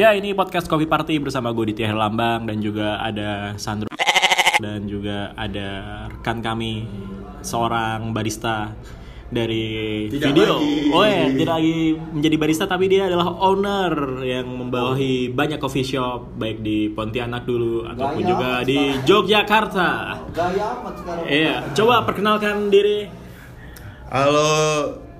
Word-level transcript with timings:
Ya 0.00 0.16
ini 0.16 0.32
podcast 0.32 0.64
Coffee 0.64 0.88
Party 0.88 1.20
bersama 1.20 1.52
gue 1.52 1.76
Ditya 1.76 1.92
Herlambang 1.92 2.48
dan 2.48 2.64
juga 2.64 2.96
ada 3.04 3.52
Sandro 3.60 3.92
dan 4.56 4.88
juga 4.88 5.36
ada 5.36 5.68
rekan 6.08 6.40
kami 6.40 6.88
seorang 7.44 8.08
barista 8.16 8.72
dari 9.28 10.08
Tidak 10.08 10.32
video. 10.32 10.56
lagi. 10.56 10.88
Oh 10.88 11.04
ya, 11.04 11.28
tidak 11.28 11.54
lagi 11.60 12.00
menjadi 12.16 12.36
barista 12.40 12.64
tapi 12.64 12.88
dia 12.88 13.12
adalah 13.12 13.28
owner 13.44 14.24
yang 14.24 14.48
membawahi 14.48 15.36
banyak 15.36 15.60
coffee 15.60 15.84
shop 15.84 16.32
baik 16.32 16.64
di 16.64 16.88
Pontianak 16.88 17.44
dulu 17.44 17.84
ataupun 17.84 18.24
Gaya 18.24 18.30
juga 18.32 18.48
amat 18.56 18.64
di 18.64 18.78
sekarang. 18.80 19.04
Yogyakarta. 19.04 19.88
Gaya 20.32 20.64
amat 20.80 20.94
sekarang. 20.96 21.24
Iya, 21.28 21.54
coba 21.76 21.94
perkenalkan 22.08 22.72
diri. 22.72 23.04
Halo, 24.08 24.48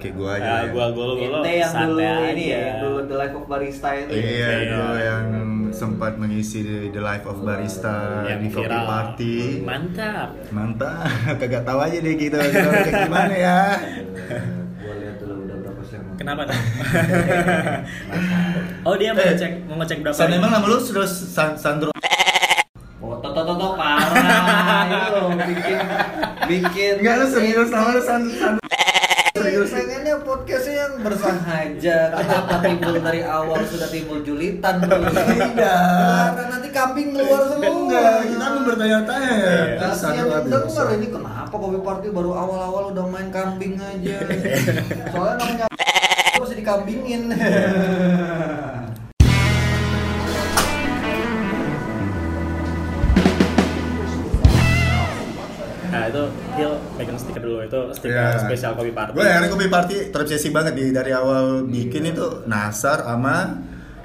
kayak 0.01 0.15
gua 0.15 0.31
aja. 0.35 0.43
Ya, 0.43 0.57
ya. 0.57 0.65
gua 0.71 0.87
gua 0.91 1.07
gua 1.13 1.39
Ente 1.39 1.53
yang 1.55 1.73
dulu 1.79 2.01
ini 2.27 2.45
ya, 2.47 2.59
yang 2.65 2.79
dulu 2.81 2.99
The 3.05 3.17
Life 3.17 3.35
of 3.37 3.45
Barista 3.47 3.89
itu. 3.95 4.11
ya? 4.11 4.17
Iya, 4.17 4.27
Iya. 4.59 4.73
gua 4.73 4.97
yang 4.99 5.27
sempat 5.71 6.13
mengisi 6.17 6.59
The 6.89 6.99
Life 6.99 7.25
of 7.25 7.39
Barista 7.41 7.97
Yang 8.27 8.41
di 8.41 8.49
Kopi 8.51 8.65
viral. 8.67 8.85
Party. 8.85 9.37
Mantap. 9.63 10.29
Mantap, 10.51 11.07
kagak 11.41 11.63
tahu 11.63 11.79
aja 11.79 11.97
deh 11.97 12.15
gitu. 12.17 12.35
Kita 12.35 12.67
kayak 12.67 12.95
gimana 13.05 13.35
ya? 13.35 13.59
Gua 14.75 14.95
lihat 14.97 15.15
dulu 15.19 15.35
udah 15.43 15.57
berapa 15.61 15.83
sen. 15.85 16.01
Kenapa 16.17 16.43
tuh? 16.45 16.57
oh 18.89 18.95
dia 18.95 19.11
mau 19.11 19.21
Eh, 19.21 19.29
ngecek 19.31 19.53
mau 19.65 19.77
ngecek 19.79 19.99
berapa? 20.01 20.17
San 20.17 20.31
emang 20.31 20.51
nama 20.51 20.65
lu 20.65 20.79
sudah 20.79 21.05
San 21.07 21.55
Sandro 21.55 21.93
Oh, 23.01 23.17
toto 23.19 23.43
toto 23.43 23.75
parah. 23.75 24.13
Itu 24.87 25.21
bikin 25.41 25.79
bikin. 26.47 26.95
Enggak 27.01 27.15
lu 27.17 27.27
serius 27.29 27.69
nama 27.69 27.89
lu 27.91 28.01
San 28.01 28.23
San 28.31 28.55
serius. 29.67 29.85
Pengennya 29.85 30.15
podcastnya 30.25 30.75
yang 30.75 30.95
bersahaja. 31.05 31.99
Kenapa 32.17 32.55
timbul 32.65 32.95
dari 33.01 33.21
awal 33.25 33.61
sudah 33.69 33.89
timbul 33.91 34.19
julitan? 34.25 34.75
Tidak. 34.81 35.55
Karena 35.61 36.43
nanti 36.49 36.69
kambing 36.73 37.09
keluar 37.13 37.43
semua. 37.51 37.69
Enggak, 37.69 38.17
kita 38.31 38.45
mau 38.45 38.63
bertanya-tanya 38.65 39.31
ya. 39.31 39.53
Iya. 39.81 40.27
Habis. 40.31 40.51
denger 40.51 40.87
ini 40.97 41.07
kenapa 41.11 41.55
kopi 41.55 41.79
party 41.83 42.09
baru 42.13 42.31
awal-awal 42.33 42.83
udah 42.95 43.05
main 43.11 43.29
kambing 43.29 43.77
aja. 43.77 44.19
Soalnya 45.13 45.35
namanya 45.37 45.67
masih 46.41 46.57
dikambingin. 46.57 47.23
Nah 56.01 56.09
itu 56.09 56.23
Hil 56.57 56.73
pegang 56.97 57.15
stiker 57.15 57.43
dulu 57.43 57.61
itu 57.61 57.81
stiker 57.93 58.17
Iya. 58.17 58.41
spesial 58.41 58.73
kopi 58.73 58.91
party. 58.91 59.13
Gue 59.13 59.29
hari 59.29 59.47
kopi 59.47 59.69
party 59.69 59.97
terobsesi 60.09 60.49
banget 60.49 60.73
di 60.73 60.89
dari 60.91 61.13
awal 61.13 61.69
bikin 61.69 62.09
itu 62.09 62.49
Nasar 62.49 63.05
sama 63.05 63.61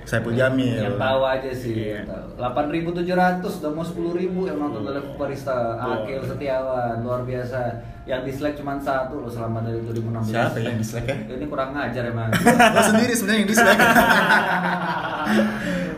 Saipul 0.05 0.37
Jamil. 0.37 0.77
yang 0.77 1.01
tahu 1.01 1.23
aja 1.23 1.49
sih. 1.49 1.95
Iya. 1.95 2.05
Delapan 2.35 2.69
ribu 2.69 2.93
tujuh 2.93 3.15
ratus, 3.15 3.57
udah 3.57 3.71
mau 3.71 3.81
sepuluh 3.81 4.13
ribu 4.13 4.45
yang 4.45 4.59
nonton 4.59 4.85
dari 4.85 5.01
barista. 5.15 5.81
Akil 5.81 6.21
Setiawan 6.21 7.01
luar 7.01 7.23
biasa. 7.23 7.81
Yang 8.05 8.21
dislike 8.29 8.53
cuma 8.53 8.77
satu 8.77 9.17
loh 9.17 9.31
selama 9.31 9.65
dari 9.65 9.81
2016. 9.81 10.29
Siapa 10.29 10.61
yang 10.61 10.77
dislike 10.77 11.09
ya? 11.09 11.17
Ini 11.25 11.45
kurang 11.49 11.73
ngajar 11.73 12.05
emang. 12.05 12.29
Lo 12.69 12.81
sendiri 12.85 13.13
sebenarnya 13.15 13.39
yang 13.39 13.49
dislike. 13.49 13.81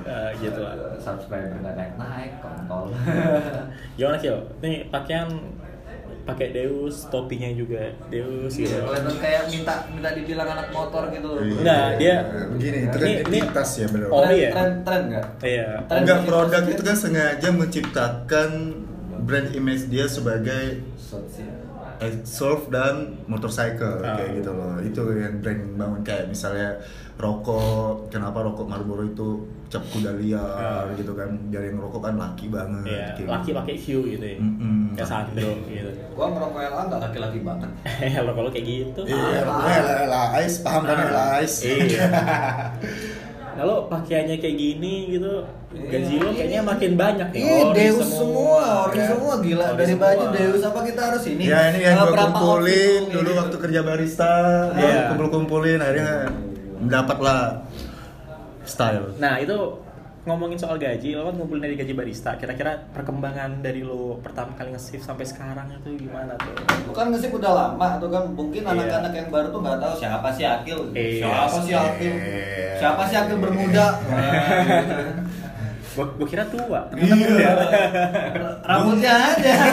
Eh, 0.08 0.30
gitu 0.40 0.60
lah. 0.64 0.72
Subscriber 0.98 1.60
nggak 1.60 1.76
naik 1.76 1.94
naik, 1.96 2.32
kontol. 2.40 2.96
Gimana 3.94 4.18
Hil? 4.18 4.40
Nih 4.60 4.88
pakaian 4.88 5.28
pakai 6.28 6.48
Deus, 6.52 7.08
topinya 7.08 7.48
juga 7.50 7.88
Deus 8.08 8.52
gitu. 8.52 8.68
Iya, 8.68 8.84
kelihatan 8.84 9.16
kayak 9.18 9.44
minta 9.48 9.74
minta 9.90 10.10
dibilang 10.12 10.50
anak 10.52 10.68
motor 10.70 11.08
gitu. 11.08 11.28
loh. 11.30 11.40
Enggak, 11.40 11.88
dia- 11.96 12.24
begini 12.52 12.78
itu 12.84 12.92
kan 12.92 13.08
Ini- 13.08 13.16
ini- 13.16 13.22
identitas 13.40 13.70
ya 13.74 13.88
benar. 13.88 14.08
Oh, 14.12 14.28
iya. 14.28 14.50
tren, 14.52 14.70
tren 14.84 15.02
nggak? 15.08 15.26
Iya. 15.40 15.68
Enggak 15.88 16.18
bikin 16.18 16.28
produk 16.28 16.60
kostum. 16.60 16.74
itu 16.76 16.82
kan 16.84 16.96
sengaja 16.96 17.48
menciptakan 17.50 18.50
brand 19.18 19.50
image 19.52 19.84
dia 19.88 20.06
sebagai 20.06 20.84
Sosial. 21.00 21.57
Eh, 22.00 22.14
surf 22.22 22.68
dan 22.68 22.96
motorcycle 23.26 24.00
Ah. 24.00 24.16
kayak 24.16 24.38
gitu 24.38 24.52
loh. 24.52 24.78
Itu 24.80 25.02
yang 25.14 25.40
brand 25.40 25.64
bangun 25.74 26.02
kayak 26.02 26.28
misalnya 26.28 26.78
rokok, 27.16 28.08
kenapa 28.08 28.42
rokok 28.42 28.66
Marlboro 28.66 29.02
itu 29.04 29.28
cap 29.68 29.82
kuda 29.88 30.14
liar 30.14 30.86
Ah. 30.86 30.94
gitu 30.94 31.12
kan. 31.12 31.26
Biar 31.48 31.66
yang 31.66 31.78
rokok 31.78 32.02
kan 32.02 32.16
laki 32.16 32.48
banget. 32.48 32.86
Iya, 32.86 33.06
kayak 33.14 33.30
laki 33.32 33.46
gitu. 33.48 33.58
pakai 33.58 33.76
Q 33.76 33.86
gitu 34.08 34.26
ya. 34.28 34.38
Mm-mm. 34.38 34.94
Kayak 34.94 35.10
Sandro 35.10 35.52
gitu. 35.64 35.92
Gua 36.14 36.26
ngerokok 36.28 36.60
LA 36.64 36.82
nggak 36.84 37.02
laki-laki 37.02 37.40
banget. 37.42 37.70
Kalau 38.16 38.34
kalau 38.34 38.50
kayak 38.50 38.66
gitu. 38.66 39.02
Iya, 39.04 39.18
Ah. 39.40 39.42
pokoknya 39.44 39.80
lah, 39.82 40.06
lah, 40.08 40.26
Ais 40.36 40.56
paham 40.62 40.84
kan 40.84 40.96
ya, 40.96 41.08
lah, 41.10 41.28
Ais. 41.38 41.56
Iya. 41.62 42.06
Kalau 43.58 43.90
pakaiannya 43.90 44.38
kayak 44.38 44.54
gini 44.56 44.94
gitu, 45.10 45.34
gaji 45.74 46.16
lo 46.16 46.30
kayaknya 46.30 46.62
makin 46.62 46.92
banyak 46.94 47.28
nih. 47.28 47.42
Iya, 47.42 47.58
Ori 47.60 47.74
Deus 47.76 48.06
semua, 48.08 48.66
ori 48.86 48.96
kan? 48.96 49.08
semua 49.10 49.34
gila. 49.42 49.66
Ori 49.68 49.78
Dari 49.78 49.92
semua. 49.92 50.06
baju 50.06 50.26
Deus 50.32 50.62
apa 50.62 50.80
kita 50.86 51.02
harus 51.04 51.24
ini? 51.26 51.44
Ya 51.44 51.60
ini 51.68 51.80
yang 51.82 51.98
Eh, 51.98 52.04
gue 52.04 52.14
kumpulin 52.16 53.02
dulu 53.10 53.28
ini? 53.28 53.40
waktu 53.40 53.56
kerja 53.58 53.80
barista, 53.82 54.34
Iya. 54.72 54.86
yeah. 54.86 55.04
kumpul-kumpulin 55.10 55.80
akhirnya 55.80 56.14
mendapatlah 56.78 57.40
style. 58.64 59.06
Nah 59.18 59.42
itu 59.42 59.58
ngomongin 60.28 60.60
soal 60.60 60.76
gaji, 60.76 61.16
lo 61.16 61.32
kan 61.32 61.40
ngumpulin 61.40 61.64
dari 61.64 61.80
gaji 61.80 61.96
barista. 61.96 62.36
Kira-kira 62.36 62.76
perkembangan 62.92 63.64
dari 63.64 63.80
lo 63.80 64.20
pertama 64.20 64.52
kali 64.54 64.76
nge-shift 64.76 65.08
sampai 65.08 65.24
sekarang 65.24 65.72
itu 65.72 65.96
gimana 65.96 66.36
tuh? 66.36 66.52
Bukan 66.84 67.16
ngesip 67.16 67.32
udah 67.32 67.52
lama 67.56 67.96
tuh 67.96 68.12
kan 68.12 68.28
mungkin 68.36 68.68
Iya. 68.68 68.76
anak-anak 68.76 69.14
yang 69.16 69.28
baru 69.32 69.48
tuh 69.50 69.64
nggak 69.64 69.80
tahu 69.80 69.94
siapa 69.96 70.28
sih 70.36 70.44
Akil, 70.44 70.80
Iya. 70.92 71.24
siapa 71.24 71.58
sih 71.64 71.74
Akil, 71.74 72.12
Iya. 72.12 72.76
siapa 72.76 73.02
sih 73.08 73.16
Akil 73.16 73.38
bermuda. 73.40 73.88
Gua, 75.96 76.06
gua 76.14 76.28
kira 76.28 76.44
tua. 76.52 76.82
Iya. 76.94 77.52
Rambutnya 78.68 79.14
aja. 79.32 79.54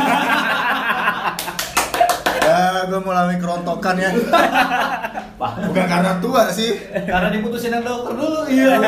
ya 2.44 2.60
gue 2.86 3.00
mulai 3.00 3.40
kerontokan 3.40 3.96
ya. 3.98 4.10
Bukan 5.68 5.84
karena 5.84 6.12
tua 6.22 6.48
sih. 6.48 6.78
Karena 7.04 7.28
diputusin 7.28 7.74
yang 7.74 7.82
dokter 7.84 8.14
dulu. 8.14 8.40
Iya. 8.46 8.78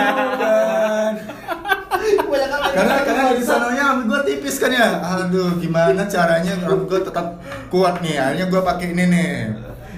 Kan 2.26 2.72
karena 2.74 2.94
karena 3.06 3.22
di 3.32 3.44
sananya 3.44 3.82
rambut 3.94 4.06
gue 4.10 4.20
tipis 4.28 4.56
kan 4.60 4.70
ya. 4.74 5.00
Aduh 5.00 5.56
gimana 5.62 6.04
caranya 6.10 6.52
rambut 6.66 6.86
gue 6.90 7.00
tetap 7.06 7.40
kuat 7.72 8.02
nih. 8.04 8.18
Akhirnya 8.18 8.46
gue 8.50 8.60
pakai 8.60 8.86
ini 8.92 9.04
nih. 9.08 9.32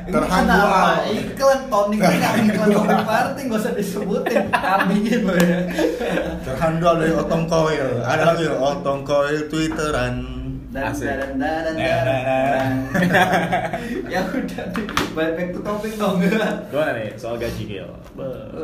Terhandual. 0.08 1.04
Iklan 1.12 1.60
tonik 1.68 2.00
ini 2.00 2.16
nggak 2.16 2.34
iklan 2.48 2.68
kopi 2.72 2.96
party 3.04 3.40
nggak 3.44 3.60
usah 3.60 3.72
disebutin 3.76 4.48
kambingin 4.48 5.20
lo 5.28 5.34
ya. 5.36 5.58
Terhandal 6.48 6.94
dari 6.96 7.12
Otong 7.12 7.44
Coil. 7.44 7.88
Ada 8.06 8.22
lagi 8.32 8.46
Otong 8.48 9.04
Coil 9.04 9.52
Twitteran. 9.52 10.38
Dan 10.68 10.92
dan 10.92 11.32
dan 11.40 11.62
dan 11.64 11.74
Nah, 11.80 12.00
nah, 12.04 12.20
nah. 12.52 12.68
Ya 14.04 14.20
udah, 14.20 14.64
balik 15.16 15.32
back 15.32 15.48
to 15.56 15.60
topik 15.64 15.92
dong. 15.96 16.20
Gimana 16.20 16.90
nih 16.92 17.16
soal 17.16 17.40
gaji 17.40 17.62
Gil? 17.64 17.88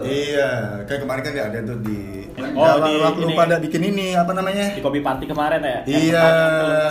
Iya, 0.04 0.84
kayak 0.84 1.00
kemarin 1.00 1.20
kan 1.24 1.32
ada 1.32 1.58
tuh 1.64 1.80
di 1.80 2.28
Oh, 2.34 2.76
di 2.82 2.92
waktu 3.00 3.20
lu 3.24 3.30
ini. 3.30 3.36
pada 3.38 3.56
bikin 3.56 3.82
ini 3.88 4.12
apa 4.12 4.36
namanya? 4.36 4.76
Di 4.76 4.84
kopi 4.84 5.00
party 5.00 5.24
kemarin 5.24 5.64
ya? 5.64 5.78
Iya. 5.88 6.24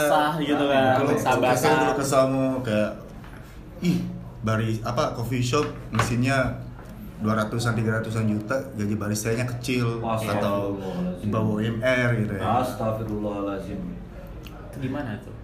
kesah 0.02 0.34
gitu 0.42 0.66
kan, 0.66 0.98
Kalau 0.98 1.14
sabar 1.20 1.54
dulu 1.54 1.94
kesamu 1.94 2.46
kayak 2.66 2.92
ih 3.86 3.98
bari 4.42 4.82
apa 4.82 5.14
coffee 5.14 5.44
shop 5.44 5.68
mesinnya 5.94 6.58
200-an 7.22 7.74
300-an 7.78 8.26
juta 8.28 8.58
gaji 8.76 8.96
baristanya 8.98 9.46
kecil 9.46 10.02
atau 10.04 10.76
di 11.22 11.30
bawah 11.30 11.62
UMR 11.62 12.10
gitu 12.18 12.34
ya. 12.34 12.42
Astagfirullahaladzim. 12.66 13.80
Itu 14.74 14.78
gimana 14.82 15.22
tuh? 15.22 15.36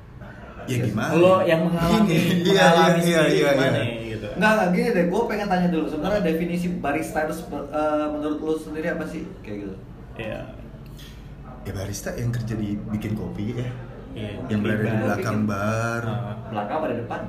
Ya 0.66 0.78
gimana? 0.82 1.12
Lo 1.14 1.34
yang 1.46 1.62
mengalami, 1.70 2.10
Ini, 2.10 2.50
iya, 2.50 2.66
mengalami 2.74 3.00
iya, 3.06 3.22
sendiri 3.22 3.30
iya, 3.32 3.52
gimana 3.54 3.78
iya. 3.80 3.86
gitu? 4.10 4.28
Enggak, 4.36 4.52
enggak 4.58 4.70
gini 4.74 4.88
deh, 4.92 5.06
gue 5.08 5.22
pengen 5.30 5.48
tanya 5.48 5.68
dulu 5.70 5.86
Sebenarnya 5.88 6.22
definisi 6.26 6.68
barista 6.82 7.20
itu 7.26 7.34
eh, 7.54 8.08
menurut 8.10 8.40
lo 8.42 8.54
sendiri 8.58 8.88
apa 8.92 9.06
sih? 9.06 9.24
Kayak 9.46 9.58
gitu 9.64 9.76
Iya. 10.20 10.42
Ya 11.64 11.72
barista 11.72 12.10
yang 12.18 12.34
kerja 12.34 12.54
di 12.58 12.76
bikin 12.90 13.14
kopi 13.16 13.56
ya. 13.56 13.70
Iya. 14.18 14.32
Yang 14.50 14.60
berada 14.66 14.82
di 14.82 14.90
Bikin. 14.90 15.02
belakang 15.06 15.40
bar. 15.46 16.04
Ah. 16.04 16.36
Belakang 16.50 16.78
pada 16.82 16.96
depan? 16.98 17.22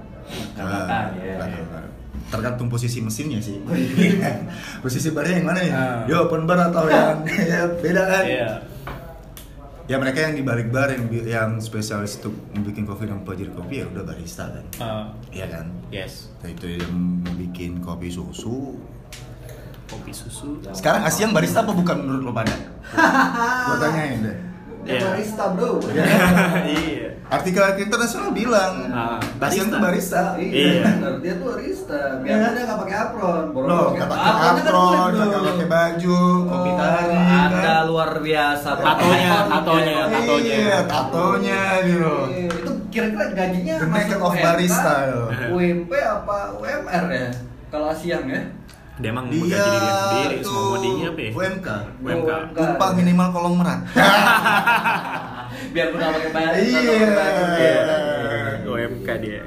Nggak 0.56 0.64
belakang, 0.66 1.06
ya 1.20 1.34
belakang 1.36 1.66
bar. 1.70 1.84
Tergantung 2.30 2.68
posisi 2.70 2.98
mesinnya 3.02 3.40
sih. 3.42 3.56
Oh, 3.62 3.74
iya. 3.76 4.42
posisi 4.84 5.08
barnya 5.12 5.34
yang 5.38 5.46
mana 5.46 5.60
nih? 5.60 5.72
Ah. 5.72 6.02
Dia 6.08 6.16
open 6.24 6.42
bar 6.48 6.58
atau 6.58 6.84
yang 6.88 7.20
ya, 7.52 7.60
beda 7.78 8.02
kan? 8.08 8.24
Iya. 8.26 8.48
Ya 9.90 9.98
mereka 9.98 10.22
yang 10.22 10.38
di 10.38 10.46
balik 10.46 10.70
bar 10.70 10.86
yang 10.86 11.10
yang 11.26 11.50
spesialis 11.58 12.22
untuk 12.22 12.30
bikin 12.62 12.86
kopi 12.86 13.10
dan 13.10 13.26
pelajari 13.26 13.50
kopi 13.50 13.82
ya 13.82 13.90
udah 13.90 14.06
barista 14.06 14.46
kan. 14.46 14.64
Ah, 14.78 15.04
Iya 15.34 15.46
kan? 15.50 15.66
yes. 15.90 16.30
Nah, 16.38 16.54
itu 16.54 16.78
yang 16.78 16.94
bikin 17.34 17.82
kopi 17.82 18.06
susu. 18.06 18.78
Kopi 19.90 20.14
susu. 20.14 20.62
Sekarang 20.70 21.02
Asian 21.02 21.34
barista 21.34 21.66
apa 21.66 21.74
bukan 21.74 22.06
menurut 22.06 22.22
lo 22.22 22.30
pada? 22.30 22.54
Gua 23.66 23.76
tanyain 23.82 24.22
deh. 24.22 24.36
Dia 24.80 24.94
Iya. 24.94 25.00
barista 25.10 25.44
bro 25.52 25.82
iya. 26.78 27.09
Artikel 27.30 27.62
internasional 27.78 28.30
bilang 28.30 28.90
Ah, 28.90 29.22
Asian 29.40 29.70
tuh 29.70 29.78
barista. 29.78 30.34
Iya. 30.34 30.82
bener. 30.98 31.14
dia 31.22 31.32
tuh 31.34 31.46
barista 31.48 32.18
Biarpun 32.18 32.50
dia 32.50 32.62
nggak 32.66 32.78
pakai 32.80 32.96
apron 33.00 33.42
Boro 33.50 33.66
Lo 33.66 33.78
pakai- 33.94 34.02
kan 34.02 34.54
apron, 34.58 34.90
kulit, 34.90 35.14
bro. 35.14 35.30
gak 35.30 35.42
pakai 35.46 35.68
baju, 35.68 36.20
kopi 36.44 36.70
Oh, 36.70 36.76
tarik. 36.76 37.18
ada 37.22 37.54
kan? 37.56 37.82
luar 37.86 38.10
biasa. 38.18 38.68
Tatonya, 38.76 39.34
tatonya, 39.48 39.98
tatonya. 40.08 40.56
Iya, 40.58 40.78
tatonya 40.84 41.60
gitu. 41.82 42.14
Iya, 42.28 42.48
Itu 42.52 42.70
kira-kira 42.90 43.26
gajinya 43.30 43.74
The 43.76 43.86
masuk 43.86 44.10
naked 44.10 44.18
of 44.20 44.34
barista. 44.36 44.94
UMP 45.48 45.90
apa 45.94 46.36
UMR 46.52 47.04
ya? 47.08 47.28
Kalau 47.70 47.90
siang 47.92 48.26
ya? 48.26 48.42
Dia 49.00 49.08
emang 49.08 49.26
Dia 49.26 49.38
bekerja 49.38 49.56
diri 49.58 49.78
dia 49.80 49.94
sendiri, 49.98 50.34
itu 50.36 50.44
semua 50.46 50.76
dia 50.78 51.08
apa 51.08 51.20
ya? 51.20 51.30
UMK. 51.32 51.68
UMK. 51.98 52.30
Upah 52.54 52.90
minimal 52.92 53.28
kolong 53.30 53.54
merat. 53.56 53.80
Biar 55.72 55.86
udah 55.90 56.08
pakai 56.10 56.30
baju. 56.30 56.58
Iya. 56.58 57.08
baju. 57.10 57.42
Iya, 57.56 57.80
UMK 58.64 59.08
dia. 59.18 59.42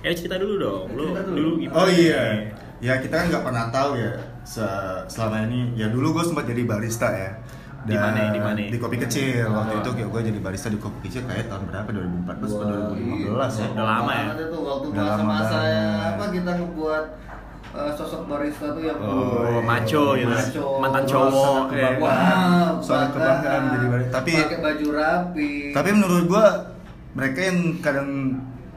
Eh 0.00 0.12
cerita 0.12 0.36
dulu 0.36 0.54
dong, 0.56 0.86
lu 0.92 1.04
dulu. 1.16 1.50
gimana? 1.58 1.74
Oh 1.76 1.88
iya. 1.88 2.50
Ya 2.78 2.98
kita 2.98 3.14
kan 3.16 3.26
nggak 3.26 3.42
pernah 3.42 3.64
tahu 3.70 3.90
ya 3.96 4.12
se- 4.42 5.02
selama 5.08 5.42
ini. 5.44 5.74
Ya 5.74 5.86
dulu 5.86 6.12
gue 6.12 6.24
sempat 6.24 6.44
jadi 6.44 6.62
barista 6.62 7.08
ya. 7.08 7.30
Di 7.82 7.94
mana, 7.94 8.30
di 8.30 8.40
mana? 8.40 8.58
Di 8.60 8.76
kopi 8.76 8.98
kecil. 8.98 9.46
Waktu 9.46 9.72
Oh. 9.72 9.80
itu 9.80 9.90
kayak 9.92 10.08
gue 10.08 10.20
jadi 10.26 10.38
barista 10.40 10.68
di 10.68 10.76
kopi 10.76 11.06
kecil 11.06 11.22
kayak 11.24 11.46
tahun 11.46 11.62
berapa? 11.64 11.88
2014 11.88 12.50
atau 12.50 12.66
Wah, 12.66 12.90
2015 12.90 13.52
ya. 13.56 13.66
Udah 13.72 13.86
lama 13.88 14.10
ya? 14.12 14.24
Banget 14.26 14.38
Itu 14.44 14.58
waktu 14.60 14.86
Udah 14.86 15.02
lama 15.04 15.14
masa-masa 15.24 15.56
banget. 15.56 16.02
apa 16.04 16.24
kita 16.30 16.50
ngebuat 16.56 17.04
eh, 17.78 17.92
sosok 17.92 18.24
barista 18.26 18.66
tuh 18.68 18.82
yang 18.82 18.98
Oh, 18.98 19.60
macho 19.60 20.14
gitu. 20.14 20.28
Macho. 20.28 20.66
Mantan 20.78 21.04
cowok, 21.04 21.64
ya. 21.68 21.92
kebanggaan. 21.92 22.80
Sangat 22.80 23.08
kebanggaan 23.12 23.62
jadi 23.70 23.86
barista. 23.86 24.12
Tapi- 24.14 24.36
pakai 24.40 24.60
baju 24.60 24.86
rapi. 24.90 25.50
Tapi 25.70 25.88
menurut 25.92 26.24
gue 26.26 26.46
mereka 27.12 27.38
yang 27.42 27.58
kadang 27.78 28.08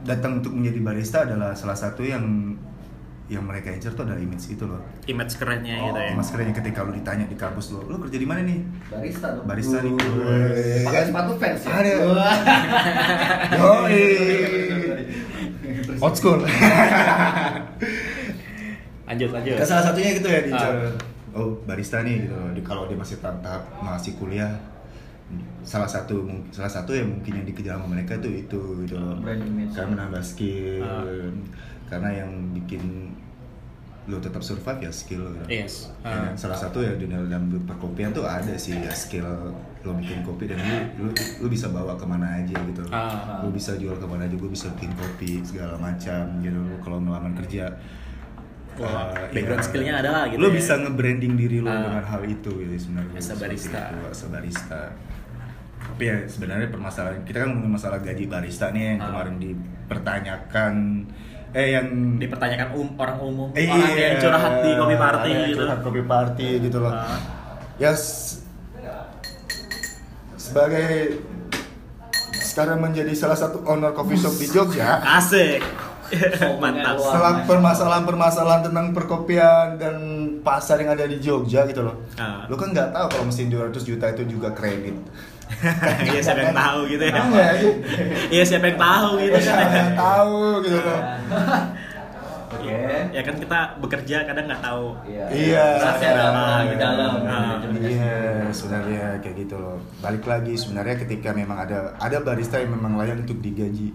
datang 0.01 0.31
untuk 0.37 0.51
menjadi 0.51 0.79
barista 0.81 1.17
adalah 1.23 1.51
salah 1.53 1.75
satu 1.75 2.01
yang 2.01 2.55
yang 3.29 3.45
mereka 3.45 3.69
incer 3.69 3.93
tuh 3.93 4.01
adalah 4.01 4.17
image 4.17 4.41
itu 4.49 4.65
loh. 4.65 4.81
Image 5.05 5.37
kerennya 5.37 5.77
Oh, 5.79 5.85
gitu 5.87 5.99
ya. 6.01 6.11
Mas 6.13 6.27
kerennya 6.27 6.55
ketika 6.55 6.81
lu 6.81 6.91
ditanya 6.91 7.23
di 7.23 7.37
kampus 7.37 7.69
lo, 7.69 7.85
lu 7.85 7.99
kerja 7.99 8.17
di 8.17 8.25
mana 8.25 8.41
nih? 8.41 8.57
barista 8.89 9.27
dong. 9.31 9.45
Barista 9.45 9.77
nih. 9.79 9.93
Pakai 10.81 10.97
Kan? 10.97 11.05
sepatu 11.07 11.31
fans 11.37 11.61
ya. 11.61 11.69
Ada. 11.71 11.93
Wah. 12.09 12.35
Yoi. 13.53 14.01
Old 15.99 16.15
school. 16.15 16.41
Lanjut, 19.09 19.29
lanjut. 19.31 19.55
Ya, 19.55 19.65
salah 19.65 19.83
satunya 19.83 20.13
gitu 20.13 20.27
ya 20.27 20.39
di 20.39 20.51
Ah. 20.51 20.93
oh 21.29 21.53
barista 21.63 22.01
nih 22.01 22.25
gitu 22.25 22.37
di 22.53 22.61
kalau 22.61 22.85
dia 22.85 22.93
masih 22.95 23.17
tahap 23.17 23.61
masih 23.79 24.13
kuliah 24.15 24.49
salah 25.61 25.85
satu 25.85 26.25
salah 26.49 26.65
satu 26.67 26.89
yang 26.89 27.05
mungkin 27.07 27.37
yang 27.37 27.45
dikejar 27.45 27.77
sama 27.77 27.85
mereka 27.87 28.17
tuh 28.17 28.29
itu 28.31 28.57
gitu 28.81 28.97
karena 29.21 29.85
menambah 29.87 30.21
skill 30.21 30.81
Ah. 30.81 31.05
karena 31.85 32.09
yang 32.15 32.29
bikin 32.53 33.13
lo 34.05 34.17
tetap 34.17 34.41
survive 34.41 34.81
ya 34.81 34.89
skill 34.91 35.21
gitu. 35.31 35.45
Yes. 35.47 35.93
Ya 36.01 36.09
kan? 36.09 36.21
Ah. 36.23 36.33
salah 36.33 36.57
satu 36.57 36.81
ya 36.81 36.97
di 36.97 37.05
dalam 37.05 37.29
perkopian 37.61 38.09
tuh 38.09 38.25
ada 38.25 38.57
sih 38.57 38.73
ya 38.73 38.89
skill 38.89 39.25
lo 39.79 39.91
bikin 39.95 40.25
kopi 40.25 40.49
dan 40.49 40.57
lu, 40.97 41.05
lu, 41.05 41.09
lu 41.39 41.47
bisa 41.47 41.69
bawa 41.69 41.93
ke 41.93 42.05
mana 42.05 42.41
aja 42.41 42.57
gitu 42.57 42.81
Ah. 42.89 43.41
lu 43.41 43.49
bisa 43.49 43.77
jual 43.77 43.93
ke 43.93 44.05
mana 44.05 44.25
aja 44.25 44.33
gue 44.33 44.49
bisa 44.49 44.65
bikin 44.73 44.89
kopi 44.93 45.41
segala 45.41 45.77
macam 45.77 46.41
gitu 46.41 46.57
kalau 46.79 46.97
ngelamar 46.99 47.37
kerja 47.37 47.69
Wah, 48.79 49.11
Uh, 49.11 49.27
background 49.29 49.59
ya, 49.59 49.65
skillnya 49.65 49.93
ada 49.97 50.09
lah 50.09 50.23
gitu 50.25 50.39
Lu 50.39 50.47
ya. 50.47 50.53
bisa 50.55 50.73
nge-branding 50.75 51.33
diri 51.35 51.57
lu 51.59 51.67
Ah. 51.67 51.83
dengan 51.83 52.05
hal 52.05 52.21
itu 52.23 52.51
gitu 52.55 52.73
sebenarnya. 52.79 53.11
As 53.13 53.19
a 53.19 53.27
Seperti 53.29 53.43
barista. 53.43 53.81
itu, 53.85 53.99
as 54.07 54.21
a 54.21 54.27
barista. 54.29 54.81
Tapi 55.81 56.03
ya 56.05 56.17
sebenarnya 56.25 56.67
permasalahan 56.69 57.21
kita 57.21 57.37
kan 57.37 57.47
ngomongin 57.49 57.73
masalah 57.73 57.99
gaji 57.99 58.23
barista 58.25 58.65
nih 58.69 58.83
yang 58.89 58.99
Ah. 58.99 59.05
kemarin 59.09 59.35
dipertanyakan 59.37 60.73
eh 61.49 61.67
yang 61.73 61.87
Dipertanyakan 62.15 62.67
um, 62.71 62.89
orang 62.95 63.17
umum, 63.19 63.49
eh, 63.51 63.65
orang 63.65 63.89
yang 63.91 64.15
curhat 64.17 64.53
di 64.59 64.71
kopi 64.71 64.95
party 64.95 65.29
gitu. 65.45 65.57
curhat 65.57 65.79
kopi 65.81 66.01
party 66.01 66.47
gitu 66.61 66.77
loh. 66.79 66.93
Ah. 66.93 67.19
Ya 67.75 67.91
s- 67.91 68.45
sebagai 70.35 71.19
sekarang 72.39 72.79
menjadi 72.79 73.13
salah 73.13 73.35
satu 73.35 73.61
owner 73.63 73.91
coffee 73.91 74.15
shop 74.15 74.33
di 74.33 74.47
Jogja 74.47 74.99
Asik. 75.01 75.61
Mantap. 76.63 76.95
setelah 76.97 77.33
permasalahan-permasalahan 77.45 78.61
tentang 78.65 78.87
perkopian 78.91 79.77
dan 79.77 79.95
pasar 80.41 80.81
yang 80.81 80.93
ada 80.93 81.05
di 81.05 81.17
Jogja 81.17 81.65
gitu 81.65 81.85
loh. 81.85 81.95
Ah. 82.15 82.45
Lu 82.47 82.55
kan 82.55 82.71
nggak 82.71 82.89
tahu 82.91 83.05
kalau 83.11 83.25
mesin 83.27 83.47
200 83.47 83.75
juta 83.81 84.05
itu 84.09 84.23
juga 84.27 84.49
kredit. 84.51 84.95
Iya 86.05 86.21
siapa 86.21 86.45
yang 86.45 86.53
tahu 86.53 86.79
gitu 86.85 87.03
ya. 87.09 87.13
Iya, 87.17 87.25
iya. 87.25 87.49
Iya 88.37 88.43
siapa 88.45 88.65
yang 88.69 88.77
tahu 88.77 89.09
gitu 89.17 89.37
Siapa 89.41 89.73
yang 89.73 89.93
tahu 89.97 90.37
gitu 90.61 90.77
loh. 90.77 91.01
Oke. 92.49 92.77
Ya 93.13 93.21
kan 93.21 93.35
kita 93.37 93.59
bekerja 93.77 94.17
kadang 94.25 94.45
nggak 94.45 94.61
tahu. 94.61 94.85
Iya. 95.05 95.25
Iya. 95.33 95.65
Rahasia 95.81 96.11
dalam, 96.13 96.35
Iya. 96.37 96.69
di 96.69 96.75
dalam. 96.77 97.13
Ah. 97.25 97.55
Iya, 97.79 98.17
sebenarnya 98.49 99.05
kayak 99.21 99.35
gitu 99.41 99.55
loh. 99.57 99.77
Balik 100.01 100.23
lagi 100.25 100.53
sebenarnya 100.53 100.95
ketika 101.01 101.29
memang 101.33 101.57
ada 101.61 101.93
ada 101.97 102.17
barista 102.21 102.61
yang 102.61 102.73
memang 102.73 102.97
layak 102.97 103.21
untuk 103.21 103.41
digaji. 103.41 103.89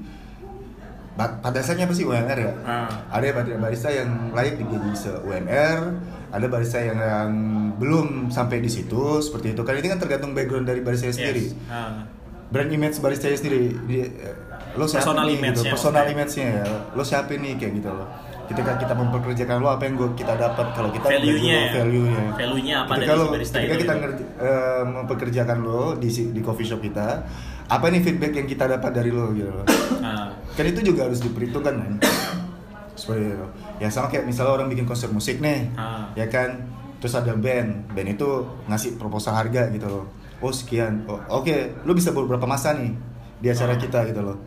Ba- 1.14 1.38
Pada 1.38 1.62
dasarnya 1.62 1.86
apa 1.86 1.94
sih 1.94 2.02
UMR 2.02 2.34
ya? 2.36 2.52
Ah. 2.62 2.90
Ada 3.08 3.30
bar- 3.32 3.60
barista 3.60 3.86
yang 3.86 4.34
layak 4.34 4.58
digaji 4.58 4.90
se 4.92 5.14
UMR, 5.14 5.78
ada 6.28 6.46
barista 6.50 6.78
yang, 6.78 6.98
yang 6.98 7.30
belum 7.76 8.28
sampai 8.28 8.58
di 8.58 8.66
situ 8.66 9.22
seperti 9.22 9.54
itu. 9.54 9.62
Kan 9.62 9.78
ini 9.78 9.86
kan 9.86 9.98
tergantung 9.98 10.34
background 10.34 10.66
dari 10.66 10.82
barista 10.82 11.06
sendiri. 11.08 11.54
Yes. 11.54 11.70
Ah. 11.70 12.02
Brand 12.50 12.66
image 12.68 12.98
barista 12.98 13.30
sendiri. 13.30 13.78
Di, 13.80 13.96
eh, 14.02 14.34
lo 14.74 14.84
siapa 14.84 15.06
Personal 15.06 15.24
nih, 15.24 15.36
image-nya 15.38 15.62
gitu. 15.62 15.72
Personal 15.72 16.04
image-nya 16.08 16.46
ya. 16.52 16.66
Lo 16.92 17.02
siapa 17.02 17.30
nih 17.30 17.52
kayak 17.54 17.72
gitu 17.78 17.90
loh. 17.90 18.08
Ketika 18.44 18.76
kita 18.76 18.92
mempekerjakan 18.92 19.56
lo 19.56 19.70
apa 19.70 19.88
yang 19.88 19.94
gua 19.96 20.12
kita 20.12 20.36
dapat 20.36 20.66
kalau 20.74 20.92
kita 20.92 21.06
Value-nya 21.06 21.56
ya. 21.64 21.72
value-nya. 21.80 22.22
Value-nya 22.36 22.74
apa 22.84 22.92
ketika 22.92 23.08
dari 23.08 23.20
lo, 23.22 23.26
barista 23.30 23.56
ketika 23.56 23.70
itu 23.70 23.80
kita 23.80 23.94
gitu. 23.94 24.02
ngerti, 24.04 24.22
eh, 24.36 24.82
mempekerjakan 24.84 25.58
lo 25.62 25.82
di 25.96 26.08
di 26.10 26.40
coffee 26.42 26.66
shop 26.66 26.80
kita, 26.82 27.24
apa 27.64 27.86
nih 27.88 28.00
feedback 28.00 28.32
yang 28.34 28.44
kita 28.44 28.64
dapat 28.68 28.90
dari 28.92 29.08
lo 29.08 29.32
gitu 29.32 29.48
loh. 29.48 29.64
Ah. 30.00 30.28
kan 30.54 30.64
itu 30.64 30.80
juga 30.84 31.08
harus 31.08 31.18
diperhitungkan 31.18 31.74
kan. 31.74 31.92
Seperti 32.94 33.26
itu. 33.28 33.46
Ya 33.76 33.88
sama 33.88 34.06
kayak 34.06 34.22
misalnya 34.24 34.54
orang 34.54 34.68
bikin 34.68 34.84
konser 34.84 35.10
musik 35.10 35.40
nih, 35.40 35.72
Ah. 35.74 36.06
ya 36.14 36.28
kan. 36.28 36.70
Terus 36.98 37.14
ada 37.14 37.34
band, 37.34 37.90
band 37.90 38.08
itu 38.10 38.28
ngasih 38.64 38.96
proposal 38.96 39.34
harga 39.34 39.68
gitu 39.68 39.84
loh. 39.84 40.04
Oh 40.38 40.48
sekian, 40.48 41.04
oh, 41.04 41.20
oke, 41.30 41.52
lu 41.82 41.92
bisa 41.92 42.12
beberapa 42.12 42.44
masa 42.44 42.72
nih 42.72 42.92
di 43.38 43.48
acara 43.48 43.74
Ah. 43.74 43.78
kita 43.78 43.98
gitu 44.06 44.20
loh. 44.20 44.38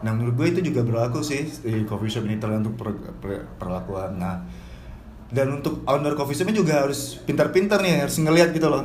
Nah 0.00 0.12
menurut 0.12 0.34
gue 0.34 0.46
itu 0.50 0.60
juga 0.62 0.84
berlaku 0.84 1.20
sih 1.20 1.44
di 1.46 1.84
coffee 1.84 2.08
shop 2.08 2.24
ini 2.24 2.36
tergantung 2.36 2.76
per, 2.76 2.92
per- 3.14 3.48
perlakuan. 3.56 4.16
Nah 4.16 4.36
dan 5.30 5.48
untuk 5.50 5.80
owner 5.84 6.12
coffee 6.12 6.34
shopnya 6.34 6.52
juga 6.54 6.84
harus 6.84 7.16
pintar-pintar 7.24 7.80
nih, 7.80 8.04
harus 8.04 8.20
ngelihat 8.20 8.52
gitu 8.52 8.68
loh. 8.68 8.84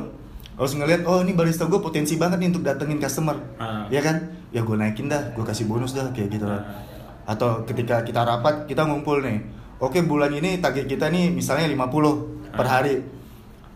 Harus 0.60 0.76
ngelihat, 0.76 1.08
oh 1.08 1.24
ini 1.24 1.32
barista 1.32 1.64
gue 1.64 1.80
potensi 1.80 2.20
banget 2.20 2.36
nih 2.36 2.52
untuk 2.52 2.60
datengin 2.60 3.00
customer, 3.00 3.32
Ah. 3.56 3.88
ya 3.88 4.04
kan? 4.04 4.28
Ya 4.52 4.60
gue 4.60 4.76
naikin 4.76 5.08
dah, 5.08 5.32
gue 5.32 5.40
kasih 5.40 5.64
bonus 5.64 5.96
dah 5.96 6.12
kayak 6.12 6.36
gitu 6.36 6.44
loh. 6.44 6.60
Ah. 6.60 7.32
Atau 7.32 7.64
ketika 7.64 8.04
kita 8.04 8.20
rapat, 8.20 8.68
kita 8.68 8.84
ngumpul 8.84 9.24
nih. 9.24 9.40
Oke 9.80 10.04
bulan 10.04 10.28
ini 10.28 10.60
target 10.60 10.84
kita 10.84 11.08
nih 11.08 11.32
misalnya 11.32 11.64
50 11.64 12.28
per 12.52 12.68
Ah. 12.68 12.72
hari. 12.76 13.00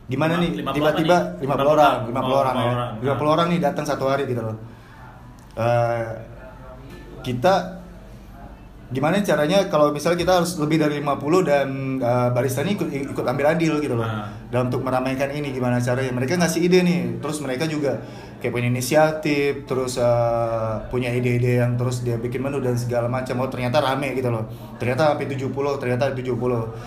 Gimana 0.05 0.37
nih? 0.37 0.61
50 0.61 0.77
Tiba-tiba 0.77 1.17
apa 1.17 1.29
nih? 1.33 1.49
50 1.49 1.71
orang, 1.73 1.97
50 2.05 2.21
Oh, 2.29 2.43
orang 2.45 2.55
ya. 2.55 2.61
50 2.61 2.77
orang. 2.77 2.93
50 3.01 3.31
orang 3.33 3.47
nih 3.49 3.61
datang 3.65 3.85
satu 3.89 4.05
hari 4.05 4.23
gitu 4.29 4.43
loh. 4.45 4.57
Eh, 5.57 6.05
kita 7.25 7.55
gimana 8.93 9.17
caranya 9.21 9.65
kalau 9.73 9.91
misalnya 9.91 10.21
kita 10.21 10.33
harus 10.39 10.61
lebih 10.61 10.77
dari 10.77 11.01
50 11.01 11.49
dan 11.49 11.67
uh, 11.99 12.29
barista 12.31 12.61
ini 12.61 12.77
ikut 12.77 12.89
ikut 13.17 13.25
ambil 13.25 13.57
andil 13.57 13.81
gitu 13.81 13.97
loh. 13.97 14.05
Ah. 14.05 14.29
dalam 14.53 14.69
untuk 14.69 14.85
meramaikan 14.85 15.33
ini 15.33 15.51
gimana 15.51 15.81
caranya? 15.81 16.13
Mereka 16.13 16.37
ngasih 16.37 16.61
ide 16.63 16.85
nih 16.85 17.01
terus 17.19 17.41
mereka 17.41 17.65
juga 17.65 17.99
kayak 18.39 18.53
punya 18.53 18.69
inisiatif 18.69 19.65
terus 19.65 19.97
uh, 19.97 20.85
punya 20.93 21.09
ide-ide 21.11 21.65
yang 21.65 21.75
terus 21.75 22.05
dia 22.05 22.21
bikin 22.21 22.45
menu 22.45 22.61
dan 22.61 22.77
segala 22.77 23.09
macam. 23.09 23.41
Oh 23.41 23.49
ternyata 23.49 23.81
rame 23.81 24.13
gitu 24.15 24.29
loh. 24.29 24.47
Ternyata 24.77 25.17
sampai 25.17 25.27
70 25.27 25.49
ternyata 25.81 26.05
70 26.13 26.29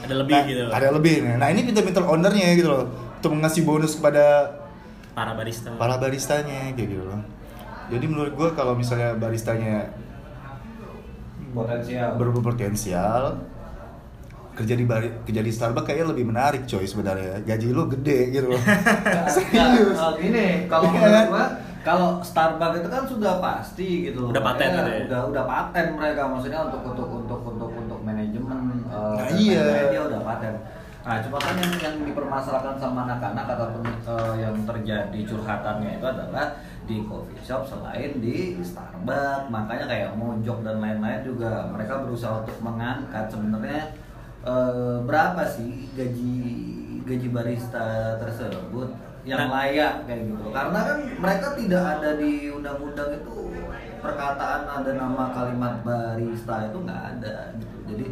Ada 0.05 0.15
lebih 0.15 0.33
Nah, 0.37 0.43
gitu. 0.45 0.63
ada 0.69 0.87
lebih. 0.93 1.15
Nah 1.35 1.47
ini 1.49 1.65
pinter-pinter 1.65 2.05
ownernya 2.05 2.53
gitu 2.55 2.69
loh. 2.69 2.83
Untuk 3.17 3.33
ngasih 3.35 3.65
bonus 3.65 3.97
kepada 3.97 4.53
Para 5.11 5.33
barista. 5.33 5.73
para 5.75 5.97
baristanya 5.97 6.71
kayak 6.77 6.87
gitu 6.93 7.03
loh. 7.03 7.19
Jadi 7.89 8.05
menurut 8.05 8.37
gua 8.37 8.49
kalau 8.53 8.77
misalnya 8.77 9.17
baristanya 9.17 9.89
Potensial. 11.49 12.09
berpotensial 12.15 13.23
kerja 14.53 14.73
di 14.73 14.83
bari, 14.83 15.07
kerja 15.21 15.39
di 15.39 15.51
Starbucks 15.53 15.85
kayaknya 15.85 16.07
lebih 16.11 16.25
menarik 16.25 16.65
coy 16.65 16.81
sebenarnya 16.81 17.45
gaji 17.45 17.67
lu 17.69 17.85
gede 17.87 18.17
gitu 18.33 18.47
loh 18.51 18.61
serius 19.29 19.97
gini, 20.17 20.65
kalau 20.65 20.89
Iya 20.89 20.91
menurut 20.91 21.13
kan? 21.13 21.25
gua 21.29 21.45
kalau 21.83 22.09
Starbucks 22.19 22.75
itu 22.75 22.89
kan 22.89 23.03
sudah 23.05 23.33
pasti 23.37 23.89
gitu. 24.05 24.27
Udah 24.27 24.43
paten 24.43 24.67
Mereka 24.67 24.81
gitu 24.81 24.91
ya? 24.91 25.01
Udah 25.07 25.21
udah 25.29 25.43
paten 25.45 25.85
mereka 25.93 26.21
maksudnya 26.25 26.59
untuk 26.65 26.81
untuk 26.83 27.07
untuk 27.07 27.39
untuk 27.45 27.69
untuk 27.71 27.99
manajemen 28.01 28.59
eh, 28.83 28.97
Nah, 28.97 29.15
dan 29.23 29.37
iya. 29.39 29.63
dia 29.87 30.01
udah 30.03 30.19
paten. 30.19 30.53
Nah, 31.07 31.23
cuma 31.23 31.39
kan 31.39 31.55
yang 31.55 31.71
yang 31.79 31.95
dipermasalahkan 32.03 32.75
sama 32.75 33.07
anak-anak 33.07 33.47
ataupun 33.47 33.87
eh, 33.87 34.33
yang 34.43 34.55
terjadi 34.67 35.19
curhatannya 35.23 36.03
itu 36.03 36.03
adalah 36.03 36.59
di 36.83 36.99
coffee 37.07 37.39
shop 37.39 37.63
selain 37.63 38.19
di 38.19 38.59
Starbucks. 38.59 39.47
Makanya 39.47 39.87
kayak 39.87 40.19
Mojok 40.19 40.67
dan 40.67 40.83
lain-lain 40.83 41.23
juga 41.23 41.71
mereka 41.71 42.03
berusaha 42.03 42.43
untuk 42.43 42.59
mengangkat 42.59 43.31
sebenarnya 43.31 43.95
eh, 44.43 44.97
berapa 45.07 45.47
sih 45.47 45.87
gaji 45.95 46.35
gaji 47.07 47.27
barista 47.31 48.19
tersebut 48.19 48.91
yang 49.23 49.47
Nah. 49.47 49.59
layak 49.59 50.07
kayak 50.07 50.23
gitu 50.27 50.45
karena 50.55 50.79
kan 50.87 50.97
mereka 51.19 51.47
tidak 51.59 51.83
ada 51.99 52.09
di 52.15 52.47
undang-undang 52.47 53.11
itu 53.11 53.51
perkataan 53.99 54.61
ada 54.63 54.91
nama 54.95 55.23
kalimat 55.35 55.83
barista 55.83 56.71
itu 56.71 56.77
nggak 56.79 57.01
ada 57.15 57.51
gitu 57.59 57.77
jadi 57.91 58.05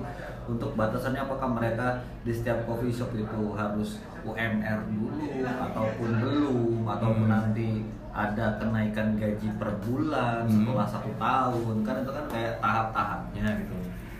untuk 0.46 0.74
batasannya 0.74 1.22
apakah 1.22 1.50
mereka 1.52 1.88
di 2.22 2.30
setiap 2.30 2.64
coffee 2.64 2.90
shop 2.90 3.10
itu 3.12 3.42
harus 3.52 3.98
UMR 4.22 4.80
dulu 4.88 5.12
ataupun 5.44 6.10
belum 6.18 6.82
ataupun 6.84 7.26
Hmm. 7.26 7.34
nanti 7.34 7.68
ada 8.10 8.56
kenaikan 8.56 9.16
gaji 9.16 9.50
per 9.56 9.76
bulan 9.82 10.44
Hmm. 10.44 10.54
setelah 10.56 10.88
satu 10.88 11.12
tahun 11.16 11.76
kan 11.82 11.96
itu 12.00 12.12
kan 12.12 12.26
kayak 12.28 12.54
tahap-tahapnya 12.60 13.46
gitu 13.60 13.76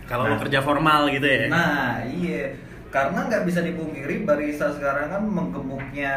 Kalau 0.06 0.24
Nah, 0.24 0.32
lo 0.32 0.38
kerja 0.38 0.60
formal 0.62 1.10
gitu 1.10 1.26
ya. 1.26 1.50
Nah, 1.50 1.98
iya. 2.06 2.54
Karena 2.90 3.26
nggak 3.26 3.42
bisa 3.44 3.60
dipungkiri 3.60 4.22
barista 4.22 4.70
sekarang 4.70 5.10
kan 5.10 5.22
menggemuknya 5.26 6.14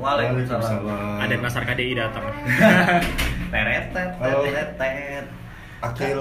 Waalaikumsalam. 0.00 1.20
Ada 1.20 1.34
nasar 1.36 1.62
KDI 1.62 1.92
datang. 1.92 2.24
Teretet, 3.52 4.10
Halo. 4.16 4.40
teretet. 4.42 5.24
Akil. 5.82 6.20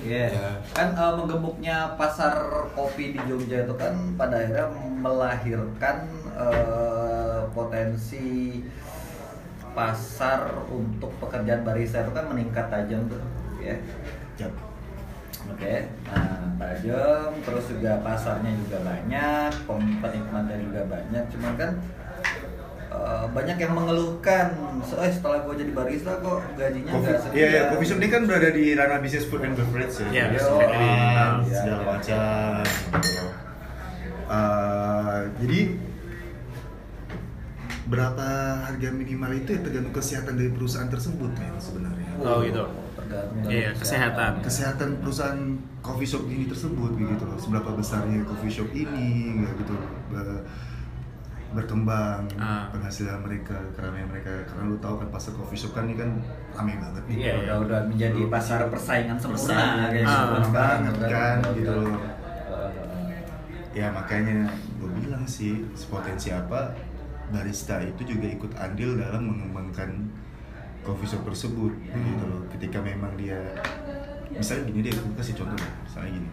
Iya. 0.00 0.32
Ya. 0.32 0.50
Kan 0.72 0.96
eh, 0.96 1.12
menggemuknya 1.20 1.92
pasar 2.00 2.40
kopi 2.72 3.12
di 3.12 3.20
Jogja 3.28 3.68
itu 3.68 3.74
kan 3.76 3.92
pada 4.16 4.40
akhirnya 4.40 4.68
melahirkan 5.04 6.08
eh, 6.32 7.40
potensi 7.52 8.60
pasar 9.76 10.64
untuk 10.70 11.12
pekerjaan 11.20 11.66
barista 11.66 12.00
itu 12.00 12.12
kan 12.14 12.30
meningkat 12.30 12.70
tajam 12.72 13.04
tuh, 13.10 13.20
ya. 13.60 13.76
Yap. 14.40 14.54
Oke, 15.44 15.92
nah 16.08 16.56
tajam, 16.56 17.36
terus 17.44 17.68
juga 17.68 18.00
pasarnya 18.00 18.48
juga 18.64 18.80
banyak, 18.80 19.52
penikmatnya 20.00 20.56
juga 20.56 20.82
banyak, 20.88 21.24
cuman 21.36 21.52
kan 21.60 21.70
eh, 22.96 23.26
banyak 23.28 23.56
yang 23.56 23.72
mengeluhkan, 23.72 24.46
"So, 24.82 24.96
eh, 24.96 25.10
setelah 25.10 25.42
gue 25.42 25.54
jadi 25.56 25.70
barista 25.70 26.18
kok 26.18 26.38
gajinya 26.54 26.92
nggak 26.92 27.18
sekian. 27.20 27.34
iya, 27.34 27.46
iya, 27.48 27.62
coffee 27.68 27.86
shop 27.86 27.98
ini 27.98 28.08
kan 28.08 28.22
berada 28.24 28.48
di 28.48 28.64
ranah 28.72 28.98
bisnis 28.98 29.26
food 29.26 29.42
and 29.42 29.54
beverage 29.54 29.94
ya. 30.00 30.08
Iya, 30.08 30.24
Yo, 30.32 30.46
catering, 30.54 31.34
iya, 31.44 31.56
segala 31.56 31.74
iya. 31.76 31.88
macam. 31.88 32.62
gitu. 33.00 33.24
Eh, 34.24 35.18
jadi 35.38 35.60
berapa 37.84 38.26
harga 38.64 38.88
minimal 38.90 39.32
itu 39.36 39.50
ya 39.52 39.60
tergantung 39.60 39.92
kesehatan 39.92 40.40
dari 40.40 40.50
perusahaan 40.50 40.88
tersebut 40.88 41.30
men 41.36 41.52
sebenarnya. 41.60 42.08
Oh, 42.24 42.40
gitu. 42.40 42.64
Tergantung 42.96 43.44
Iya, 43.44 43.70
dari 43.70 43.76
kesehatan. 43.76 44.30
Kesehatan 44.40 44.88
perusahaan 45.04 45.40
coffee 45.84 46.08
shop 46.08 46.24
ini 46.26 46.48
tersebut 46.48 46.96
gitu 46.96 47.24
loh. 47.28 47.36
Seberapa 47.36 47.76
besarnya 47.76 48.24
coffee 48.24 48.48
shop 48.48 48.72
ini 48.72 49.08
ya 49.44 49.50
gitu 49.52 49.74
be- 50.08 50.42
berkembang 51.54 52.26
Ah. 52.34 52.66
penghasilan 52.68 53.22
mereka 53.22 53.54
keramaian 53.72 54.06
mereka. 54.06 54.30
Karena 54.44 54.66
lu 54.66 54.76
tahu 54.76 54.98
kan 54.98 55.08
pasar 55.08 55.32
coffee 55.32 55.56
shop 55.56 55.72
kan 55.72 55.86
ini 55.86 55.94
kan 55.94 56.10
ramai 56.52 56.74
banget 56.76 57.02
nih. 57.06 57.16
Iya, 57.16 57.32
udah 57.40 57.56
udah 57.62 57.80
menjadi 57.86 58.20
Lu- 58.20 58.28
pasar 58.28 58.60
persaingan 58.66 59.16
sempurna 59.16 59.88
kayak 59.88 60.04
ah, 60.04 60.22
gitu 60.34 60.50
banget 60.50 60.94
kan, 61.06 61.36
gitu 61.54 61.72
loh. 61.72 61.98
Ya 63.74 63.90
makanya 63.90 64.46
gue 64.78 64.90
bilang 64.94 65.26
sih 65.26 65.62
potensi 65.84 66.30
apa 66.30 66.70
barista 67.30 67.80
itu 67.80 68.06
juga 68.06 68.26
ikut 68.28 68.52
andil 68.54 68.94
dalam 68.94 69.26
mengembangkan 69.26 69.90
coffee 70.82 71.08
shop 71.08 71.22
tersebut 71.24 71.72
gitu 71.82 72.24
loh. 72.26 72.42
Ketika 72.50 72.78
memang 72.78 73.14
dia 73.14 73.38
misalnya 74.30 74.66
gini 74.66 74.78
deh 74.82 74.92
gue 74.92 75.14
kasih 75.14 75.34
contoh 75.34 75.54
deh. 75.54 75.72
Misalnya 75.82 76.10
gini. 76.12 76.28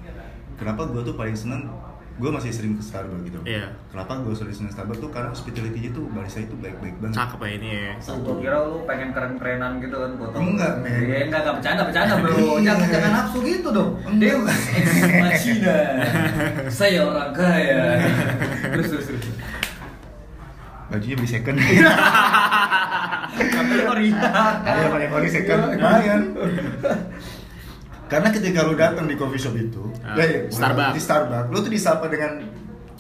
Kenapa 0.54 0.86
gue 0.86 1.02
tuh 1.02 1.16
paling 1.16 1.34
seneng 1.34 1.66
gue 2.14 2.30
masih 2.30 2.52
sering 2.52 2.74
ke 2.74 2.84
Starbucks 2.84 3.24
gitu 3.24 3.40
Iya. 3.42 3.72
kenapa 3.88 4.20
gue 4.20 4.32
sering 4.32 4.52
seneng 4.52 4.70
Starbucks 4.70 5.00
tuh 5.00 5.10
karena 5.10 5.30
hospitality-nya 5.30 5.92
tuh 5.92 6.06
barista 6.08 6.40
itu 6.40 6.54
baik-baik 6.56 6.96
banget 6.98 7.16
Cakep 7.16 7.40
ya 7.40 7.50
ini 7.52 7.70
ya. 7.72 7.92
Gue 7.98 8.36
kira 8.40 8.58
lu 8.62 8.84
pengen 8.84 9.10
keren-kerenan 9.12 9.72
gitu 9.80 9.96
kan 9.96 10.12
foto. 10.16 10.36
Enggak, 10.38 10.74
men. 10.80 10.92
Iya, 11.02 11.18
enggak, 11.26 11.40
enggak 11.42 11.56
bercanda, 11.58 11.82
bercanda, 11.84 12.14
Bro. 12.18 12.32
Iya. 12.32 12.62
Jangan 12.62 12.88
jangan 12.88 13.12
nafsu 13.14 13.40
gitu 13.42 13.70
dong. 13.72 13.92
Dia 14.16 14.34
Machina. 14.38 15.78
Saya 16.68 17.00
orang 17.04 17.32
kaya. 17.32 17.82
Terus 18.72 18.88
terus 18.90 19.06
terus. 19.08 19.26
bajunya 20.92 21.16
beli 21.16 21.30
second 21.30 21.56
Tapi 23.56 23.74
original. 23.88 24.48
Iya 24.62 24.88
paling 24.92 25.10
ori 25.10 25.30
second 25.32 25.60
lumayan. 25.72 26.22
Karena 28.12 28.28
ketika 28.28 28.60
lu 28.62 28.76
datang 28.76 29.08
di 29.08 29.16
coffee 29.16 29.40
shop 29.40 29.56
itu, 29.56 29.88
Ah, 30.04 30.20
ya, 30.20 30.26
ya, 30.28 30.40
Starbucks. 30.52 30.94
di 30.94 31.02
Starbucks, 31.02 31.48
lu 31.48 31.58
tuh 31.58 31.72
disapa 31.72 32.06
dengan 32.06 32.44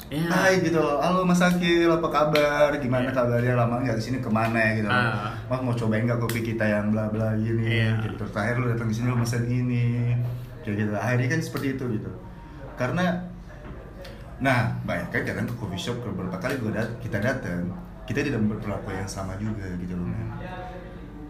Iya. 0.07 0.27
Hai 0.27 0.59
gitu 0.59 0.75
loh, 0.75 0.99
halo 0.99 1.23
Mas 1.23 1.39
Akil, 1.39 1.87
apa 1.87 2.03
kabar? 2.03 2.75
Gimana 2.75 3.07
Iya. 3.07 3.15
kabarnya? 3.15 3.53
Lama 3.55 3.79
nggak 3.79 3.95
ke 3.95 4.03
sini 4.03 4.17
ke 4.19 4.27
mana 4.27 4.59
ya 4.59 4.71
gitu 4.77 4.87
loh. 4.87 4.99
Ah. 5.07 5.31
Mas 5.45 5.59
mau 5.61 5.71
cobain 5.71 6.03
nggak 6.03 6.19
kopi 6.19 6.39
kita 6.45 6.65
yang 6.65 6.91
bla 6.91 7.07
bla 7.07 7.31
gini 7.37 7.63
Iya. 7.63 7.95
gitu. 8.01 8.23
Terakhir 8.25 8.55
lu 8.57 8.67
datang 8.67 8.87
ke 8.87 8.93
sini 8.93 9.07
lu 9.07 9.15
mesen 9.15 9.43
ini. 9.45 10.11
Kayak 10.61 10.75
gitu. 10.77 10.91
Akhirnya 10.93 11.27
kan 11.29 11.39
seperti 11.41 11.67
itu 11.73 11.83
gitu. 11.91 12.11
Karena 12.75 13.05
Nah, 14.41 14.73
banyak 14.81 15.07
kan 15.11 15.21
kadang 15.21 15.45
ke 15.45 15.53
coffee 15.53 15.77
shop 15.79 16.01
beberapa 16.01 16.33
kali 16.35 16.57
gua 16.57 16.73
dat 16.73 16.89
kita 16.97 17.21
datang, 17.21 17.69
kita 18.03 18.25
tidak 18.25 18.41
berperilaku 18.41 18.89
yang 18.91 19.05
sama 19.05 19.37
juga 19.37 19.69
gitu 19.77 19.93
loh. 19.93 20.09
men. 20.09 20.27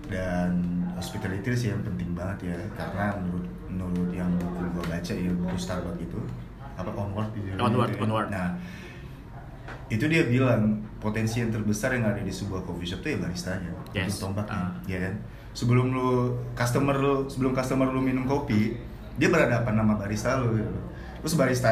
Dan 0.07 0.51
hospitality 0.95 1.51
sih 1.53 1.69
yang 1.69 1.83
penting 1.83 2.15
banget 2.15 2.49
ya, 2.49 2.57
karena 2.73 3.19
menurut 3.19 3.45
menurut 3.71 4.11
yang 4.11 4.29
buku 4.35 4.63
gua 4.71 4.85
baca 4.87 5.13
ya 5.13 5.31
buku 5.31 5.55
Starbucks 5.55 5.99
itu 5.99 6.19
apa 6.73 6.89
onward 6.91 7.29
gitu. 7.33 7.55
Onward, 7.55 7.89
gitu 7.89 7.97
ya. 7.97 8.05
onward. 8.05 8.27
Nah, 8.29 8.47
itu 9.87 10.05
dia 10.05 10.23
bilang 10.23 10.61
potensi 10.97 11.39
yang 11.39 11.49
terbesar 11.49 11.91
yang 11.91 12.05
ada 12.05 12.19
di 12.19 12.29
sebuah 12.29 12.63
coffee 12.63 12.85
shop 12.85 13.01
tuh 13.01 13.09
ya 13.09 13.17
baristanya, 13.19 13.71
Yes. 13.91 14.15
ujung 14.15 14.31
tombaknya, 14.31 14.55
Ah. 14.55 14.71
ya 14.85 14.97
kan. 15.01 15.13
Sebelum 15.51 15.87
lu 15.89 16.09
customer 16.53 16.95
lu 16.95 17.27
sebelum 17.27 17.51
customer 17.51 17.85
lu 17.85 17.99
minum 17.99 18.23
kopi, 18.23 18.79
dia 19.15 19.27
berhadapan 19.27 19.73
sama 19.73 19.93
barista 19.95 20.37
lu 20.37 20.55
gitu. 20.55 20.71
Terus 21.19 21.35
barista 21.35 21.71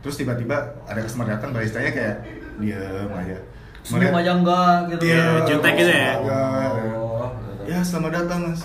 terus 0.00 0.16
tiba-tiba 0.16 0.56
ada 0.82 0.98
customer 0.98 1.28
datang 1.28 1.50
baristanya 1.50 1.90
kayak 1.90 2.16
diem 2.58 3.06
aja. 3.08 3.38
Senyum 3.80 4.12
aja 4.12 4.32
enggak 4.34 4.76
gitu. 4.90 5.02
Iya, 5.06 5.24
jutek 5.46 5.74
gitu 5.74 5.88
ya? 5.90 6.10
enggak. 6.16 6.70
Oh, 6.92 7.30
Ya 7.62 7.78
selamat 7.80 8.12
datang 8.18 8.40
mas 8.46 8.62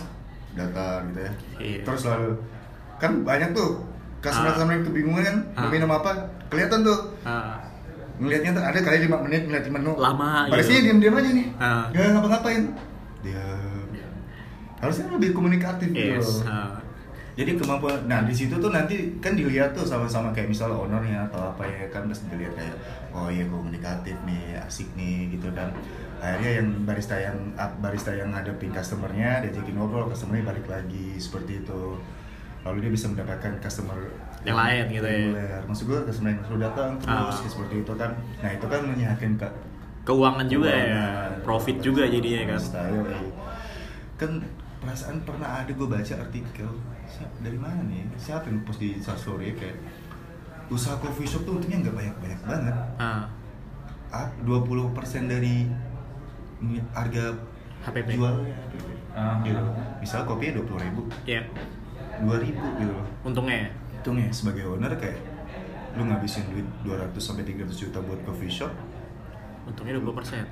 Datang 0.56 1.00
gitu 1.08 1.20
ya 1.22 1.32
Iya. 1.56 1.80
Terus 1.84 2.02
lalu 2.04 2.30
Kan 2.98 3.22
banyak 3.22 3.52
tuh 3.52 3.84
Customer-customer 4.20 4.74
yang 4.74 4.86
kebingungan 4.86 5.24
kan 5.24 5.38
Mau 5.54 5.68
Ah. 5.68 5.72
minum 5.72 5.90
apa 5.90 6.12
Kelihatan 6.48 6.80
tuh 6.82 7.00
Ah. 7.22 7.60
Ngeliatnya 8.16 8.56
tuh 8.56 8.64
ada 8.64 8.80
kali 8.80 8.98
5 9.06 9.20
menit 9.22 9.42
ngeliatin 9.44 9.72
menu 9.72 9.92
Lama 9.96 10.48
Baristanya 10.48 10.80
gitu. 10.80 10.88
diam-diam 10.90 11.16
aja 11.16 11.30
nih 11.32 11.48
Ah. 11.56 11.84
Gak 11.90 12.10
ngapa-ngapain 12.12 12.64
Dia 13.22 13.44
Harusnya 14.76 15.06
lebih 15.10 15.32
komunikatif 15.32 15.90
gitu 15.90 16.20
Yes. 16.20 16.44
ah. 16.46 16.80
Jadi 17.36 17.60
kemampuan, 17.60 18.08
nah 18.08 18.24
di 18.24 18.32
situ 18.32 18.56
tuh 18.56 18.72
nanti 18.72 19.20
kan 19.20 19.36
dilihat 19.36 19.76
tuh 19.76 19.84
sama-sama 19.84 20.32
kayak 20.32 20.48
misalnya 20.48 20.80
ownernya 20.80 21.28
atau 21.28 21.52
apa 21.52 21.68
ya 21.68 21.84
kan 21.92 22.08
pasti 22.08 22.32
dilihat 22.32 22.56
kayak 22.56 22.72
oh 23.12 23.28
iya 23.28 23.44
komunikatif 23.44 24.16
nih, 24.24 24.56
asik 24.58 24.88
nih 24.96 25.36
gitu 25.36 25.52
kan. 25.52 25.68
Akhirnya 26.24 26.64
yang 26.64 26.88
barista 26.88 27.20
yang 27.20 27.36
ah, 27.60 27.68
barista 27.76 28.16
yang 28.16 28.32
ngadepin 28.32 28.72
customernya 28.72 29.44
diajakin 29.44 29.76
ngobrol, 29.76 30.08
customernya 30.08 30.48
balik 30.48 30.64
lagi 30.72 31.20
seperti 31.20 31.60
itu. 31.60 32.00
Lalu 32.66 32.78
dia 32.82 32.92
bisa 32.92 33.06
mendapatkan 33.08 33.52
customer 33.60 33.98
Yang 34.42 34.58
lain 34.58 34.84
gitu 34.92 35.06
ya. 35.06 35.18
reguler. 35.24 35.62
Maksud 35.64 35.84
gue 35.86 36.00
customer 36.04 36.30
yang 36.32 36.42
selalu 36.44 36.60
datang 36.64 36.90
terus 36.98 37.38
Ah. 37.38 37.46
seperti 37.48 37.76
itu 37.80 37.94
kan. 37.94 38.12
Nah 38.40 38.50
itu 38.52 38.66
kan 38.66 38.82
menyehatkan 38.84 39.32
ke 39.36 39.48
Keuangan 40.04 40.46
juga 40.46 40.70
ya. 40.70 40.82
Keuangan. 40.84 41.32
Profit 41.42 41.78
juga 41.80 42.04
jadinya 42.06 42.42
kan. 42.48 42.58
Barista, 42.58 42.82
yoi. 42.88 43.30
Kan 44.16 44.32
perasaan 44.78 45.18
pernah 45.22 45.50
ada 45.60 45.72
gue 45.72 45.88
baca 45.88 46.14
artikel 46.16 46.70
siapa 47.08 47.36
dari 47.40 47.56
mana 47.56 47.82
nih 47.84 48.06
siapa 48.16 48.46
yang 48.46 48.62
post 48.62 48.78
di 48.78 48.98
story 48.98 49.54
kayak 49.54 49.78
usaha 50.68 50.94
coffee 50.96 51.22
shop 51.24 51.42
tuh 51.44 51.54
untungnya 51.56 51.82
nggak 51.82 51.96
banyak 51.96 52.16
banyak 52.20 52.40
banget 52.44 52.76
Ah. 52.96 53.26
ah 54.12 54.28
20% 54.42 54.94
dari 55.28 55.70
ni- 56.60 56.86
harga 56.92 57.34
HPP. 57.84 58.10
jualnya 58.12 58.54
Ah. 59.12 59.42
gitu 59.42 59.62
misal 59.98 60.22
kopinya 60.24 60.54
dua 60.56 60.66
puluh 60.66 60.82
ribu 60.82 61.02
Ya. 61.24 61.42
Dua 62.20 62.38
ribu 62.38 62.66
gitu 62.76 62.92
loh 62.92 63.06
Untungnya 63.24 63.58
ya. 63.58 63.70
hitungnya 63.94 64.28
sebagai 64.30 64.64
owner 64.66 64.94
kayak 64.94 65.18
lu 65.94 66.04
ngabisin 66.04 66.44
duit 66.48 66.68
200 66.84 67.16
sampai 67.18 67.44
300 67.44 67.72
juta 67.72 68.00
buat 68.00 68.20
coffee 68.22 68.50
shop 68.50 68.72
Untungnya 69.66 69.98
20%. 69.98 70.46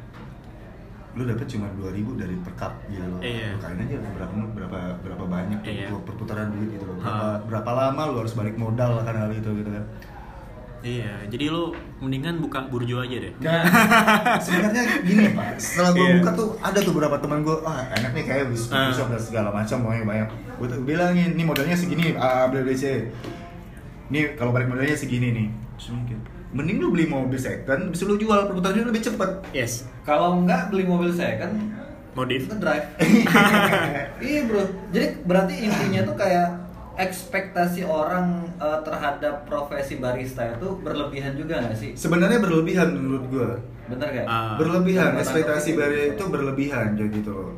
lu 1.13 1.23
dapat 1.23 1.45
cuma 1.45 1.69
2000 1.71 2.17
dari 2.17 2.33
per 2.35 2.53
cup 2.55 2.73
gitu 2.87 3.05
loh. 3.05 3.21
Iya. 3.21 3.53
Lu 3.53 3.61
kalian 3.61 3.85
aja 3.85 3.95
berapa 4.01 4.33
berapa 4.49 4.77
berapa 4.97 5.23
banyak 5.23 5.59
tuh 5.61 5.69
Iya. 5.69 5.87
perputaran 6.01 6.49
duit 6.49 6.73
gitu 6.73 6.89
loh. 6.89 6.97
Berapa, 6.97 7.13
Ah. 7.21 7.37
berapa 7.45 7.69
lama 7.71 8.01
lu 8.09 8.15
harus 8.17 8.33
balik 8.33 8.57
modal 8.57 8.97
kan 8.99 9.13
hal 9.13 9.29
itu 9.29 9.45
gitu 9.45 9.69
kan. 9.69 9.85
Iya, 10.83 11.15
jadi 11.31 11.47
lu 11.47 11.71
mendingan 11.97 12.43
buka 12.43 12.67
burjo 12.67 12.99
aja 12.99 13.15
deh. 13.15 13.31
Nah, 13.39 13.63
Sebenarnya 14.35 14.83
gini 14.99 15.31
Pak, 15.31 15.55
setelah 15.55 15.95
gue 15.95 16.03
Iya. 16.03 16.15
buka 16.19 16.31
tuh 16.35 16.47
ada 16.59 16.75
tuh 16.75 16.91
beberapa 16.91 17.15
teman 17.17 17.39
gue, 17.39 17.55
ah 17.63 17.87
enak 17.89 18.11
nih 18.11 18.23
kayak 18.27 18.43
Ah. 18.67 18.91
shop 18.91 19.07
dan 19.07 19.17
segala 19.17 19.49
macam 19.49 19.79
pokoknya 19.79 20.03
banyak. 20.03 20.27
Gue 20.59 20.67
tuh 20.67 20.79
bilangin, 20.83 21.31
nih 21.33 21.45
modalnya 21.47 21.71
segini, 21.73 22.11
A, 22.13 22.51
B, 22.51 22.59
B, 22.61 22.75
C. 22.75 23.07
Nih 24.09 24.35
kalau 24.35 24.51
balik 24.51 24.67
modalnya 24.67 24.91
segini 24.93 25.31
nih. 25.31 25.47
Mending 26.51 26.77
lu 26.77 26.91
beli 26.91 27.07
mobil 27.07 27.39
second, 27.39 27.89
bisa 27.89 28.03
lu 28.03 28.19
jual 28.19 28.45
perputarannya 28.45 28.85
lebih 28.85 29.01
cepat. 29.01 29.39
Yes. 29.55 29.87
Kalau 30.03 30.37
enggak 30.37 30.67
beli 30.67 30.83
mobil 30.83 31.09
second, 31.09 31.73
Modif. 32.13 32.45
drive. 32.45 32.85
iya 34.21 34.45
bro. 34.45 34.61
Jadi 34.91 35.07
berarti 35.23 35.53
intinya 35.65 36.05
tuh 36.05 36.13
kayak 36.13 36.47
ekspektasi 36.95 37.81
orang 37.83 38.45
eh, 38.57 38.79
terhadap 38.85 39.45
profesi 39.45 39.97
barista 39.97 40.45
itu 40.53 40.77
berlebihan 40.79 41.33
juga 41.33 41.61
nggak 41.61 41.77
sih? 41.77 41.91
Sebenarnya 41.97 42.39
berlebihan 42.39 42.93
menurut 42.93 43.25
gua. 43.29 43.49
Bener 43.83 44.07
gak? 44.15 44.25
Ah. 44.25 44.55
berlebihan, 44.55 45.19
ekspektasi 45.19 45.75
barista 45.75 46.15
itu 46.15 46.23
berlebihan 46.31 46.95
jadi 46.95 47.11
gitu 47.19 47.31
loh. 47.35 47.53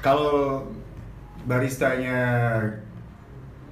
Kalau 0.00 0.64
baristanya 1.44 2.18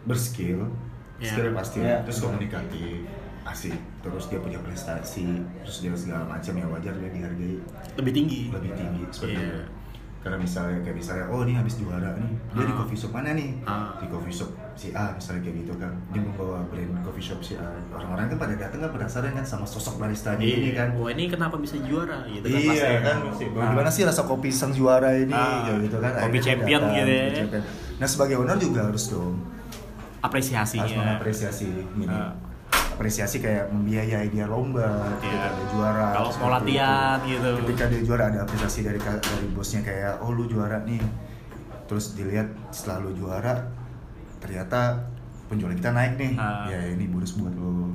berskill, 0.04 0.68
Ya. 1.16 1.32
skillnya 1.32 1.52
pasti, 1.56 1.78
Ya. 1.80 2.04
terus 2.04 2.20
komunikatif, 2.20 3.08
asik, 3.46 3.75
terus 4.04 4.28
dia 4.28 4.37
punya 4.37 4.61
prestasi, 4.61 5.40
terus 5.64 5.80
dia 5.80 5.94
segala 5.96 6.28
macam 6.28 6.52
yang 6.52 6.68
wajar 6.68 6.92
dia 6.92 7.08
dihargai 7.08 7.56
Lebih 7.96 8.12
tinggi. 8.12 8.40
lebih 8.52 8.70
tinggi 8.76 9.02
seperti 9.08 9.40
itu. 9.40 9.61
Karena 10.26 10.42
misalnya 10.42 10.83
kayak 10.83 10.97
misalnya, 10.97 11.25
oh 11.30 11.40
ini 11.40 11.54
habis 11.54 11.78
juara 11.78 12.18
nih, 12.18 12.26
dia 12.50 12.59
di 12.61 12.75
Ah. 12.75 12.76
coffee 12.76 12.99
shop 12.99 13.14
mana 13.14 13.30
nih? 13.30 13.50
Ah. 13.62 13.95
Di 13.95 14.11
coffee 14.11 14.35
shop 14.35 14.50
si 14.75 14.90
A 14.90 15.14
misalnya 15.14 15.40
kayak 15.40 15.56
gitu 15.62 15.73
kan, 15.76 15.92
dia 16.11 16.18
membawa 16.18 16.66
brand 16.66 16.99
coffee 17.00 17.23
shop 17.23 17.38
si 17.40 17.54
A. 17.54 17.71
Orang-orang 17.88 18.26
kan 18.26 18.38
pada 18.40 18.54
datang 18.56 18.80
kan 18.80 18.90
penasaran 18.90 19.30
kan 19.33 19.47
sama 19.47 19.62
sosok 19.64 19.95
baristanya 19.97 20.42
ini 20.42 20.75
kan. 20.75 20.90
Wah 20.92 21.09
ini 21.09 21.30
kenapa 21.30 21.54
bisa 21.56 21.78
juara 21.78 22.26
gitu 22.26 22.42
kan 22.45 22.59
Iya 22.59 22.71
pasti. 22.75 23.06
kan, 23.06 23.16
Ah. 23.54 23.71
gimana 23.71 23.87
sih 23.88 24.02
rasa 24.02 24.26
kopi 24.26 24.50
sang 24.50 24.75
juara 24.75 25.14
ini 25.14 25.30
Ah, 25.30 25.62
kayak 25.64 25.78
gitu 25.85 25.97
kan? 25.97 26.11
kopi 26.18 26.38
champion 26.40 26.80
datang, 26.83 26.97
gitu 26.99 27.12
ya. 27.14 27.61
Nah 27.97 28.06
sebagai 28.06 28.35
owner 28.37 28.59
juga 28.59 28.80
harus 28.85 29.04
dong 29.06 29.35
Apresiasinya. 30.18 30.83
harus 30.83 30.99
mengapresiasi 30.99 31.64
ini. 31.71 32.04
Ah. 32.09 32.35
Apresiasi 32.97 33.38
kayak 33.38 33.69
membiayai 33.69 34.26
dia 34.26 34.45
lomba, 34.45 34.88
ketika 35.15 35.37
Iya. 35.37 35.53
dia 35.53 35.67
juara. 35.69 36.07
Kalau 36.11 36.25
mau 36.25 36.33
seperti 36.33 36.50
latihan 36.73 37.19
itu. 37.21 37.29
gitu. 37.29 37.50
Ketika 37.62 37.85
dia 37.87 38.00
juara 38.03 38.25
ada 38.26 38.38
apresiasi 38.41 38.81
dari 38.81 38.97
dari 38.99 39.47
bosnya 39.53 39.81
kayak 39.81 40.12
oh 40.19 40.33
lu 40.33 40.49
juara 40.49 40.81
nih. 40.81 41.05
Terus 41.85 42.17
dilihat 42.17 42.49
setelah 42.69 43.05
lu 43.05 43.12
juara 43.15 43.69
ternyata 44.38 45.05
penjualan 45.47 45.76
kita 45.76 45.93
naik 45.93 46.17
nih. 46.17 46.33
Ah. 46.35 46.67
Ya 46.67 46.88
ini 46.88 47.05
bonus 47.07 47.37
buat 47.37 47.53
lu. 47.53 47.93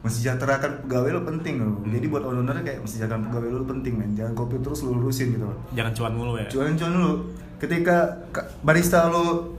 Mensejahterakan 0.00 0.84
pegawai 0.84 1.10
lu 1.10 1.22
penting 1.22 1.54
loh. 1.60 1.76
Hmm. 1.78 1.88
Jadi 1.90 2.06
buat 2.06 2.24
owner 2.24 2.56
kayak 2.58 2.80
mensejahterakan 2.80 3.28
pegawai 3.28 3.48
lu 3.50 3.64
penting 3.66 3.92
men. 3.94 4.12
Jangan 4.12 4.32
kopi 4.32 4.56
terus 4.58 4.80
lu 4.80 4.92
lurusin 4.94 5.32
gitu. 5.32 5.48
Jangan 5.72 5.92
cuan 5.92 6.12
mulu 6.12 6.32
ya. 6.36 6.48
Cuan-cuan 6.48 6.92
dulu. 6.92 7.12
Ketika 7.56 7.96
ka- 8.28 8.48
barista 8.60 9.04
lu 9.06 9.52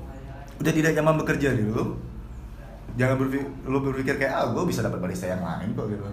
udah 0.55 0.69
tidak 0.71 0.93
nyaman 0.93 1.21
bekerja 1.21 1.49
di 1.51 1.65
lu, 1.65 1.97
jangan 2.95 3.15
berpikir 3.17 3.47
lu 3.63 3.77
berpikir 3.81 4.15
kayak 4.15 4.33
ah 4.33 4.45
gue 4.49 4.63
bisa 4.65 4.79
dapat 4.79 4.99
barista 4.99 5.25
yang 5.25 5.43
lain 5.43 5.71
kok 5.71 5.85
gitu. 5.87 6.03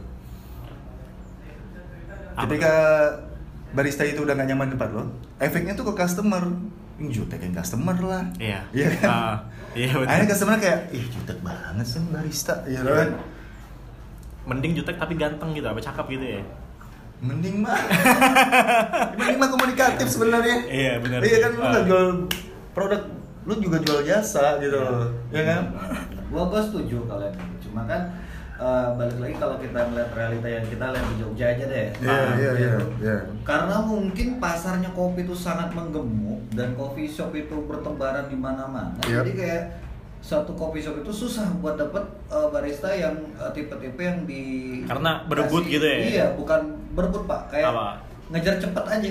Ketika 2.32 2.74
barista 3.72 4.02
itu 4.02 4.24
udah 4.24 4.34
gak 4.34 4.48
nyaman 4.48 4.66
di 4.68 4.74
tempat 4.74 4.90
lo, 4.90 5.04
efeknya 5.36 5.72
tuh 5.72 5.86
ke 5.88 5.94
customer. 5.94 6.42
Ini 6.96 7.08
jutekin 7.08 7.52
customer 7.52 7.96
lah. 7.98 8.24
Iya. 8.36 8.60
Iya 8.72 8.88
kan? 9.00 9.08
Ah, 9.08 9.36
iya 9.72 9.92
betul. 9.92 10.08
Akhirnya 10.08 10.28
customer 10.28 10.56
kayak, 10.56 10.80
ih 10.92 11.04
jutek 11.08 11.38
banget 11.40 11.86
sih 11.86 12.00
barista. 12.08 12.54
Iya 12.64 12.80
kan? 12.82 13.08
Mending 14.42 14.72
jutek 14.74 14.96
tapi 14.96 15.14
ganteng 15.14 15.52
gitu, 15.52 15.66
apa 15.66 15.78
cakep 15.78 16.06
gitu 16.10 16.26
ya. 16.36 16.42
Mending 17.22 17.62
mah. 17.62 17.78
Mending 19.18 19.38
mah 19.38 19.48
komunikatif 19.48 20.08
sebenarnya. 20.08 20.56
Iya, 20.66 20.92
benar. 20.98 21.20
Iya 21.22 21.36
kan 21.38 21.50
lu 21.52 21.62
nggak 21.62 21.84
jual 21.86 22.06
produk, 22.72 23.02
lu 23.44 23.52
juga 23.60 23.76
jual 23.78 24.00
jasa 24.02 24.58
gitu 24.58 24.74
Iya. 24.74 24.88
loh. 24.88 25.06
Iya 25.30 25.42
kan? 25.46 25.62
Gua 26.32 26.48
gua 26.48 26.60
setuju 26.60 27.04
kalian 27.04 27.30
cuma 27.58 27.84
kan 27.84 28.02
eh, 28.54 28.88
balik 28.94 29.18
lagi 29.18 29.34
kalau 29.36 29.56
kita 29.56 29.78
melihat 29.86 30.10
realita 30.12 30.48
yang 30.48 30.64
kita 30.64 30.84
lihat 30.88 31.06
di 31.06 31.16
Jogja 31.16 31.46
aja 31.48 31.64
deh 31.66 31.88
Iya, 31.94 32.08
Nah, 32.08 32.32
iya, 32.34 32.50
iya, 32.52 32.70
gitu. 32.70 32.84
iya. 33.00 33.16
karena 33.42 33.76
mungkin 33.78 34.28
pasarnya 34.38 34.90
kopi 34.90 35.22
itu 35.22 35.34
sangat 35.34 35.70
menggemuk 35.70 36.40
dan 36.50 36.72
coffee 36.72 37.06
shop 37.06 37.32
itu 37.32 37.56
bertebaran 37.62 38.26
di 38.26 38.36
mana-mana 38.36 38.96
Yep. 39.02 39.14
jadi 39.18 39.32
kayak 39.34 39.64
suatu 40.20 40.54
coffee 40.54 40.78
shop 40.80 40.96
itu 40.96 41.12
susah 41.12 41.50
buat 41.58 41.74
dapet 41.74 42.00
eh, 42.26 42.48
barista 42.48 42.88
yang 42.88 43.12
eh, 43.34 43.50
tipe-tipe 43.52 43.98
yang 44.00 44.22
di 44.22 44.42
Karena 44.84 45.22
berebut 45.24 45.62
kasih- 45.62 45.72
gitu 45.72 45.84
ya? 45.84 45.98
iya 46.00 46.26
bukan 46.32 46.60
berebut 46.90 47.22
pak 47.24 47.50
kayak 47.50 47.68
Apa? 47.68 47.98
ngejar 48.30 48.56
cepet 48.58 48.84
aja 48.86 49.10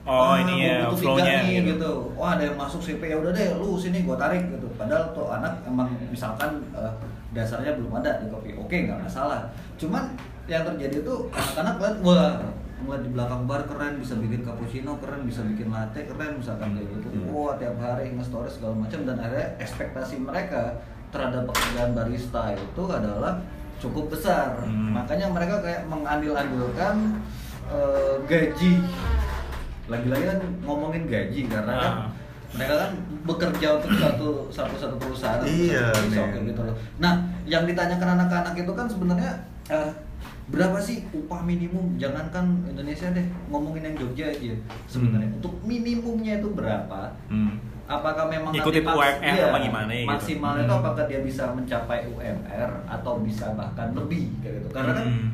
Oh, 0.00 0.32
Wah, 0.32 0.40
ini 0.40 0.64
ya 0.64 0.88
butuh 0.88 0.96
flow-nya 1.12 1.44
gitu. 1.44 1.76
gitu. 1.76 1.92
Wah, 2.16 2.34
ada 2.34 2.48
yang 2.48 2.56
masuk 2.56 2.80
CP 2.80 3.04
ya 3.04 3.16
udah 3.16 3.30
deh, 3.30 3.52
lu 3.54 3.76
sini 3.76 4.00
gua 4.00 4.16
tarik 4.16 4.48
gitu. 4.48 4.64
Padahal 4.74 5.12
tuh 5.12 5.28
anak 5.28 5.60
emang 5.62 5.92
misalkan 6.08 6.56
eh, 6.72 6.92
dasarnya 7.30 7.76
belum 7.76 7.92
ada 7.94 8.16
di 8.18 8.26
kopi. 8.26 8.56
Oke, 8.56 8.88
nggak 8.88 8.96
masalah. 8.98 9.44
Cuman 9.76 10.16
yang 10.44 10.64
terjadi 10.64 11.04
tuh 11.04 11.28
anak-anak 11.30 11.74
lihat 11.78 11.96
wah 12.00 12.32
ngeliat 12.80 13.02
di 13.04 13.10
belakang 13.12 13.44
bar 13.44 13.62
keren 13.68 14.00
bisa 14.00 14.16
bikin 14.16 14.40
cappuccino 14.40 14.96
keren 14.96 15.22
bisa 15.22 15.44
bikin 15.44 15.68
latte 15.68 16.00
keren 16.02 16.40
misalkan 16.40 16.72
kayak 16.72 16.88
gitu 16.90 17.06
Hmm. 17.12 17.28
wah 17.28 17.52
tiap 17.54 17.76
hari 17.76 18.08
nge-story 18.10 18.48
segala 18.48 18.72
macam 18.74 19.04
dan 19.04 19.20
akhirnya 19.20 19.52
ekspektasi 19.60 20.16
mereka 20.16 20.80
terhadap 21.12 21.44
pekerjaan 21.44 21.92
barista 21.92 22.50
itu 22.50 22.82
adalah 22.88 23.36
cukup 23.76 24.08
besar 24.08 24.64
Hmm. 24.64 24.96
makanya 24.96 25.28
mereka 25.28 25.60
kayak 25.60 25.84
mengandil-andilkan 25.86 27.20
eh, 27.68 28.14
gaji 28.24 28.72
lagi-lagi 29.90 30.24
kan 30.24 30.38
ngomongin 30.62 31.04
gaji 31.04 31.40
karena 31.44 31.72
kan 31.74 31.92
Ah. 31.92 32.08
mereka 32.50 32.74
kan 32.78 32.90
bekerja 33.24 33.68
untuk 33.76 33.90
satu 33.92 34.28
satu 34.48 34.74
satu 34.76 34.96
perusahaan 34.96 35.38
Iya, 35.40 35.90
kayak 36.08 36.42
gitu 36.44 36.60
loh. 36.62 36.74
Nah, 36.96 37.14
yang 37.44 37.62
ditanyakan 37.62 38.16
anak-anak 38.16 38.54
itu 38.56 38.72
kan 38.72 38.86
sebenarnya 38.86 39.32
eh, 39.68 39.90
berapa 40.46 40.74
sih 40.76 41.06
upah 41.12 41.42
minimum? 41.42 41.94
Jangankan 41.94 42.42
Indonesia 42.66 43.06
deh, 43.08 43.22
ngomongin 43.46 43.82
yang 43.84 43.96
Jogja 43.96 44.26
aja 44.28 44.50
sebenarnya. 44.84 45.28
Hmm. 45.28 45.38
Untuk 45.38 45.54
minimumnya 45.62 46.38
itu 46.38 46.50
berapa? 46.50 47.14
Hmm. 47.26 47.54
Apakah 47.86 48.26
memang 48.26 48.50
maks- 48.50 48.66
UMR 48.66 49.18
iya, 49.32 49.46
apa 49.46 49.58
gimana 49.60 49.90
ya 49.90 50.00
gitu? 50.00 50.10
Maksimalnya 50.10 50.62
itu 50.62 50.70
Hmm. 50.72 50.80
apakah 50.80 51.04
dia 51.06 51.20
bisa 51.20 51.44
mencapai 51.50 52.06
UMR 52.08 52.70
atau 52.84 53.18
bisa 53.18 53.50
bahkan 53.52 53.90
lebih 53.92 54.30
kayak 54.40 54.58
gitu. 54.58 54.68
Karena 54.70 54.92
kan 54.92 55.06
Hmm. 55.06 55.30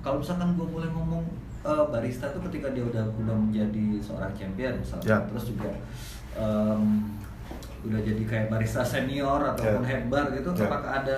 kalau 0.00 0.18
misalkan 0.18 0.50
gue 0.52 0.66
boleh 0.68 0.86
ngomong 0.88 1.22
eh, 1.66 1.84
barista 1.88 2.26
tuh 2.28 2.40
ketika 2.44 2.70
dia 2.70 2.82
udah 2.82 3.04
udah 3.16 3.36
menjadi 3.36 3.86
seorang 3.98 4.30
champion 4.32 4.72
misalnya 4.76 5.06
Ya. 5.06 5.18
terus 5.24 5.44
juga 5.46 5.70
em, 6.34 6.82
udah 7.82 8.00
jadi 8.00 8.22
kayak 8.22 8.46
barista 8.48 8.82
senior 8.82 9.42
ataupun 9.44 9.82
Ya. 9.82 9.88
head 9.88 10.02
bar 10.06 10.30
gitu 10.30 10.50
Ya. 10.52 10.64
apakah 10.64 10.92
ada 10.96 11.16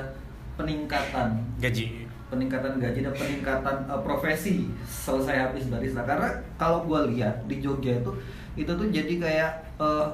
peningkatan 0.55 1.29
Gaji. 1.57 2.09
peningkatan 2.29 2.77
gaji 2.77 3.01
dan 3.01 3.15
peningkatan 3.15 3.77
eh, 3.87 4.01
profesi 4.03 4.69
selesai 4.85 5.37
habis 5.45 5.65
barista 5.67 6.03
karena 6.03 6.29
kalau 6.57 6.85
gue 6.85 7.01
lihat 7.11 7.47
di 7.47 7.57
Jogja 7.59 7.97
itu 7.97 8.13
itu 8.55 8.69
tuh 8.69 8.89
jadi 8.89 9.15
kayak 9.17 9.51
eh, 9.79 10.07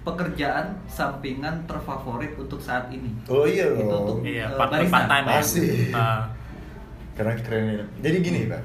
pekerjaan 0.00 0.78
sampingan 0.86 1.66
terfavorit 1.66 2.32
untuk 2.34 2.56
saat 2.56 2.88
ini 2.88 3.12
Oh 3.26 3.44
iya 3.44 3.68
itu 3.68 3.84
untuk 3.84 4.22
Iya, 4.22 4.46
eh, 4.46 4.56
part, 4.56 4.70
barista. 4.70 4.94
part 4.94 5.06
time 5.06 5.26
ya. 5.26 5.36
Pasti. 5.36 5.66
Karena 7.20 7.36
keren 7.36 7.84
Jadi 8.00 8.16
gini 8.24 8.40
pak. 8.48 8.62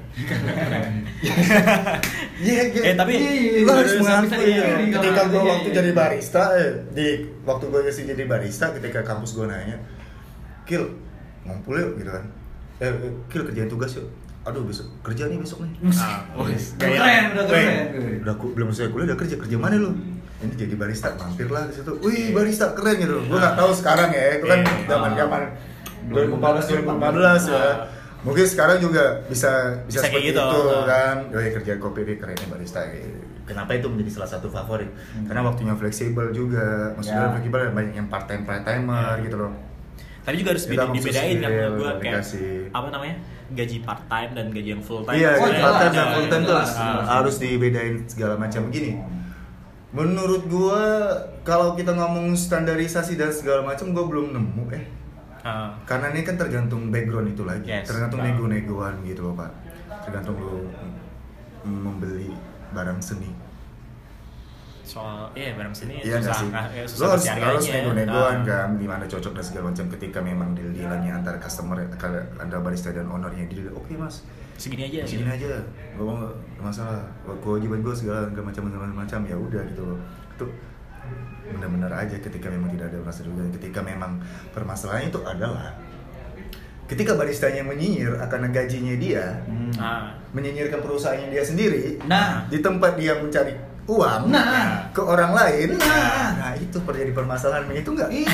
Iya, 2.38 2.62
iya. 2.68 2.80
Eh, 2.82 2.94
tapi- 2.94 3.16
Iya, 3.16 3.64
lo 3.64 3.72
harus 3.74 3.94
mengakui. 3.96 4.52
Ketika 4.88 5.22
gue 5.26 5.36
iya, 5.36 5.50
waktu 5.50 5.68
iya. 5.68 5.76
jadi 5.76 5.90
barista, 5.92 6.42
eh, 6.54 6.70
di 6.90 7.06
waktu 7.42 7.64
gue 7.66 7.80
masih 7.82 8.04
jadi 8.06 8.24
barista, 8.24 8.72
ketika 8.72 9.00
kampus 9.02 9.32
gue 9.32 9.44
nanya, 9.44 9.76
Kil, 10.64 10.88
ngumpul 11.44 11.76
yuk 11.76 11.90
gitu 11.96 12.10
kan. 12.10 12.24
Eh, 12.78 12.88
eh, 12.88 13.12
Kil 13.26 13.44
kerjain 13.44 13.68
tugas 13.68 13.92
yuk. 13.92 14.08
Aduh 14.42 14.62
besok 14.62 14.86
kerja 15.02 15.26
nih 15.26 15.36
besok 15.36 15.58
nih. 15.60 15.72
Ah, 15.92 16.22
wis. 16.42 16.72
Udah 16.72 16.86
Kayak- 16.86 16.96
keren, 16.96 17.24
udah 17.34 17.44
keren. 17.46 18.22
udah 18.22 18.34
belum 18.54 18.68
selesai 18.70 18.88
kuliah 18.88 19.06
udah 19.06 19.18
kerja 19.18 19.36
kerja 19.36 19.56
mana 19.58 19.76
lu? 19.76 19.90
Ini 20.36 20.54
jadi 20.54 20.74
barista 20.76 21.08
mampir 21.12 21.48
lah 21.48 21.66
di 21.66 21.74
situ. 21.74 21.92
Wih 21.98 22.30
barista 22.30 22.72
keren 22.72 22.94
gitu. 22.96 23.20
Gue 23.22 23.36
nggak 23.36 23.52
tahu 23.54 23.70
sekarang 23.74 24.08
ya. 24.10 24.38
Itu 24.38 24.46
kan 24.46 24.58
Iya. 24.62 24.86
zaman 24.86 25.10
zaman 25.12 25.40
2014 26.06 26.64
2015 26.70 27.42
ya. 27.50 27.64
Ah. 28.26 28.28
Mungkin 28.28 28.42
sekarang 28.44 28.78
juga 28.78 29.22
bisa 29.24 29.78
bisa, 29.86 29.86
Bisa 29.86 29.98
kayak 30.02 30.12
seperti 30.12 30.28
gitu. 30.28 30.42
itu 30.42 30.60
Ah. 30.68 30.84
kan. 30.84 31.16
Wih 31.30 31.50
kerja 31.54 31.72
kopi 31.78 32.00
deh 32.02 32.16
keren 32.18 32.34
nih 32.34 32.48
barista. 32.48 32.82
Kenapa 33.46 33.70
itu 33.72 33.86
menjadi 33.86 34.10
salah 34.12 34.26
satu 34.28 34.50
favorit? 34.50 34.90
Karena 35.22 35.40
waktunya 35.40 35.70
fleksibel 35.72 36.34
juga. 36.34 36.90
Maksudnya 36.92 37.22
Ya. 37.22 37.32
fleksibel 37.32 37.60
banyak 37.70 37.94
yang 37.94 38.08
part 38.08 38.26
time 38.26 38.42
part 38.42 38.60
timer 38.60 39.14
Ya. 39.14 39.22
gitu 39.22 39.38
loh. 39.38 39.54
Tapi 40.20 40.42
juga 40.42 40.50
harus 40.52 40.66
beda- 40.66 40.90
dibedain 40.90 41.36
kan 41.38 41.50
menurut 41.54 41.74
gue 41.78 41.92
kayak 42.02 42.22
apa 42.74 42.86
namanya 42.90 43.16
gaji 43.48 43.78
part 43.80 44.02
time 44.10 44.30
dan 44.34 44.46
gaji 44.50 44.68
yang 44.74 44.82
full 44.82 45.06
time. 45.06 45.14
Iya, 45.14 45.30
Oh, 45.32 45.46
part 45.46 45.76
time 45.78 45.94
dan 45.94 46.06
full 46.10 46.26
time 46.26 46.42
tuh 46.42 46.50
jelas, 46.50 46.66
harus, 46.66 46.74
jelas. 46.74 47.06
harus 47.06 47.34
dibedain 47.38 47.94
segala 48.04 48.34
macam 48.34 48.62
gini. 48.68 48.92
Menurut 49.94 50.42
gua 50.44 50.82
kalau 51.40 51.72
kita 51.72 51.94
ngomong 51.94 52.34
standarisasi 52.34 53.14
dan 53.14 53.30
segala 53.30 53.62
macam 53.62 53.94
gua 53.94 54.04
belum 54.04 54.34
nemu 54.34 54.64
eh. 54.74 54.84
Karena 55.82 56.06
ini 56.10 56.20
kan 56.22 56.34
tergantung 56.34 56.88
background 56.88 57.28
itu 57.28 57.42
lagi. 57.42 57.66
Yes. 57.66 57.86
Tergantung 57.86 58.20
nego-negoan 58.20 59.00
gitu 59.02 59.20
loh, 59.22 59.34
Pak. 59.34 59.50
Tergantung 60.02 60.36
lu 60.36 60.66
membeli 61.64 62.30
barang 62.68 63.00
seni. 63.00 63.30
soal 64.86 65.26
iya 65.34 65.50
barang 65.50 65.74
sini 65.74 65.98
Iya 65.98 66.22
susah 66.22 66.36
sih? 66.36 66.46
nggak- 66.46 66.70
ya, 66.70 66.82
Lo 66.82 66.86
susah 66.86 67.08
harus, 67.10 67.24
cari 67.26 67.42
harus 67.42 67.64
nego-negoan 67.66 68.36
Ah. 68.38 68.46
kan, 68.46 68.68
gimana 68.78 69.04
cocok 69.04 69.32
dan 69.34 69.42
segala 69.42 69.64
macam 69.66 69.86
ketika 69.90 70.18
memang 70.22 70.54
deal-dealannya 70.54 71.10
antara 71.12 71.36
customer, 71.36 71.74
antara 72.38 72.62
barista 72.62 72.94
dan 72.94 73.10
ownernya 73.10 73.50
deal, 73.50 73.66
oke 73.74 73.90
mas, 73.92 74.22
segini 74.54 74.86
aja 74.86 75.02
segini 75.02 75.26
gitu. 75.26 75.42
aja, 75.42 75.58
gak 75.90 76.06
mau 76.06 76.30
masalah, 76.62 77.02
kewajiban 77.42 77.82
gue 77.82 77.94
segala 77.98 78.30
segala 78.30 78.46
macam 78.46 78.62
macam 78.94 79.20
ya 79.26 79.34
udah 79.34 79.62
gitu 79.66 79.82
loh. 79.84 79.98
Itu 80.32 80.44
benar-benar 81.46 81.92
aja 81.94 82.16
ketika 82.18 82.50
memang 82.50 82.74
tidak 82.74 82.90
ada 82.90 82.98
masalah 83.02 83.30
dan 83.38 83.50
ketika 83.54 83.80
memang 83.80 84.18
permasalahannya 84.50 85.08
itu 85.14 85.20
adalah 85.22 85.78
ketika 86.86 87.18
baristanya 87.18 87.66
menyinyir 87.66 88.14
akan 88.18 88.50
gajinya 88.54 88.94
dia, 88.94 89.42
Hmm. 89.46 89.74
Ah. 89.78 90.14
menyinyirkan 90.30 90.78
perusahaannya 90.78 91.34
dia 91.34 91.42
sendiri, 91.42 91.98
Nah. 92.06 92.46
di 92.46 92.62
tempat 92.62 92.94
dia 92.94 93.18
mencari 93.18 93.58
uang 93.86 94.22
Nah. 94.28 94.90
ke 94.90 94.98
orang 94.98 95.30
lain, 95.30 95.78
Nah. 95.78 96.34
nah 96.34 96.52
itu 96.58 96.74
terjadi 96.74 97.14
permasalahan 97.14 97.70
itu 97.70 97.90
enggak? 97.94 98.10
Iya, 98.10 98.26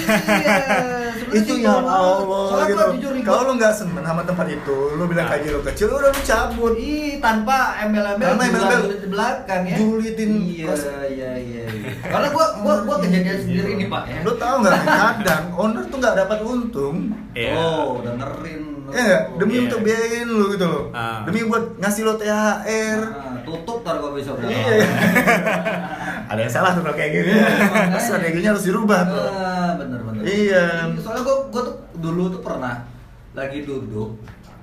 itu 1.28 1.52
ya 1.60 1.76
Allah 1.76 2.64
gitu. 2.66 2.84
Kalau 3.20 3.40
lu 3.48 3.52
nggak 3.60 3.74
seneng 3.76 4.00
sama 4.00 4.24
tempat 4.24 4.48
itu, 4.48 4.76
lu 4.96 5.04
bilang 5.04 5.28
Nah. 5.28 5.36
gaji 5.36 5.48
lu 5.52 5.60
kecil, 5.60 5.92
udah 5.92 6.08
lu 6.08 6.20
cabut. 6.24 6.72
Ih, 6.74 7.20
tanpa 7.20 7.76
embel-embel 7.84 8.32
Tanpa 8.32 8.44
di 8.96 9.08
belakang 9.08 9.62
ya. 9.68 9.76
Julitin 9.76 10.30
Iya, 10.42 10.72
iya, 11.06 11.30
iya, 11.36 11.62
iya. 11.68 11.90
Karena 12.00 12.28
gua 12.32 12.46
gua 12.60 12.74
gua 12.82 12.96
kejadian 12.98 13.38
sendiri 13.38 13.70
nih, 13.76 13.88
Pak 13.92 14.02
ya. 14.08 14.18
Lu 14.24 14.32
tahu 14.40 14.56
nggak? 14.64 14.76
Kadang 14.82 15.44
owner 15.52 15.84
tuh 15.86 15.98
nggak 16.00 16.16
dapat 16.16 16.38
untung. 16.42 16.96
Iya. 17.36 17.52
Oh, 17.54 18.00
dengerin. 18.00 18.62
Ya 18.92 19.00
nggak? 19.00 19.22
demi 19.40 19.52
Iya. 19.56 19.62
untuk 19.64 19.80
biayain 19.80 20.28
lu 20.28 20.44
gitu 20.52 20.66
loh. 20.68 20.84
Ah. 20.92 21.24
Demi 21.24 21.40
buat 21.44 21.64
ngasih 21.80 22.02
lo 22.04 22.14
THR. 22.16 23.00
Tutup 23.44 23.78
tar 23.82 23.98
gua 23.98 24.12
besok. 24.12 24.38
Iya. 24.42 24.86
ada 26.30 26.40
yang 26.40 26.52
salah 26.52 26.72
tuh 26.72 26.82
kayak 26.86 27.10
gini. 27.12 27.32
Iya, 27.34 27.46
makanya. 27.68 27.98
Strateginya 27.98 28.50
harus 28.56 28.64
dirubah 28.64 29.00
tuh. 29.04 29.24
Ah, 29.28 29.70
bener 29.76 30.00
bener. 30.00 30.22
Iya. 30.24 30.64
Soalnya 30.98 31.22
gua 31.22 31.36
gua 31.50 31.62
tuh 31.66 31.76
dulu 31.98 32.22
tuh 32.32 32.40
pernah 32.40 32.86
lagi 33.32 33.64
duduk 33.64 34.16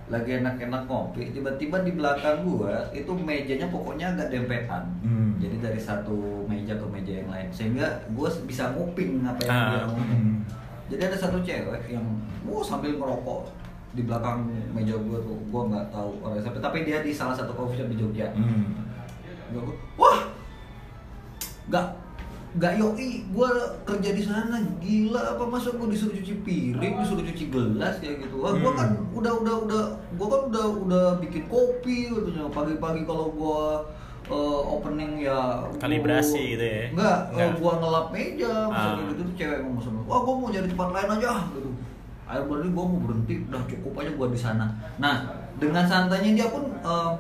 lagi 0.10 0.42
enak-enak 0.42 0.90
ngopi, 0.90 1.30
tiba-tiba 1.30 1.86
di 1.86 1.94
belakang 1.94 2.42
gua 2.42 2.82
itu 2.90 3.14
mejanya 3.14 3.70
pokoknya 3.70 4.18
agak 4.18 4.34
dempetan. 4.34 4.82
Hmm. 5.06 5.38
Jadi 5.38 5.62
dari 5.62 5.78
satu 5.78 6.50
meja 6.50 6.74
ke 6.74 6.86
meja 6.90 7.22
yang 7.22 7.30
lain, 7.30 7.46
sehingga 7.54 7.86
gua 8.18 8.26
bisa 8.42 8.74
nguping 8.74 9.22
apa 9.22 9.38
yang 9.46 9.54
Ah. 9.54 9.70
dia 9.70 9.80
ngomong. 9.86 10.10
Hmm. 10.10 10.36
Jadi 10.90 11.02
ada 11.06 11.14
satu 11.14 11.38
cewek 11.46 11.94
yang, 11.94 12.02
wow 12.42 12.66
sambil 12.66 12.98
ngerokok 12.98 13.54
di 13.92 14.02
belakang 14.02 14.46
meja 14.70 14.94
gua 14.96 15.18
tuh, 15.20 15.38
gua 15.48 15.62
nggak 15.66 15.86
tahu 15.90 16.10
orang 16.20 16.40
siapa, 16.40 16.60
tapi 16.60 16.78
dia 16.84 17.00
di 17.00 17.12
salah 17.12 17.34
satu 17.34 17.52
coffee 17.52 17.76
shop 17.76 17.88
di 17.88 17.98
Jogja. 17.98 18.30
Hmm. 18.32 18.86
Gak 19.50 19.62
gua, 19.62 19.76
wah, 19.98 20.20
gak, 21.68 21.86
gak 22.56 22.74
yoi, 22.76 23.10
gue 23.28 23.50
kerja 23.84 24.10
di 24.12 24.24
sana 24.24 24.58
gila 24.80 25.22
apa 25.32 25.44
masa 25.44 25.70
gue 25.72 25.88
disuruh 25.88 26.14
cuci 26.16 26.34
piring, 26.40 26.94
disuruh 26.98 27.22
cuci 27.24 27.46
gelas 27.48 27.98
kayak 27.98 28.24
gitu. 28.24 28.36
Wah, 28.40 28.54
gue 28.54 28.72
kan 28.72 28.90
Hmm. 28.92 29.14
udah 29.16 29.34
udah 29.36 29.56
udah, 29.60 29.84
gue 30.12 30.28
kan 30.28 30.42
udah 30.48 30.66
udah 30.80 31.06
bikin 31.20 31.46
kopi 31.46 32.10
katanya 32.10 32.46
pagi-pagi 32.48 33.02
kalau 33.04 33.30
gue 33.32 33.62
uh, 34.28 34.62
opening 34.72 35.18
ya 35.20 35.62
gua- 35.64 35.78
Kalibrasi 35.80 36.42
gitu 36.52 36.62
ya? 36.64 36.84
Enggak, 36.92 37.18
Enggak. 37.32 37.50
gue 37.56 37.72
ngelap 37.76 38.06
meja, 38.12 38.54
masa 38.68 38.88
Ah. 38.88 38.98
gitu 39.04 39.12
tuh 39.20 39.36
cewek 39.36 39.60
ngomong 39.60 39.82
sama 39.82 40.00
gua, 40.00 40.10
wah 40.10 40.20
gue 40.20 40.34
mau 40.36 40.50
cari 40.52 40.68
tempat 40.68 40.90
lain 40.92 41.10
aja 41.12 41.32
gitu. 41.52 41.70
Ayo 42.30 42.46
berarti 42.46 42.70
gue 42.70 42.86
mau 42.86 43.00
berhenti, 43.02 43.36
udah 43.44 43.62
cukup 43.66 43.92
aja 43.98 44.12
gue 44.14 44.28
di 44.30 44.40
sana. 44.40 44.66
Nah, 44.96 45.16
dengan 45.58 45.82
santainya 45.84 46.32
dia 46.36 46.48
pun 46.48 46.62
uh, 46.80 47.18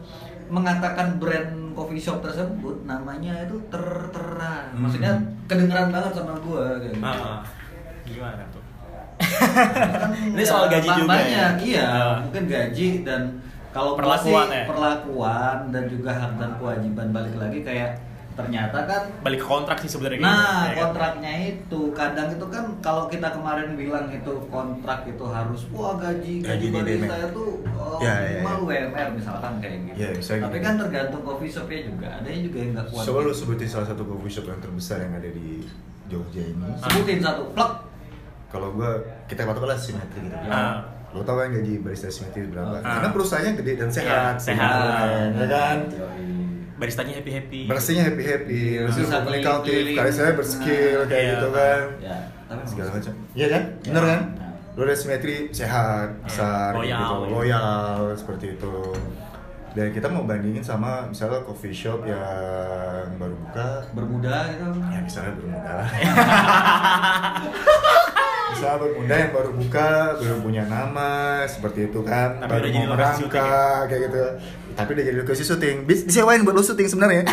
mengatakan 0.47 1.17
brand 1.17 1.49
coffee 1.73 1.97
shop 1.97 2.21
tersebut 2.21 2.85
namanya 2.85 3.41
itu 3.43 3.57
tertera, 3.67 4.69
Hmm. 4.69 4.85
maksudnya 4.85 5.13
kedengeran 5.45 5.89
banget 5.89 6.13
sama 6.13 6.33
gue 6.37 6.63
kayak 6.79 6.93
gitu. 6.93 7.05
Ah. 7.05 7.41
Gimana 8.05 8.43
tuh? 8.49 8.63
Kan 9.19 10.09
Ini 10.37 10.43
soal 10.43 10.65
ya, 10.65 10.77
gaji 10.77 10.87
juga 10.95 11.09
banyak, 11.09 11.29
ya? 11.33 11.47
Iya, 11.59 11.85
Ah. 11.87 12.13
mungkin 12.21 12.43
gaji 12.45 12.87
dan 13.01 13.21
kalau 13.69 13.93
Perlakuan 13.93 14.45
sih, 14.45 14.55
ya? 14.55 14.63
perlakuan 14.65 15.57
dan 15.69 15.83
juga 15.85 16.09
hak 16.11 16.31
dan 16.37 16.51
kewajiban 16.57 17.07
balik 17.09 17.35
lagi 17.35 17.59
kayak 17.61 17.97
ternyata 18.39 18.79
kan 18.87 19.01
Balik 19.19 19.39
ke 19.39 19.47
kontrak 19.47 19.77
sih 19.77 19.91
sebenarnya 19.91 20.19
Nah, 20.19 20.31
gitu, 20.31 20.39
ya 20.39 20.71
kan? 20.71 20.79
kontraknya 20.87 21.33
itu 21.51 21.81
kadang 21.91 22.27
itu 22.31 22.45
kan 22.47 22.65
kalau 22.79 23.03
kita 23.05 23.27
kemarin 23.29 23.75
bilang 23.75 24.07
itu 24.07 24.33
kontrak 24.47 25.03
itu 25.03 25.25
harus 25.25 25.61
wah 25.69 25.93
gaji 25.93 26.39
gaji 26.39 26.47
Gaji 26.47 26.65
di 26.65 26.71
barista 26.71 27.15
itu 27.27 27.45
oh, 27.75 27.99
Ya, 27.99 28.15
ya, 28.15 28.15
ya. 28.15 28.39
minimal 28.39 28.57
UMR 28.63 29.07
misalkan 29.11 29.53
kayak 29.59 29.77
gitu. 29.85 29.97
Ya, 29.97 30.09
bisa 30.13 30.31
Tapi 30.37 30.55
gitu. 30.55 30.63
kan 30.63 30.73
tergantung 30.77 31.21
coffee 31.21 31.51
shopnya 31.51 31.79
juga. 31.83 32.07
Ada 32.15 32.27
yang 32.27 32.41
juga 32.47 32.57
yang 32.57 32.71
nggak 32.73 32.87
kuat. 32.87 33.03
Coba 33.03 33.19
lu 33.21 33.31
sebutin 33.31 33.67
salah 33.67 33.87
satu 33.87 34.03
coffee 34.03 34.31
shop 34.31 34.45
yang 34.47 34.59
terbesar 34.59 34.97
yang 34.99 35.13
ada 35.13 35.27
di 35.27 35.67
Jogja 36.07 36.41
ini. 36.41 36.69
Sebutin 36.79 37.19
satu, 37.19 37.43
plak. 37.51 37.71
Kalau 38.47 38.71
gua 38.71 38.97
kita 39.27 39.43
patokanlah 39.43 39.75
simetri 39.75 40.25
gitu. 40.25 40.35
Ah. 40.47 40.81
Lo 41.09 41.21
tau 41.21 41.35
kan 41.35 41.49
gaji 41.49 41.81
barista 41.81 42.07
simetri 42.07 42.47
berapa? 42.47 42.79
Ah. 42.79 42.97
Karena 42.97 43.09
perusahaannya 43.11 43.51
gede 43.57 43.71
dan 43.75 43.89
sehat. 43.89 44.35
Iya, 44.37 44.41
sehat. 44.41 44.71
Keren, 44.71 45.29
ya 45.35 45.45
kan? 45.45 45.77
Baristanya 46.79 47.13
happy 47.13 47.31
happy. 47.31 47.61
Baristanya 47.67 48.03
happy 48.07 48.23
happy, 48.23 48.61
Iya, 48.71 48.81
maksudnya 48.81 49.03
bisa 49.03 49.17
komunikatif, 49.19 49.43
keliling-keliling. 49.67 49.97
kali 49.99 50.11
saya 50.11 50.31
berskill 50.33 50.99
kayak 51.05 51.19
Iya. 51.19 51.31
gitu 51.33 51.47
kan. 51.51 51.81
Ya, 51.99 52.15
tapi 52.47 52.61
Segala 52.65 52.89
macam. 52.95 53.13
Iya 53.33 53.47
kan? 53.49 53.63
Bener 53.83 54.03
kan? 54.05 54.21
Nah. 54.31 54.47
Lo 54.71 54.81
ada 54.81 54.95
simetri 54.95 55.35
sehat, 55.51 56.07
besar, 56.23 56.71
Loyal, 56.71 56.95
gitu, 56.95 57.15
ya. 57.19 57.27
loyal 57.29 57.99
seperti 58.15 58.45
itu. 58.55 58.75
Dan 59.69 59.91
kita 59.91 60.07
mau 60.07 60.23
bandingin 60.23 60.63
sama 60.63 61.05
misalnya 61.05 61.43
coffee 61.43 61.69
shop 61.69 62.01
yang 62.01 62.17
baru 63.17 63.35
buka, 63.37 63.67
bermuda 63.91 64.49
gitu. 64.49 64.65
ya 64.81 64.99
misalnya 64.99 65.31
bermuda 65.35 65.71
lah. 65.75 65.89
misalnya 68.53 68.77
bermuda 68.81 69.15
yang 69.15 69.31
baru 69.35 69.51
buka, 69.55 69.91
belum 70.21 70.39
punya 70.41 70.63
nama, 70.65 71.43
seperti 71.45 71.91
itu 71.91 71.99
kan, 72.05 72.39
Tapi 72.39 72.49
baru 72.49 72.65
udah 72.65 72.71
mau 72.73 72.95
merangkak 72.95 73.79
kayak 73.91 74.01
gitu. 74.07 74.23
Tapi 74.79 74.89
udah 74.95 75.03
jadi 75.03 75.17
lokasi 75.19 75.43
syuting, 75.43 75.75
Bis 75.83 76.07
disewain 76.07 76.41
buat 76.47 76.55
lo 76.55 76.63
syuting 76.63 76.87
sebenarnya. 76.87 77.27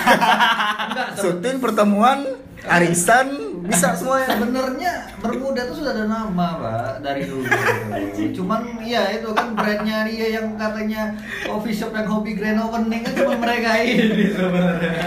Syuting 1.23 1.63
pertemuan, 1.63 2.27
arisan, 2.67 3.46
bisa 3.63 3.89
semuanya. 3.99 4.29
Sebenarnya 4.33 4.93
bermuda 5.19 5.61
tuh 5.65 5.77
sudah 5.79 5.93
ada 5.93 6.05
nama, 6.05 6.47
Pak, 6.57 6.93
dari 7.01 7.23
dulu. 7.25 7.47
Cuman 8.35 8.61
iya 8.81 9.17
itu 9.17 9.29
kan 9.33 9.53
brandnya 9.53 10.05
dia 10.05 10.37
yang 10.37 10.55
katanya 10.55 11.15
coffee 11.45 11.73
shop 11.73 11.93
yang 11.93 12.07
hobi 12.07 12.33
grand 12.33 12.59
opening 12.59 13.01
kan 13.01 13.13
cuma 13.15 13.35
mereka 13.37 13.71
ini 13.79 14.27
sebenarnya. 14.31 14.93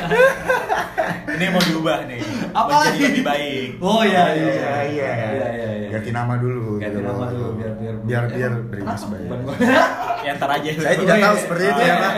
Ini 1.29 1.45
mau 1.53 1.62
diubah 1.62 2.03
nih. 2.03 2.19
Apa 2.51 2.73
lagi? 2.83 2.99
lebih 2.99 3.23
baik. 3.23 3.69
Oh 3.79 4.01
iya 4.01 4.33
iya, 4.33 4.49
iya 4.49 4.49
iya, 4.51 4.75
iya 4.83 5.09
iya. 5.47 5.69
iya. 5.77 5.89
Ganti 5.89 6.09
nama 6.09 6.35
dulu. 6.35 6.81
Ganti 6.81 6.89
gitu 6.91 7.05
nama 7.05 7.25
dulu 7.29 7.47
biar 7.55 7.73
biar 7.77 7.95
biar 8.03 8.23
biar 8.27 8.51
berimbas 8.67 9.03
baik. 9.07 9.29
Ya 10.19 10.35
ntar 10.35 10.51
aja. 10.51 10.67
Saya 10.75 10.95
tidak 10.99 11.15
tahu 11.15 11.35
seperti 11.39 11.63
itu 11.63 11.81
ya, 11.81 11.95
Pak. 11.95 12.13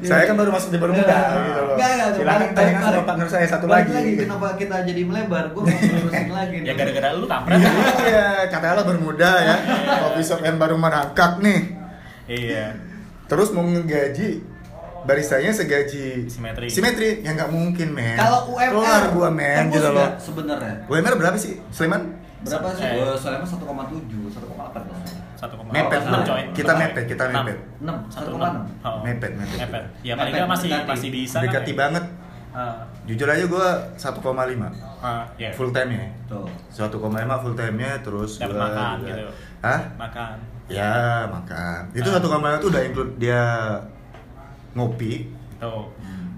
Iya. 0.00 0.08
Saya 0.08 0.22
kan 0.24 0.34
baru 0.40 0.50
masuk 0.56 0.70
di 0.72 0.78
bermuda 0.80 1.18
gitu 1.36 1.60
loh. 1.60 1.76
Silakan 1.76 2.16
balik- 2.24 2.52
tanyakan 2.56 2.80
sama 2.80 3.02
partner 3.04 3.28
saya 3.28 3.46
satu 3.46 3.64
balik 3.68 3.88
lagi. 3.92 4.12
Kenapa 4.16 4.48
kita 4.56 4.76
jadi 4.88 5.02
melebar? 5.04 5.44
Gue 5.52 5.62
lagi. 6.38 6.56
Ya 6.62 6.72
gara-gara 6.72 7.08
lu 7.12 7.26
kampret. 7.26 7.58
Iya, 8.02 8.28
katakanlah 8.48 8.84
bermuda 8.84 9.30
ya. 9.38 9.56
Coffee 10.00 10.24
shop 10.24 10.40
yang 10.40 10.56
baru 10.56 10.76
merangkak 10.76 11.38
nih. 11.38 11.60
Iya. 12.26 12.76
Terus 13.26 13.48
mau 13.50 13.62
ngegaji 13.62 14.44
baristanya 15.02 15.50
segaji 15.50 16.30
Simetri. 16.30 16.66
Simetri 16.68 17.08
yang 17.20 17.34
nggak 17.34 17.50
mungkin, 17.50 17.88
men. 17.90 18.14
Kalau 18.14 18.46
UMR 18.48 18.70
Keluar 18.70 19.02
gua, 19.10 19.28
men, 19.28 19.66
gitu 19.68 19.88
loh. 19.88 20.08
Sebenarnya. 20.16 20.86
UMR 20.86 21.14
berapa 21.18 21.34
sih, 21.34 21.58
Sleman? 21.68 22.22
Berapa 22.42 22.70
sih? 22.74 22.82
Eh. 22.82 22.92
Gue 22.96 23.10
soalnya 23.16 23.42
1,7, 23.42 23.58
1,8 24.30 24.38
dong. 24.82 25.02
Satu 25.34 25.58
koma 25.58 25.74
Mepet, 25.74 26.06
enam, 26.06 26.22
Bro. 26.22 26.26
coy. 26.30 26.42
Kita 26.54 26.70
Enam. 26.70 26.82
mepet, 26.86 27.04
kita 27.10 27.24
Enam. 27.26 27.42
mepet. 27.42 27.58
6, 27.82 27.96
Satu 28.06 28.30
1,6. 28.30 28.38
enam. 28.38 28.54
Oh. 28.86 29.02
Mepet, 29.02 29.32
mepet. 29.34 29.58
Mepet. 29.58 29.84
Ya 30.00 30.14
paling 30.14 30.30
Mepet, 30.30 30.38
nggak 30.38 30.50
masih 30.54 30.70
masih 30.86 31.08
bisa. 31.10 31.36
Dekati 31.42 31.72
ya? 31.72 31.78
banget. 31.78 32.04
Ah, 32.52 32.74
Jujur 33.02 33.26
aja 33.26 33.44
gua 33.48 33.68
1,5 33.96 34.70
ah, 35.02 35.22
ya. 35.34 35.50
full 35.50 35.68
time 35.68 35.90
ya. 35.92 36.04
Tuh. 36.26 36.46
1,5 36.70 37.36
full 37.36 37.52
time-nya 37.52 38.00
terus 38.00 38.38
Dapat 38.38 38.48
gua 38.48 38.60
makan 38.64 38.96
juga- 38.96 39.08
gitu. 39.08 39.24
Hah? 39.60 39.80
Makan. 39.96 40.34
Ya, 40.66 40.92
makan. 41.28 41.80
Itu 41.92 42.08
Ah. 42.08 42.12
1,5 42.16 42.56
itu 42.56 42.66
udah 42.68 42.82
include 42.82 43.12
dia 43.16 43.40
ngopi, 44.72 45.28
Tuh. 45.58 45.84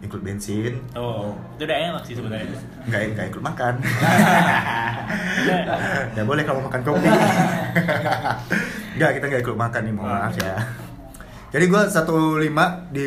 include 0.00 0.22
bensin, 0.22 0.72
Tuh. 0.90 1.30
Itu 1.54 1.62
udah 1.62 1.76
enak 1.86 2.02
sih 2.02 2.14
sebenarnya. 2.14 2.46
nggak 2.84 3.00
nggak 3.14 3.24
include 3.28 3.46
makan. 3.46 3.74
ya 6.14 6.22
boleh 6.22 6.42
kalau 6.42 6.60
makan 6.60 6.80
kopi. 6.82 7.08
Nggak, 8.94 9.10
kita 9.12 9.24
nggak 9.26 9.40
include 9.42 9.60
makan 9.60 9.80
nih, 9.82 9.92
mohon 9.92 10.08
Ah. 10.08 10.18
maaf 10.22 10.34
ya. 10.36 10.54
Jadi 11.50 11.64
gua 11.66 11.82
1,5 11.84 12.88
di 12.90 13.06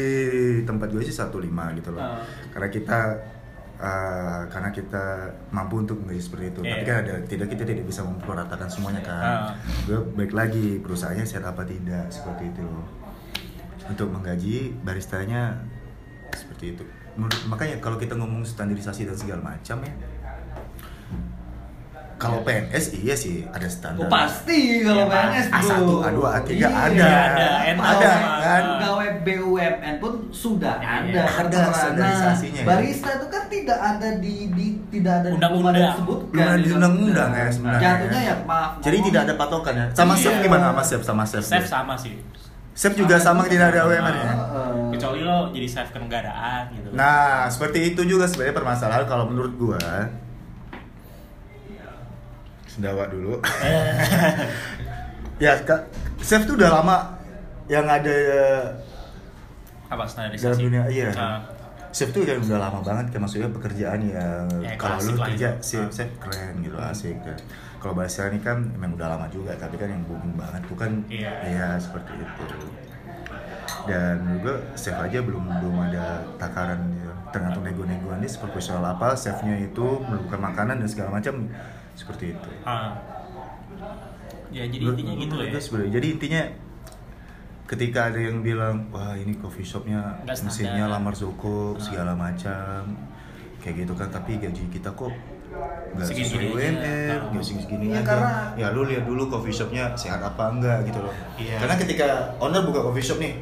tempat 0.64 0.88
gue 0.88 1.02
sih 1.02 1.12
1,5 1.12 1.72
gitu 1.74 1.90
loh. 1.92 2.02
Ah. 2.02 2.20
Karena 2.50 2.68
kita 2.68 2.98
eh, 3.78 4.42
karena 4.50 4.70
kita 4.70 5.06
mampu 5.50 5.80
untuk 5.80 6.02
menggaji 6.02 6.20
seperti 6.20 6.46
itu. 6.50 6.60
Tapi 6.62 6.82
Iya. 6.82 6.88
kan 6.88 6.96
ada 7.06 7.16
tidak 7.24 7.48
kita 7.50 7.64
tidak 7.64 7.86
bisa 7.86 8.02
memperatakan 8.02 8.66
semuanya 8.66 9.02
kan. 9.02 9.22
Ah. 9.22 9.54
Gue 9.86 10.02
baik 10.14 10.34
lagi 10.34 10.82
perusahaannya 10.82 11.24
sehat 11.24 11.46
apa 11.46 11.62
tidak 11.62 12.10
seperti 12.10 12.50
itu. 12.50 12.68
Untuk 13.88 14.12
menggaji 14.12 14.76
baristanya 14.82 15.56
seperti 16.34 16.74
itu. 16.74 16.84
menurut 17.18 17.34
makanya 17.50 17.82
kalau 17.82 17.98
kita 17.98 18.14
ngomong 18.14 18.46
standarisasi 18.46 19.10
dan 19.10 19.18
segala 19.18 19.42
macam 19.42 19.82
ya 19.82 19.90
kalau 22.18 22.42
PNS 22.42 22.98
iya 22.98 23.14
sih 23.14 23.46
ada 23.46 23.66
standar 23.66 24.02
Oh, 24.02 24.10
pasti 24.10 24.82
kalau 24.82 24.98
Iya, 24.98 25.06
Pak. 25.06 25.22
PNS 25.24 25.46
bro. 25.48 25.58
A1, 25.60 25.82
A2, 26.04 26.20
A3 26.28 26.50
Iya, 26.52 26.70
ada. 26.70 27.06
Ada, 27.08 27.48
Ada, 27.78 28.12
kan? 28.40 28.64
Pegawai 28.74 29.10
BUMN 29.22 29.96
pun 29.98 30.14
sudah 30.30 30.76
Iya, 30.78 30.90
ada 30.98 31.08
iya. 31.08 31.24
Ada 31.30 31.60
standarisasinya, 31.72 32.62
ya. 32.62 32.66
barista 32.66 33.10
itu 33.14 33.28
kan 33.28 33.44
tidak 33.48 33.80
ada 33.80 34.10
di, 34.18 34.36
di 34.50 34.68
tidak 34.90 35.14
ada 35.16 35.28
di 35.30 35.36
Undang-undang. 35.36 35.76
disebutkan 35.78 36.32
Belum 36.32 36.48
ada 36.48 36.58
di 36.58 36.70
undang-undang 36.72 37.30
ya 37.32 37.46
sebenarnya. 37.48 37.82
Jatuhnya 37.84 38.22
ya 38.24 38.36
maaf. 38.44 38.72
Jadi 38.80 38.98
tidak 39.04 39.22
ada 39.24 39.34
patokan 39.36 39.74
ya. 39.74 39.86
Sama 39.94 40.14
Iya. 40.14 40.22
chef 40.24 40.36
gimana 40.42 40.64
sama 40.68 40.84
chef 40.84 41.02
sama 41.04 41.24
chef? 41.24 41.44
Chef 41.44 41.66
sama 41.66 41.94
sih. 41.96 42.16
Chef 42.74 42.94
juga 42.94 43.18
sama 43.18 43.42
tidak 43.46 43.74
ada 43.74 43.86
UMR 43.86 44.16
ya. 44.16 44.32
Kecuali 44.90 45.22
lo 45.22 45.50
jadi 45.50 45.68
chef 45.68 45.90
kenegaraan 45.92 46.70
gitu. 46.72 46.90
Nah, 46.92 47.46
seperti 47.48 47.94
itu 47.94 48.02
juga 48.04 48.26
sebenarnya 48.26 48.56
permasalahan 48.56 49.06
kalau 49.06 49.26
menurut 49.26 49.54
gua. 49.56 49.78
Sendawa 52.78 53.10
dulu. 53.10 53.42
ya, 55.44 55.58
Kak, 55.66 55.90
chef 56.22 56.46
tuh 56.46 56.54
udah 56.54 56.70
lama 56.70 57.18
yang 57.66 57.90
ada 57.90 58.14
apa 59.90 60.06
dalam 60.06 60.08
standarisasi? 60.08 60.62
dunia 60.62 60.86
iya. 60.86 61.10
Nah, 61.10 61.42
Chef 61.90 62.14
tuh 62.14 62.22
kan 62.22 62.38
udah 62.38 62.60
lama 62.62 62.86
banget 62.86 63.10
kayak 63.10 63.22
maksudnya 63.26 63.50
pekerjaan 63.50 63.98
yang 64.06 64.46
Ya, 64.62 64.78
kalau 64.78 65.02
lu 65.02 65.18
kerja 65.18 65.58
chef, 65.58 65.82
Ah. 65.82 65.90
chef 65.90 66.10
keren 66.22 66.62
gitu 66.62 66.78
asik 66.78 67.18
kan. 67.18 67.34
Kalau 67.82 67.98
bahasa 67.98 68.30
ini 68.30 68.38
kan 68.38 68.62
emang 68.70 68.94
udah 68.94 69.10
lama 69.10 69.26
juga 69.28 69.58
tapi 69.58 69.74
kan 69.74 69.90
yang 69.90 70.06
booming 70.06 70.38
banget 70.38 70.62
tuh 70.70 70.78
kan 70.78 70.92
Iya. 71.10 71.32
iya 71.42 71.68
seperti 71.82 72.14
itu. 72.14 72.46
Dan 73.90 74.16
juga 74.38 74.54
chef 74.76 74.94
aja 74.94 75.18
belum 75.18 75.42
belum 75.58 75.76
ada 75.90 76.06
takaran 76.38 76.78
ya. 76.94 77.10
tergantung 77.28 77.60
nego-negoan 77.62 78.20
dia 78.20 78.30
seperti 78.30 78.62
soal 78.62 78.80
apa 78.82 79.12
chefnya 79.12 79.58
itu 79.58 79.88
melakukan 80.02 80.40
makanan 80.40 80.76
dan 80.80 80.88
segala 80.88 81.18
macam 81.18 81.50
seperti 81.98 82.32
itu. 82.32 82.50
ah. 82.64 82.94
Ya 84.48 84.64
jadi 84.64 84.80
Menurut- 84.80 85.02
intinya 85.02 85.14
gitu 85.18 85.36
ya. 85.44 85.60
sebenarnya. 85.60 85.92
Jadi 85.94 86.08
intinya 86.10 86.42
ketika 87.66 88.00
ada 88.08 88.20
yang 88.22 88.40
bilang 88.40 88.88
wah 88.90 89.12
ini 89.14 89.36
coffee 89.36 89.60
shopnya 89.62 90.24
mesinnya 90.24 90.88
lamar 90.88 91.12
Zoko 91.12 91.76
Ah. 91.76 91.82
segala 91.82 92.16
macam 92.16 92.96
kayak 93.60 93.84
gitu 93.84 93.94
kan 93.94 94.08
tapi 94.08 94.40
gaji 94.40 94.64
kita 94.70 94.88
kok 94.90 95.12
nggak 95.92 96.08
sesuai. 96.08 96.48
UMR 96.48 97.20
Ah. 97.20 97.28
nggak 97.28 97.44
segini 97.44 97.86
Ya, 97.90 98.00
aja 98.00 98.08
karena- 98.08 98.34
ya 98.56 98.68
lu 98.72 98.86
lihat 98.86 99.04
dulu 99.04 99.28
coffee 99.28 99.52
shopnya 99.52 99.92
sehat 99.94 100.22
apa 100.22 100.44
enggak 100.50 100.86
gitu 100.86 101.00
loh 101.02 101.12
Iya. 101.36 101.60
karena 101.60 101.76
ketika 101.76 102.08
owner 102.38 102.64
buka 102.64 102.80
coffee 102.82 103.04
shop 103.04 103.20
nih 103.20 103.36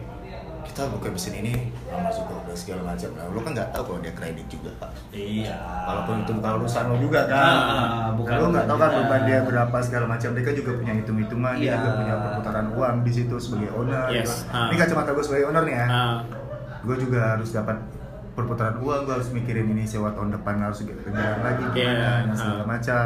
kita 0.66 0.90
buka 0.90 1.08
mesin 1.08 1.34
ini 1.36 1.54
lamar 1.86 2.10
Zoko 2.10 2.34
dan 2.42 2.45
segala 2.56 2.82
macam 2.88 3.10
nah 3.12 3.28
lu 3.28 3.40
kan 3.40 3.52
nggak 3.52 3.70
tahu 3.70 3.84
kalau 3.86 4.00
dia 4.00 4.12
kredit 4.12 4.48
juga 4.48 4.70
pak 4.78 4.90
Iya. 5.12 5.56
walaupun 5.84 6.16
itu 6.20 6.32
bukan 6.34 6.52
urusan 6.58 6.84
lo 6.86 6.96
juga 6.98 7.20
kan 7.26 7.38
Ah, 7.38 8.10
bukan 8.12 8.32
Nah, 8.32 8.40
lo 8.40 8.48
nggak 8.50 8.66
tahu 8.66 8.78
kan 8.78 8.90
beban 8.96 9.22
dia 9.24 9.40
berapa 9.42 9.78
segala 9.80 10.06
macam 10.08 10.30
dia 10.32 10.42
kan 10.42 10.54
juga 10.54 10.72
punya 10.74 10.94
hitung 10.94 11.18
hitungan 11.18 11.54
dia 11.54 11.64
Iya. 11.66 11.74
juga 11.76 11.90
punya 11.94 12.14
perputaran 12.18 12.68
uang 12.72 12.96
di 13.02 13.12
situ 13.12 13.36
sebagai 13.38 13.70
owner 13.72 14.08
Yes. 14.10 14.48
Ah. 14.48 14.68
ini 14.68 14.76
kacamata 14.76 15.12
gue 15.12 15.22
sebagai 15.22 15.46
owner 15.46 15.64
nih 15.64 15.76
ya 15.76 15.86
Ah, 15.86 16.16
gue 16.82 16.96
juga 16.98 17.20
harus 17.34 17.50
dapat 17.52 17.78
perputaran 18.32 18.76
uang 18.78 19.00
gue 19.04 19.14
harus 19.14 19.30
mikirin 19.30 19.68
ini 19.70 19.84
sewa 19.84 20.12
tahun 20.12 20.32
depan 20.32 20.60
harus 20.62 20.80
jalan 20.82 21.00
lagi 21.40 21.64
gimana 21.70 21.76
Iya. 21.76 22.26
dan 22.26 22.34
segala 22.34 22.58
Ah. 22.58 22.68
macam 22.68 23.06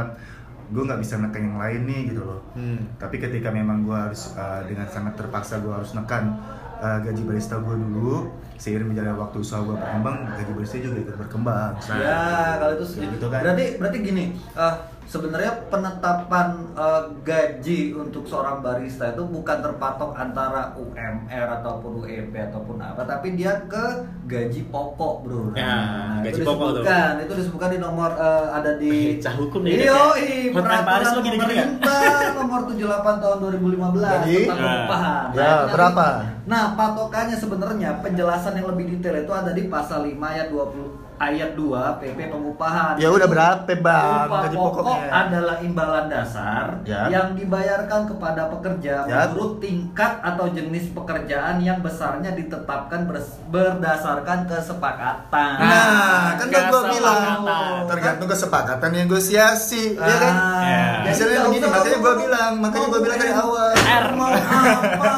gue 0.69 0.81
nggak 0.81 0.97
bisa 0.97 1.17
neken 1.17 1.43
yang 1.43 1.57
lain 1.57 1.81
nih 1.83 2.01
gitu 2.07 2.21
loh 2.21 2.41
Hmm. 2.51 2.81
tapi 2.95 3.17
ketika 3.17 3.49
memang 3.49 3.81
gue 3.81 3.93
harus 3.93 4.33
uh, 4.33 4.61
dengan 4.63 4.85
sangat 4.85 5.13
terpaksa 5.15 5.57
gue 5.57 5.69
harus 5.69 5.91
nekan 5.91 6.37
uh, 6.77 6.97
gaji 6.99 7.21
barista 7.23 7.57
gue 7.57 7.73
dulu 7.73 8.29
seiring 8.55 8.87
menjalankan 8.87 9.17
waktu 9.21 9.37
usaha 9.39 9.61
gue 9.61 9.73
berkembang 9.73 10.17
gaji 10.31 10.51
barista 10.51 10.77
juga 10.77 10.97
ikut 10.99 11.15
berkembang 11.17 11.71
Ya, 11.89 12.21
kalau 12.57 12.73
itu 12.75 12.85
gitu 12.99 13.27
kan. 13.27 13.41
berarti 13.41 13.65
berarti 13.75 13.97
gini, 13.99 14.23
eh, 14.35 14.73
sebenarnya 15.09 15.65
penetapan 15.67 16.69
eh, 16.77 17.03
gaji 17.25 17.97
untuk 17.97 18.29
seorang 18.29 18.61
barista 18.61 19.09
itu 19.09 19.25
bukan 19.25 19.57
terpatok 19.57 20.13
antara 20.13 20.77
UMR 20.77 21.45
ataupun 21.59 22.05
UEP 22.05 22.29
ataupun 22.29 22.77
apa, 22.77 23.01
tapi 23.03 23.33
dia 23.33 23.65
ke 23.65 24.05
gaji 24.29 24.69
pokok, 24.69 25.25
bro. 25.25 25.43
Ya, 25.57 26.21
gaji 26.21 26.37
itu 26.37 26.45
pokok 26.45 26.61
tuh. 26.61 26.85
disebutkan, 26.85 27.11
itu 27.25 27.33
disebutkan 27.33 27.69
di 27.73 27.79
nomor 27.81 28.13
eh, 28.13 28.47
ada 28.53 28.71
di 28.77 29.17
Cah 29.17 29.33
hukum 29.33 29.65
nih, 29.65 29.89
Iyo, 29.89 29.97
ya. 30.13 30.61
Paris 30.85 31.09
peraturan 31.09 31.41
pemerintah 31.41 32.01
nomor 32.37 32.59
78 32.69 33.17
tahun 33.19 33.37
2015 33.41 34.13
Jadi? 34.13 34.37
tentang 34.45 34.59
Ya. 34.59 34.69
pengupahan. 34.69 35.25
Ya, 35.33 35.41
nanti- 35.49 35.73
berapa? 35.73 36.05
Nah, 36.45 36.63
patokannya 36.73 37.37
sebenarnya 37.37 37.89
penjelasan 38.01 38.53
yang 38.53 38.67
lebih 38.69 38.85
detail 38.93 39.25
itu 39.25 39.33
ada 39.33 39.51
di 39.51 39.65
pasal 39.65 40.05
5 40.05 40.29
ayat 40.29 40.53
20 40.53 41.08
ayat 41.19 41.51
2 41.53 41.67
PP 41.99 42.19
pengupahan. 42.27 42.95
Ya 42.95 43.07
udah 43.07 43.27
berapa, 43.27 43.67
Bang, 43.77 44.25
Upah 44.25 44.39
gaji 44.41 44.55
pokok 44.55 44.81
pokoknya? 44.81 45.09
adalah 45.11 45.57
imbalan 45.59 46.05
dasar 46.07 46.65
Ya. 46.81 47.05
yang 47.07 47.35
dibayarkan 47.35 48.07
kepada 48.07 48.47
pekerja 48.47 49.03
Ya. 49.03 49.27
menurut 49.27 49.59
tingkat 49.59 50.13
atau 50.19 50.47
jenis 50.47 50.89
pekerjaan 50.89 51.59
yang 51.59 51.79
besarnya 51.79 52.31
ditetapkan 52.31 53.03
berdasarkan 53.45 54.47
kesepakatan. 54.47 55.51
Nah, 55.59 56.39
kan 56.39 56.47
gue 56.47 56.81
bilang 56.89 57.43
tergantung 57.85 58.27
kesepakatan 58.27 58.89
negosiasi, 58.95 59.93
ya 59.93 60.15
kan? 60.17 60.33
Ya. 60.61 60.83
Misalnya 61.03 61.35
Jadi, 61.35 61.47
begini, 61.49 61.65
makanya 61.67 61.97
ngomong- 61.99 62.19
bilang, 62.19 62.51
makanya 62.57 62.87
gue 62.87 63.01
bilang 63.01 63.17
dari 63.17 63.33
awal. 63.35 63.71
R. 63.75 64.05
Mau 64.11 64.29
apa 64.29 65.11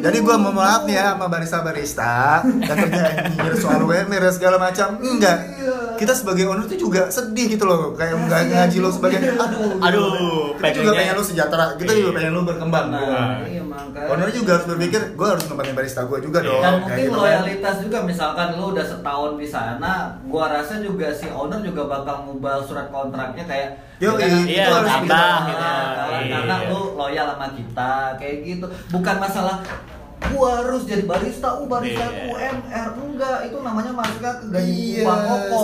Jadi 0.00 0.18
gue 0.18 0.36
mau 0.36 0.52
maaf 0.52 0.82
nih 0.82 0.96
ya 0.96 1.06
sama 1.12 1.26
barista-barista 1.28 2.14
yang 2.60 2.76
kerja 2.76 3.02
anjir 3.22 3.52
soal 3.56 3.80
UMR 3.82 4.24
segala 4.30 4.56
macam. 4.58 4.96
Enggak. 4.98 5.29
Iya. 5.32 5.76
Kita 5.96 6.12
sebagai 6.12 6.44
owner 6.46 6.64
tuh 6.64 6.76
juga 6.76 7.06
sedih 7.06 7.46
gitu 7.50 7.64
loh. 7.64 7.92
Kayak 7.92 8.16
nggak 8.18 8.40
Kasihan 8.40 8.56
ngaji 8.58 8.76
lo 8.76 8.82
juga. 8.82 8.96
sebagai 8.96 9.18
aduh. 9.20 9.70
Aduh, 9.80 10.08
Kita 10.56 10.68
juga 10.70 10.80
pengennya- 10.82 10.94
pengen 10.96 11.14
lo 11.14 11.22
sejahtera. 11.22 11.64
Kita 11.74 11.92
juga 11.92 12.06
Iya. 12.06 12.16
pengen 12.16 12.32
lo 12.32 12.42
berkembang. 12.42 12.86
Nah, 12.88 13.00
iya 13.44 13.62
makanya. 13.62 14.08
Owner 14.08 14.28
juga 14.30 14.50
harus 14.52 14.66
berpikir, 14.66 15.00
gue 15.12 15.26
harus 15.26 15.44
ngembangin 15.44 15.74
barista 15.74 16.00
gue 16.02 16.18
juga 16.20 16.38
Iya. 16.38 16.48
dong. 16.48 16.62
dan 16.62 16.72
mungkin 16.80 16.96
gitu 16.98 17.10
kan. 17.10 17.20
loyalitas 17.20 17.76
juga 17.80 17.98
misalkan 18.02 18.46
lu 18.52 18.64
udah 18.70 18.86
setahun 18.86 19.32
di 19.34 19.46
sana 19.46 19.92
gua 20.24 20.44
rasa 20.48 20.74
juga 20.78 21.06
si 21.10 21.26
owner 21.28 21.60
juga 21.60 21.82
bakal 21.86 22.16
ngubah 22.22 22.62
surat 22.62 22.88
kontraknya 22.88 23.44
kayak 23.44 23.68
Yo, 23.98 24.10
ya 24.10 24.16
kan, 24.16 24.28
iya, 24.30 24.40
itu 24.40 24.48
iya, 24.50 24.64
harus 24.64 24.88
tambah 24.88 25.04
kita, 25.04 25.20
gitu. 25.20 25.52
karena, 25.52 25.72
Iya. 26.16 26.32
karena 26.32 26.54
lu 26.66 26.80
loyal 26.96 27.26
sama 27.28 27.46
kita 27.50 27.92
kayak 28.16 28.36
gitu 28.42 28.66
bukan 28.88 29.16
masalah 29.18 29.56
gua 30.28 30.50
harus 30.60 30.82
jadi 30.84 31.02
barista 31.08 31.48
uh 31.56 31.64
barista 31.64 32.04
Iya. 32.06 32.28
UMR 32.28 32.88
enggak 32.96 33.38
itu 33.48 33.56
namanya 33.60 33.90
ke 34.40 34.46
gaji 34.52 34.72
Iya, 34.72 35.02
upah 35.04 35.16
pokok 35.24 35.62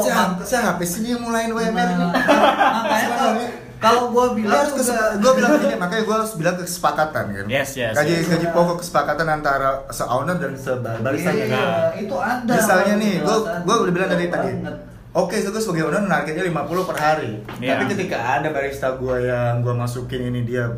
siapa, 0.48 0.82
sih 0.82 0.98
ini 1.04 1.08
yang 1.12 1.22
mulai 1.22 1.48
UMR 1.52 1.88
ini? 1.92 2.04
Nah, 2.04 2.12
makanya 2.82 3.08
kalau, 3.12 3.32
kalau 3.76 4.02
gua 4.08 4.26
bilang 4.32 4.56
harus 4.56 4.72
juga 4.72 4.96
gue 5.20 5.32
bilang 5.36 5.50
gini 5.60 5.76
makanya 5.76 6.02
gue 6.08 6.16
harus 6.16 6.32
bilang 6.34 6.56
kesepakatan 6.56 7.24
kan 7.36 7.46
Yes, 7.46 7.76
yes, 7.76 7.92
gaji 7.92 8.12
yes. 8.24 8.28
gaji 8.32 8.46
pokok 8.50 8.76
kesepakatan 8.80 9.26
antara 9.28 9.84
se 9.92 10.04
owner 10.04 10.36
dan 10.40 10.56
se 10.56 10.72
barista 10.80 11.30
iya, 11.30 11.44
Nah. 11.46 11.92
itu 11.92 12.16
ada 12.16 12.52
misalnya 12.56 12.94
nih 12.96 13.14
gue 13.20 13.36
penjelasan. 13.36 13.60
gue 13.62 13.74
udah 13.76 13.92
bilang 13.92 14.08
dari 14.08 14.26
tadi. 14.28 14.50
Oke, 15.16 15.40
so 15.40 15.48
gue 15.48 15.62
sebagai 15.64 15.88
owner 15.88 16.04
targetnya 16.04 16.44
50 16.44 16.88
per 16.92 16.96
hari. 17.00 17.40
Iya. 17.56 17.80
Tapi 17.80 17.84
ketika 17.96 18.16
ada 18.20 18.48
barista 18.52 19.00
gue 19.00 19.16
yang 19.24 19.64
gue 19.64 19.72
masukin 19.72 20.28
ini 20.28 20.44
dia 20.44 20.68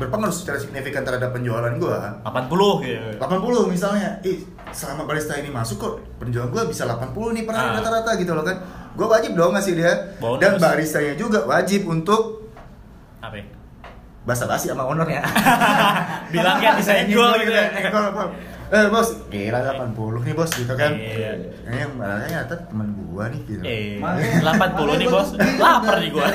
berpengaruh 0.00 0.32
secara 0.32 0.56
signifikan 0.56 1.04
terhadap 1.04 1.30
penjualan 1.30 1.68
gue 1.70 1.96
80 2.24 2.24
gitu. 2.82 3.08
80 3.20 3.68
misalnya, 3.68 4.16
ih 4.22 4.40
selama 4.70 5.04
barista 5.04 5.36
ini 5.36 5.48
masuk 5.48 5.76
kok 5.76 5.92
penjualan 6.16 6.48
gue 6.48 6.62
bisa 6.66 6.84
80 6.84 7.12
nih 7.30 7.44
per 7.44 7.52
hari 7.52 7.68
Ah. 7.68 7.74
rata-rata 7.78 8.10
gitu 8.16 8.32
loh 8.32 8.40
kan. 8.40 8.56
Gue 8.90 9.06
wajib 9.06 9.32
dong 9.34 9.52
ngasih 9.52 9.74
dia. 9.74 9.92
Bonus. 10.16 10.40
Dan 10.40 10.56
baristanya 10.56 11.14
juga 11.14 11.44
wajib 11.44 11.84
untuk 11.84 12.48
Apa 13.20 13.36
ya? 13.36 13.44
basa-basi 14.20 14.68
sama 14.68 14.84
ownernya. 14.84 15.20
Bilang 16.32 16.58
ya 16.58 16.72
bisa 16.74 16.92
jual 17.04 17.36
gitu 17.38 17.52
ya. 17.52 17.66
Eh, 18.70 18.78
Eh 18.80 18.86
bos, 18.86 19.08
gila 19.26 19.58
80 19.66 20.22
nih 20.22 20.32
bos 20.32 20.50
gitu 20.54 20.72
kan. 20.72 20.94
Iya. 20.94 21.32
Ini 21.66 21.76
yang 21.76 21.92
malahnya 21.98 22.46
ternyata 22.46 22.54
temen 22.70 22.88
gua 23.02 23.26
nih 23.26 23.40
gitu. 23.42 23.62
Eh, 23.62 23.98
Makanya- 23.98 24.40
80 24.46 24.94
nih 24.94 25.08
bos. 25.10 25.28
Lapar 25.58 25.94
nih 25.98 26.10
gua. 26.10 26.26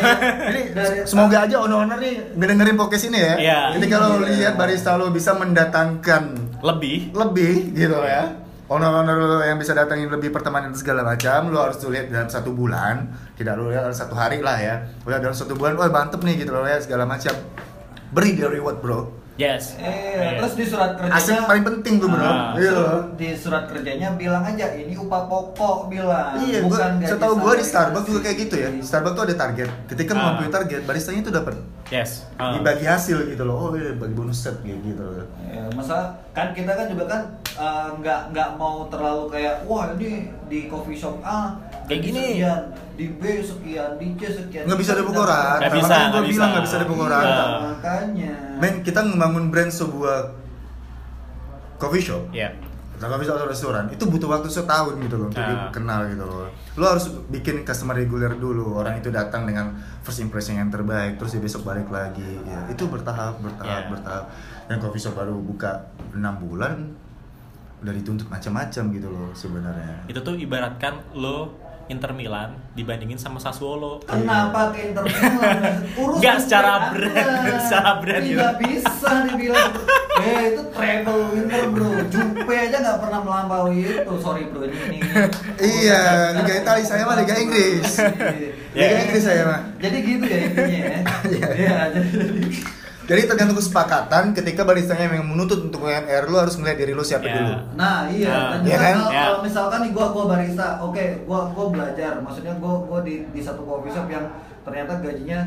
Ini 0.52 0.62
semoga 1.08 1.48
aja 1.48 1.56
owner-owner 1.58 1.96
nih 1.96 2.36
ngedengerin 2.36 2.76
podcast 2.76 3.08
ini 3.08 3.20
ya. 3.20 3.34
Iya. 3.40 3.60
Jadi 3.80 3.86
kalau 3.88 4.20
Iya. 4.20 4.28
lihat 4.36 4.54
barista 4.56 5.00
lo 5.00 5.10
bisa 5.10 5.32
mendatangkan 5.34 6.24
Lebih. 6.60 7.16
lebih 7.16 7.72
gitu 7.72 8.04
ya. 8.04 8.36
Owner-owner 8.66 9.16
lo 9.16 9.40
yang 9.40 9.56
bisa 9.56 9.72
datangin 9.72 10.10
lebih 10.10 10.34
pertemanan 10.34 10.74
dan 10.74 10.78
segala 10.78 11.06
macam, 11.06 11.54
lo 11.54 11.64
harus 11.64 11.78
tuh 11.78 11.88
lihat 11.88 12.10
dalam 12.10 12.28
satu 12.28 12.52
bulan, 12.52 13.14
tidak 13.34 13.56
lo 13.56 13.70
lihat 13.70 13.86
dalam 13.86 13.96
satu 13.96 14.12
hari 14.12 14.42
lah 14.42 14.58
ya. 14.58 14.76
Udah 15.06 15.22
dalam 15.22 15.32
satu 15.32 15.56
bulan, 15.56 15.78
wah 15.78 15.88
mantep 15.88 16.20
nih 16.20 16.44
gitu 16.44 16.52
lo 16.52 16.66
ya 16.66 16.82
segala 16.82 17.06
macam. 17.06 17.32
Beri 18.12 18.36
dia 18.36 18.50
reward 18.50 18.82
bro. 18.82 19.24
Yes. 19.36 19.76
Eh, 19.76 19.92
Yes. 20.16 20.40
terus 20.40 20.54
di 20.56 20.66
surat 20.66 20.96
kerjanya 20.96 21.20
Aset 21.20 21.44
paling 21.44 21.64
penting 21.66 22.00
tuh 22.00 22.08
bro. 22.08 22.24
Ah. 22.24 22.56
Iya 22.56 22.72
di 23.14 23.28
surat 23.36 23.68
kerjanya 23.68 24.16
bilang 24.16 24.42
aja 24.42 24.72
ini 24.72 24.96
upah 24.96 25.28
pokok 25.28 25.92
bilang 25.92 26.40
Iya, 26.40 26.64
gua, 26.64 26.72
bukan 26.72 26.92
gaji 26.98 27.12
setahu 27.12 27.34
gua 27.38 27.54
di 27.54 27.66
Starbucks 27.68 28.08
juga 28.08 28.20
kayak 28.24 28.38
gitu 28.42 28.56
ya. 28.56 28.70
Starbucks 28.80 29.12
tuh 29.14 29.24
ada 29.26 29.36
target. 29.36 29.70
Ketika 29.86 30.12
Ah. 30.12 30.18
melampaui 30.18 30.48
target, 30.50 30.82
baristanya 30.84 31.20
itu 31.20 31.32
dapat 31.32 31.60
Yes. 31.94 32.26
Ah. 32.42 32.58
dibagi 32.58 32.82
hasil 32.82 33.30
gitu 33.30 33.46
loh. 33.46 33.70
Oh 33.70 33.70
iya, 33.78 33.94
bagi 33.94 34.18
bonus 34.18 34.42
set 34.42 34.58
gitu 34.66 34.98
loh. 34.98 35.22
Ya, 35.46 35.70
masa 35.78 36.18
kan 36.34 36.50
kita 36.50 36.74
kan 36.74 36.90
juga 36.90 37.06
kan 37.06 37.22
eh, 37.56 37.88
nggak 38.02 38.34
nggak 38.34 38.50
mau 38.58 38.90
terlalu 38.90 39.30
kayak 39.30 39.70
wah 39.70 39.94
ini 39.94 40.34
di 40.50 40.66
coffee 40.66 40.98
shop 40.98 41.22
A 41.22 41.54
Kayak 41.86 42.02
gini. 42.02 42.42
sekian, 42.42 42.62
di 42.98 43.06
B 43.14 43.22
sekian, 43.38 43.90
di 44.02 44.08
C 44.18 44.22
sekian. 44.26 44.66
Nggak 44.66 44.80
bisa 44.82 44.92
Kita 44.92 44.98
ada 44.98 45.04
ukuran. 45.06 45.58
Nggak 45.62 45.74
bisa, 45.78 45.96
nggak 46.10 46.26
bilang 46.26 46.26
bisa. 46.26 46.46
nggak 46.50 46.66
bisa 46.66 46.76
ada 46.76 46.88
ukuran. 46.90 47.22
Iya, 47.22 47.46
makanya. 47.62 48.34
Men, 48.58 48.74
kita 48.82 49.00
membangun 49.06 49.46
brand 49.54 49.70
sebuah 49.70 50.18
coffee 51.78 52.02
shop. 52.02 52.24
Iya. 52.34 52.50
Coffee 53.08 53.26
shop 53.26 53.36
atau 53.36 53.48
restoran 53.48 53.86
itu 53.90 54.04
butuh 54.04 54.30
waktu 54.30 54.48
setahun 54.48 54.96
gitu 54.98 55.16
loh 55.16 55.28
untuk 55.28 55.42
Ah. 55.42 55.70
dikenal 55.70 56.00
gitu 56.10 56.24
loh. 56.24 56.48
Lo 56.76 56.86
harus 56.88 57.08
bikin 57.28 57.64
customer 57.64 57.94
reguler 57.94 58.36
dulu. 58.36 58.76
Orang 58.76 58.98
itu 58.98 59.10
datang 59.10 59.44
dengan 59.44 59.74
first 60.02 60.20
impression 60.20 60.56
yang 60.56 60.70
terbaik, 60.70 61.16
terus 61.16 61.34
dia 61.34 61.42
besok 61.42 61.64
balik 61.64 61.88
lagi. 61.88 62.42
Ya, 62.44 62.66
itu 62.68 62.86
bertahap, 62.86 63.40
bertahap, 63.40 63.88
Yeah. 63.88 63.92
bertahap. 63.92 64.24
Dan 64.66 64.78
coffee 64.80 65.00
shop 65.00 65.16
baru 65.16 65.36
buka 65.36 65.90
6 66.12 66.42
bulan 66.42 66.94
udah 67.82 67.94
dituntut 67.94 68.26
macam-macam 68.28 68.84
gitu 68.92 69.08
loh 69.08 69.30
sebenarnya. 69.32 70.10
Itu 70.10 70.20
tuh 70.20 70.34
ibaratkan 70.36 71.14
lo 71.14 71.54
Inter 71.86 72.12
Milan 72.12 72.58
dibandingin 72.74 73.16
sama 73.16 73.38
Sassuolo. 73.38 74.02
Kenapa 74.02 74.74
ke 74.74 74.90
Inter 74.90 75.06
Milan? 75.06 75.86
Urus 75.96 76.18
Nggak, 76.18 76.38
secara 76.42 76.74
brand, 76.90 77.30
secara 77.66 77.92
brand 78.00 78.24
Tidak 78.24 78.52
gitu. 78.54 78.64
bisa 78.66 79.12
dibilang. 79.26 79.72
Eh 80.16 80.42
itu 80.50 80.62
treble 80.72 81.22
winter 81.30 81.64
bro. 81.70 81.90
Jupe 82.08 82.54
aja 82.56 82.78
nggak 82.80 82.98
pernah 83.00 83.20
melampaui 83.22 83.80
itu. 83.84 84.14
Sorry 84.18 84.44
bro 84.48 84.66
ini. 84.66 84.78
ini. 84.92 85.00
Iya, 85.58 86.02
Liga 86.36 86.54
Italia, 86.60 86.84
saya 86.84 87.04
mah 87.04 87.16
Liga 87.16 87.36
Inggris. 87.36 87.90
Ya. 88.74 88.86
Liga 88.88 88.98
Inggris 89.06 89.24
saya 89.24 89.42
mah. 89.46 89.60
Jadi 89.78 89.98
gitu 90.02 90.26
ya 90.26 90.40
intinya 90.42 90.80
ya. 90.80 91.00
Iya. 91.30 91.48
Iya. 91.54 91.78
jadi- 91.94 92.85
Jadi 93.06 93.22
tergantung 93.24 93.54
kesepakatan 93.56 94.34
ketika 94.34 94.62
baristanya 94.62 95.06
memang 95.06 95.30
menuntut 95.30 95.62
untuk 95.62 95.86
UMR 95.86 96.26
lu 96.26 96.38
harus 96.38 96.58
ngeliat 96.58 96.74
diri 96.76 96.90
lu 96.90 97.02
siapa 97.02 97.22
Ya. 97.24 97.38
dulu. 97.38 97.54
Nah 97.76 98.10
iya, 98.10 98.30
Nah, 98.30 98.50
dan 98.50 98.60
iya 98.60 98.66
juga 98.68 98.78
kan? 98.82 98.96
kalau, 98.98 99.12
kalau 99.14 99.40
misalkan 99.42 99.80
nih 99.80 99.92
gua 99.94 100.08
gua 100.10 100.26
barista, 100.28 100.68
oke, 100.80 101.06
gua 101.24 101.40
gua 101.48 101.66
belajar, 101.70 102.14
maksudnya 102.20 102.54
gua 102.58 102.74
gua 102.82 103.00
di 103.02 103.30
di 103.30 103.42
satu 103.42 103.62
coffee 103.62 103.90
shop 103.90 104.10
yang 104.10 104.26
ternyata 104.62 104.98
gajinya 105.00 105.40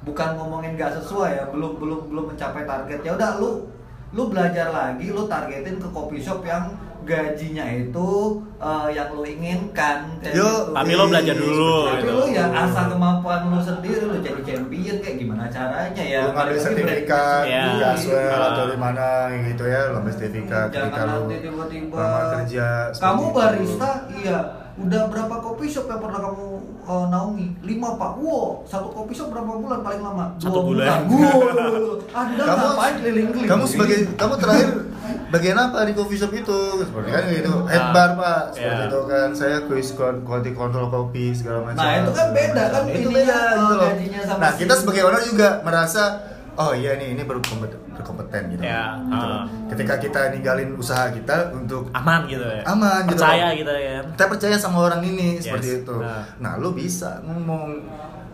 bukan 0.00 0.28
ngomongin 0.34 0.72
gak 0.74 0.92
sesuai 0.94 1.30
ya, 1.34 1.44
belum 1.48 1.80
belum 1.80 2.00
belum 2.06 2.24
mencapai 2.28 2.62
target. 2.62 3.00
Ya 3.00 3.12
udah 3.14 3.30
lu 3.36 3.50
lu 4.08 4.22
belajar 4.28 4.68
lagi, 4.68 5.08
lu 5.08 5.24
targetin 5.24 5.76
ke 5.76 5.88
coffee 5.88 6.20
shop 6.20 6.40
yang 6.42 6.68
gajinya 7.08 7.64
itu 7.66 8.10
eh, 8.58 8.88
yang 8.92 9.08
lu 9.10 9.24
inginkan 9.24 9.98
kayak 10.20 10.34
Yo, 10.34 10.44
gitu. 10.44 10.76
Tapi 10.76 10.92
lo 10.92 11.04
belajar 11.06 11.34
dulu. 11.34 11.72
Tapi 11.88 11.98
gitu. 11.98 12.12
lu 12.12 12.24
ya 12.28 12.44
asal 12.52 12.84
kemampuan 12.88 13.40
lu 13.48 13.58
sendiri 13.58 14.02
lu 14.04 14.16
jadi 14.18 14.40
champion 14.44 14.96
kayak 14.98 15.16
gimana 15.16 15.44
caranya 15.48 16.04
ya. 16.04 16.20
lu 16.22 16.30
ngambil 16.30 16.58
sertifikat 16.58 17.42
Ya. 17.44 17.64
di 17.66 17.80
Aswell 17.82 18.28
Ah. 18.30 18.48
atau 18.52 18.64
di 18.66 18.76
mana 18.76 19.06
gitu 19.42 19.64
ya, 19.64 19.80
lu 19.88 19.94
ambil 19.96 20.12
sertifikat 20.12 20.66
ketika 20.68 20.84
Jangan 20.92 21.08
lu 21.08 21.20
nanti 21.24 21.36
tiba-tiba 21.40 22.04
kerja. 22.36 22.66
Kamu 22.92 23.24
itu. 23.24 23.34
barista, 23.34 23.90
iya. 24.14 24.38
Udah 24.78 25.10
berapa 25.10 25.42
kopi 25.42 25.66
shop 25.66 25.90
yang 25.90 25.98
pernah 25.98 26.22
kamu 26.22 26.46
uh, 26.86 27.10
naungi? 27.10 27.50
Lima 27.66 27.98
pak. 27.98 28.14
Wow, 28.14 28.62
satu 28.62 28.86
kopi 28.88 29.10
shop 29.10 29.34
berapa 29.34 29.58
bulan 29.58 29.82
paling 29.82 29.98
lama? 29.98 30.38
Satu 30.38 30.54
Dua 30.54 30.70
bulan. 30.70 30.98
Wow, 31.10 31.98
Anda 32.14 32.42
Kamu 32.46 32.62
ngapain 32.62 32.94
keliling-keliling? 33.02 33.48
Kamu 33.50 33.64
sebagai 33.66 33.98
kamu 34.14 34.34
terakhir 34.38 34.68
bagian 35.28 35.56
apa 35.56 35.78
di 35.82 35.92
coffee 35.92 36.16
shop 36.16 36.32
itu? 36.32 36.58
Seperti 36.80 37.08
kan 37.08 37.22
gitu. 37.28 37.52
Head 37.64 37.80
Ah. 37.80 37.90
bar, 37.90 38.10
Pak. 38.14 38.42
Seperti 38.52 38.80
Ya. 38.80 38.88
itu 38.88 39.00
kan. 39.04 39.28
Saya 39.30 39.56
quiz 39.62 39.88
quality 39.94 40.52
control 40.52 40.86
kopi 40.86 41.30
segala 41.30 41.58
macam. 41.64 41.78
Nah, 41.78 41.92
itu 41.98 42.10
kan 42.10 42.28
beda 42.30 42.64
kan 42.66 42.82
Itu 42.84 42.98
ininya, 43.04 43.12
beda 43.14 43.38
gitu 43.54 43.64
loh. 43.70 43.80
gajinya 43.86 44.20
sama 44.22 44.40
Nah, 44.40 44.52
kita 44.54 44.74
sebagai 44.74 45.02
owner 45.04 45.22
juga 45.22 45.48
merasa 45.60 46.02
oh 46.54 46.72
iya 46.72 46.92
nih 46.92 47.08
ini 47.12 47.22
berkompeten, 47.22 47.78
berkompeten 47.92 48.42
gitu. 48.50 48.62
Ya, 48.62 48.98
Gitu 48.98 49.14
loh. 49.20 49.38
ah. 49.38 49.44
Ketika 49.68 49.94
kita 49.96 50.20
ninggalin 50.30 50.70
usaha 50.74 51.06
kita 51.08 51.36
untuk 51.52 51.86
aman 51.92 52.26
gitu 52.26 52.42
ya. 52.42 52.62
Aman 52.64 53.04
gitu 53.04 53.14
Percaya 53.14 53.46
loh. 53.46 53.56
gitu 53.56 53.74
ya. 53.74 53.98
kita 54.08 54.24
percaya 54.26 54.56
sama 54.56 54.78
orang 54.82 55.00
ini 55.02 55.36
Yes. 55.36 55.44
seperti 55.44 55.68
itu. 55.78 55.94
Nah. 55.94 56.24
Nah, 56.36 56.52
lu 56.56 56.72
bisa 56.72 57.22
ngomong 57.22 57.78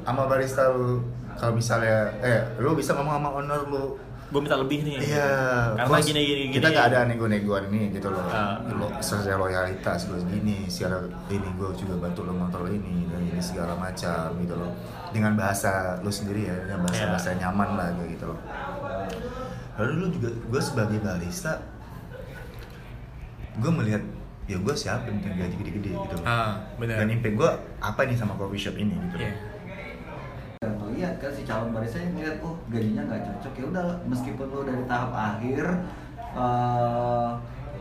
sama 0.01 0.25
barista 0.25 0.69
lu 0.69 1.05
kalau 1.35 1.53
misalnya 1.53 2.15
eh 2.21 2.41
lu 2.57 2.73
bisa 2.73 2.93
ngomong 2.93 3.15
sama 3.15 3.29
owner 3.35 3.61
lu 3.67 3.99
Gue 4.35 4.43
minta 4.43 4.59
lebih 4.59 4.83
nih. 4.83 4.99
Iya, 4.99 5.31
Karena 5.79 5.99
gini 6.03 6.21
gini 6.21 6.43
gini. 6.51 6.55
kita 6.59 6.69
gak 6.75 6.87
ada 6.91 6.99
nego-negoan 7.07 7.71
ini 7.71 7.95
gitu 7.95 8.11
loh. 8.11 8.19
Ah. 8.27 8.59
Lo 8.67 8.91
secara 8.99 9.39
loyalitas 9.39 10.11
gue 10.11 10.19
gini, 10.27 10.67
secara 10.67 11.07
ini 11.31 11.47
gue 11.55 11.71
juga 11.79 11.95
bantu 12.03 12.27
lo 12.27 12.35
motor 12.35 12.67
ini 12.67 13.07
dan 13.07 13.23
ini 13.23 13.39
segala 13.39 13.79
macam 13.79 14.35
gitu 14.43 14.59
loh. 14.59 14.75
Dengan 15.15 15.39
bahasa 15.39 16.03
lu 16.03 16.11
sendiri 16.11 16.51
ya, 16.51 16.57
dengan 16.67 16.83
bahasa 16.83 17.07
bahasa 17.07 17.31
Iya. 17.31 17.47
nyaman 17.47 17.69
lah 17.79 17.89
gitu 18.03 18.27
loh. 18.27 18.39
Lalu 19.79 19.93
lu 19.95 20.07
juga 20.11 20.29
gue 20.35 20.59
sebagai 20.61 20.99
barista, 20.99 21.63
gue 23.55 23.71
melihat 23.71 24.03
ya 24.45 24.59
gue 24.59 24.75
siapa 24.75 25.07
yang 25.07 25.23
gaji 25.23 25.55
gede-gede 25.57 25.95
gitu 25.95 26.15
loh. 26.19 26.27
Ah, 26.27 26.59
benar. 26.75 26.99
Dan 26.99 27.15
impact 27.15 27.39
gue 27.39 27.51
apa 27.79 28.01
nih 28.03 28.19
sama 28.19 28.35
coffee 28.35 28.59
shop 28.59 28.75
ini 28.75 28.99
gitu 28.99 29.17
loh. 29.17 29.54
Ngeliat 31.05 31.21
kan 31.21 31.31
si 31.31 31.43
calon 31.45 31.69
barista 31.71 31.99
yang 31.99 32.13
ngeliat 32.15 32.37
oh 32.41 32.57
gajinya 32.67 33.03
nggak 33.05 33.21
cocok 33.23 33.53
ya 33.55 33.65
udah 33.69 33.85
meskipun 34.07 34.47
lu 34.49 34.61
dari 34.63 34.85
tahap 34.85 35.13
akhir 35.13 35.65
eh, 36.35 37.29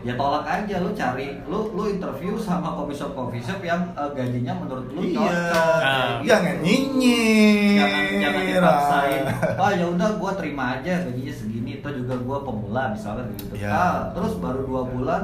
ya 0.04 0.14
tolak 0.14 0.44
aja 0.44 0.76
lu 0.78 0.92
cari 0.92 1.40
lu 1.46 1.72
lu 1.72 1.84
interview 1.90 2.36
sama 2.36 2.76
coffee 2.76 2.92
shop 2.94 3.12
coffee 3.14 3.40
shop 3.40 3.64
yang 3.64 3.80
eh, 3.94 4.12
gajinya 4.12 4.54
menurut 4.54 4.88
lu 4.90 5.00
Iya. 5.00 5.16
cocok 5.16 5.80
gitu. 5.80 6.28
Jangan 6.28 6.56
nyinyir. 6.60 7.78
jangan 7.80 8.04
jangan 8.20 8.42
dipaksain 8.46 9.22
ah 9.56 9.72
ya 9.72 9.86
udah 9.88 10.10
gua 10.14 10.32
terima 10.36 10.64
aja 10.76 10.94
gajinya 11.02 11.32
segini 11.34 11.72
itu 11.80 11.88
juga 11.96 12.16
gua 12.20 12.38
pemula 12.44 12.92
misalkan 12.92 13.32
gitu 13.34 13.56
Ya. 13.56 13.72
ah 13.72 13.96
terus 14.12 14.36
baru 14.38 14.68
dua 14.68 14.84
bulan 14.86 15.24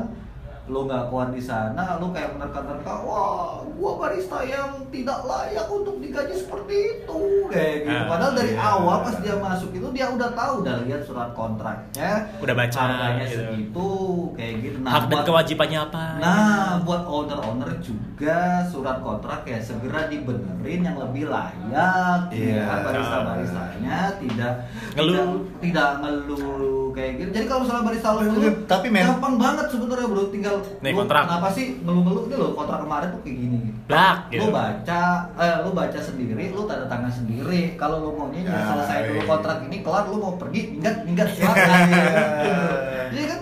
lu 0.70 0.86
nggak 0.86 1.10
kuat 1.10 1.30
di 1.30 1.42
sana 1.42 1.98
lu 1.98 2.10
kayak 2.10 2.30
menerka-nerka 2.32 2.94
wah 3.02 3.58
gua 3.72 3.92
barista 3.98 4.38
yang 4.44 4.70
tidak 4.88 5.18
layak 5.24 5.66
untuk 5.66 5.98
digaji 5.98 6.36
seperti 6.36 6.76
itu 6.96 7.20
kayak 7.48 7.76
gitu 7.82 7.90
Ah, 7.92 8.06
padahal 8.08 8.34
dari 8.36 8.54
iya. 8.54 8.62
awal 8.70 8.98
pas 9.02 9.18
dia 9.18 9.36
masuk 9.36 9.70
itu 9.72 9.88
dia 9.90 10.06
udah 10.08 10.30
tahu 10.32 10.54
udah 10.62 10.76
lihat 10.84 11.02
surat 11.02 11.34
kontraknya 11.34 12.12
Udah 12.38 12.54
baca, 12.54 12.80
harganya 12.80 13.26
gitu. 13.26 13.42
segitu 13.42 13.90
kayak 14.36 14.54
gitu 14.62 14.78
Hak 14.80 15.02
dan 15.02 15.10
buat- 15.10 15.26
kewajibannya 15.26 15.80
apa? 15.82 16.04
Nah, 16.18 16.70
buat 16.84 17.02
owner-owner 17.04 17.72
juga 17.80 18.38
surat 18.64 18.98
kontrak 19.00 19.42
ya 19.44 19.58
segera 19.58 20.06
dibenerin 20.06 20.82
yang 20.84 20.98
lebih 21.00 21.26
layak. 21.28 22.30
Iya. 22.30 22.62
Ya, 22.62 22.74
barista-baristanya 22.84 23.98
tidak 24.20 24.54
Ngeluh. 24.92 25.16
tidak, 25.16 25.30
tidak 25.60 25.90
ngeluh 26.00 26.89
kayak 26.92 27.12
gitu. 27.20 27.30
Jadi 27.36 27.46
kalau 27.46 27.62
misalnya 27.64 27.84
barista 27.88 28.10
lu 28.16 28.20
ngeluh, 28.26 28.54
Tapi, 28.66 28.88
men- 28.90 29.06
gampang 29.08 29.36
banget 29.40 29.66
sebenarnya 29.72 30.08
bro. 30.08 30.24
Tinggal 30.30 30.56
Nih, 30.82 30.92
lu 30.94 30.98
kontrak. 31.02 31.24
Kenapa 31.28 31.50
sih 31.54 31.66
ngeluh-ngeluh 31.82 32.24
ini 32.30 32.36
loh 32.36 32.52
kontrak 32.54 32.80
kemarin 32.84 33.08
tuh 33.12 33.22
kayak 33.24 33.38
gini. 33.38 33.60
Blak, 33.90 34.18
Lu 34.30 34.34
gitu. 34.38 34.52
baca, 34.54 35.02
eh, 35.34 35.58
lu 35.66 35.70
baca 35.74 36.00
sendiri, 36.00 36.44
lu 36.54 36.62
tanda 36.70 36.86
tangan 36.86 37.12
sendiri. 37.12 37.62
Kalau 37.74 37.98
lu 38.06 38.10
maunya 38.14 38.46
ya, 38.46 38.62
selesai 38.70 38.98
dulu 39.10 39.22
iya. 39.22 39.28
kontrak 39.28 39.58
ini 39.66 39.78
kelar, 39.82 40.04
lu 40.06 40.18
mau 40.22 40.34
pergi, 40.38 40.62
minggat, 40.78 40.96
minggat, 41.04 41.28
silakan. 41.34 41.68
Iya. 41.90 43.10
Jadi 43.10 43.26
kan 43.26 43.40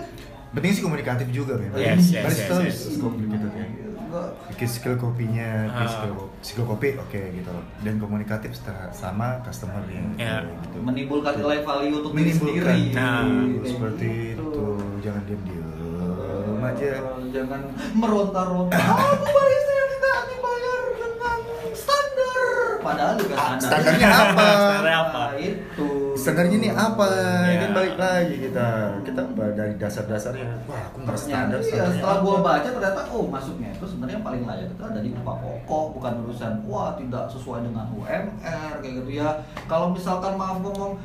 Penting 0.48 0.72
sih 0.72 0.82
komunikatif 0.82 1.28
juga 1.28 1.60
memang. 1.60 1.76
Yes, 1.76 2.08
yes, 2.08 2.24
Barista 2.24 2.54
yes, 2.64 2.78
yes. 2.88 2.96
complicated 2.96 3.52
ya. 3.52 3.66
Skill 4.60 4.96
kopinya, 4.96 5.68
bikin 5.68 5.78
Ah. 5.78 5.92
skill, 5.92 6.14
skill 6.40 6.66
kopi 6.66 6.96
oke 6.96 7.20
gitu 7.30 7.46
loh. 7.46 7.62
Dan 7.78 7.94
komunikatif 7.96 8.56
sama 8.90 9.38
customernya 9.40 10.02
Ya. 10.16 10.42
gitu. 10.64 10.80
menimbulkan 10.80 11.36
nilai 11.36 11.60
value 11.60 11.94
untuk 11.94 12.12
diri 12.12 12.32
sendiri. 12.32 12.90
Nah, 12.90 13.22
Kayak 13.22 13.66
seperti 13.68 14.08
gitu. 14.32 14.42
itu. 14.42 14.66
Jangan 15.00 15.22
diam-diam 15.24 15.68
aja. 16.60 16.92
Jangan 17.28 17.60
meronta-ronta. 17.92 18.74
Aku 18.74 19.26
barista 19.26 19.72
yang 19.74 19.90
tidak 19.92 20.18
dibayar 20.26 20.80
dengan 20.90 21.38
standar. 21.72 22.42
Padahal 22.80 23.14
juga 23.14 23.34
standar. 23.36 23.68
Standarnya 23.68 24.08
apa? 24.08 24.46
Standarnya 24.48 24.98
apa? 24.98 25.20
Nah, 25.20 25.32
itu. 25.38 25.88
Standarnya 26.28 26.56
ini 26.56 26.68
apa? 26.68 27.04
Ya. 27.48 27.56
Kan 27.58 27.70
balik 27.72 27.96
lagi 27.96 28.34
kita. 28.38 28.68
Kita 29.00 29.20
dari 29.32 29.74
dasar-dasarnya. 29.74 30.44
Wah, 30.64 30.80
aku 30.84 30.96
nggak 31.00 31.16
standar. 31.16 31.56
Ternyata 31.56 31.72
iya, 31.80 31.84
setelah 31.90 32.16
gua 32.20 32.36
baca 32.38 32.68
ternyata 32.68 33.00
oh 33.08 33.24
masuknya 33.26 33.68
itu 33.70 33.84
sebenarnya 33.88 34.14
yang 34.14 34.26
paling 34.26 34.42
layak 34.44 34.68
itu 34.68 34.82
ada 34.84 35.00
di 35.00 35.10
upah 35.14 35.36
pokok 35.40 35.84
bukan 35.96 36.12
urusan 36.22 36.52
wah 36.62 36.92
tidak 36.94 37.24
sesuai 37.26 37.64
dengan 37.64 37.88
UMR 37.90 38.72
kayak 38.78 38.94
gitu 38.94 39.10
ya. 39.16 39.28
Kalau 39.64 39.88
misalkan 39.88 40.36
maaf 40.36 40.60
ngomong 40.60 41.00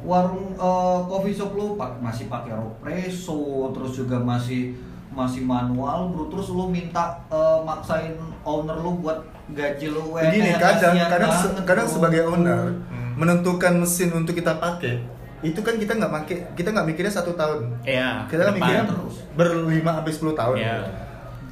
warung 0.00 0.54
eh, 0.54 0.98
coffee 1.04 1.30
shop 1.32 1.50
lu 1.52 1.74
pak- 1.74 1.98
masih 1.98 2.26
pakai 2.26 2.54
represso 2.54 3.42
terus 3.70 3.94
juga 3.96 4.18
masih 4.18 4.78
masih 5.10 5.42
manual 5.42 6.08
bro 6.08 6.26
terus 6.26 6.48
lu 6.48 6.66
minta 6.66 7.18
eh, 7.28 7.58
maksain 7.60 8.14
owner 8.40 8.74
lu 8.76 8.96
buat 8.96 9.18
gaji 9.48 9.86
lu 9.88 10.14
Begini 10.16 10.54
kadang 10.56 10.94
kadang 10.96 11.32
se- 11.32 11.54
kadang 11.60 11.86
sebagai 11.88 12.22
owner 12.24 12.62
Hmm. 12.88 13.01
Menentukan 13.14 13.72
mesin 13.76 14.10
untuk 14.10 14.32
kita 14.32 14.56
pakai 14.56 15.02
itu 15.42 15.58
kan 15.58 15.74
kita 15.74 15.92
nggak 15.94 16.10
make 16.12 16.36
kita 16.54 16.70
nggak 16.70 16.86
mikirnya 16.86 17.10
satu 17.10 17.34
tahun 17.34 17.82
Iya. 17.82 18.26
kita 18.26 18.42
kan 18.44 18.54
mikirnya 18.54 18.84
terus. 18.86 19.14
berlima 19.32 19.90
sampai 19.96 20.12
10 20.12 20.32
tahun 20.34 20.56
Iya. 20.56 20.76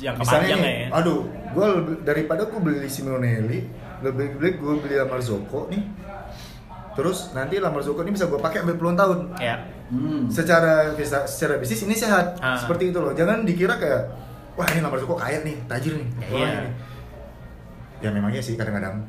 Jangka 0.00 0.20
misalnya 0.22 0.56
nih, 0.56 0.76
ya. 0.80 0.88
aduh 0.94 1.20
gue 1.50 1.66
daripada 2.00 2.42
gue 2.44 2.56
beli 2.56 2.86
Simonelli 2.86 3.68
lebih 4.00 4.38
baik 4.38 4.56
gue 4.56 4.74
beli 4.80 4.96
Marzocco 5.02 5.68
nih 5.68 5.82
terus 6.90 7.32
nanti 7.32 7.58
Marzocco 7.58 8.00
ini 8.00 8.12
bisa 8.12 8.26
gue 8.26 8.38
pakai 8.38 8.62
sampai 8.62 8.76
puluhan 8.76 8.96
tahun 8.96 9.18
Ya. 9.36 9.61
Hmm. 9.90 10.30
secara 10.30 10.94
bisa 10.94 11.26
secara 11.26 11.58
bisnis 11.58 11.82
ini 11.82 11.92
sehat 11.94 12.38
Ah. 12.38 12.54
seperti 12.56 12.88
itu 12.88 12.98
loh 12.98 13.11
jangan 13.11 13.42
dikira 13.42 13.74
kayak 13.74 14.08
wah 14.54 14.66
ini 14.66 14.80
Marzocco 14.80 15.14
kaya 15.14 15.42
nih 15.42 15.56
tajir 15.66 15.94
nih 15.94 16.08
Wah, 16.24 16.38
Iya. 16.38 16.48
ini. 16.61 16.70
Ya 18.01 18.09
memangnya 18.09 18.40
sih 18.40 18.57
kadang-kadang 18.57 19.05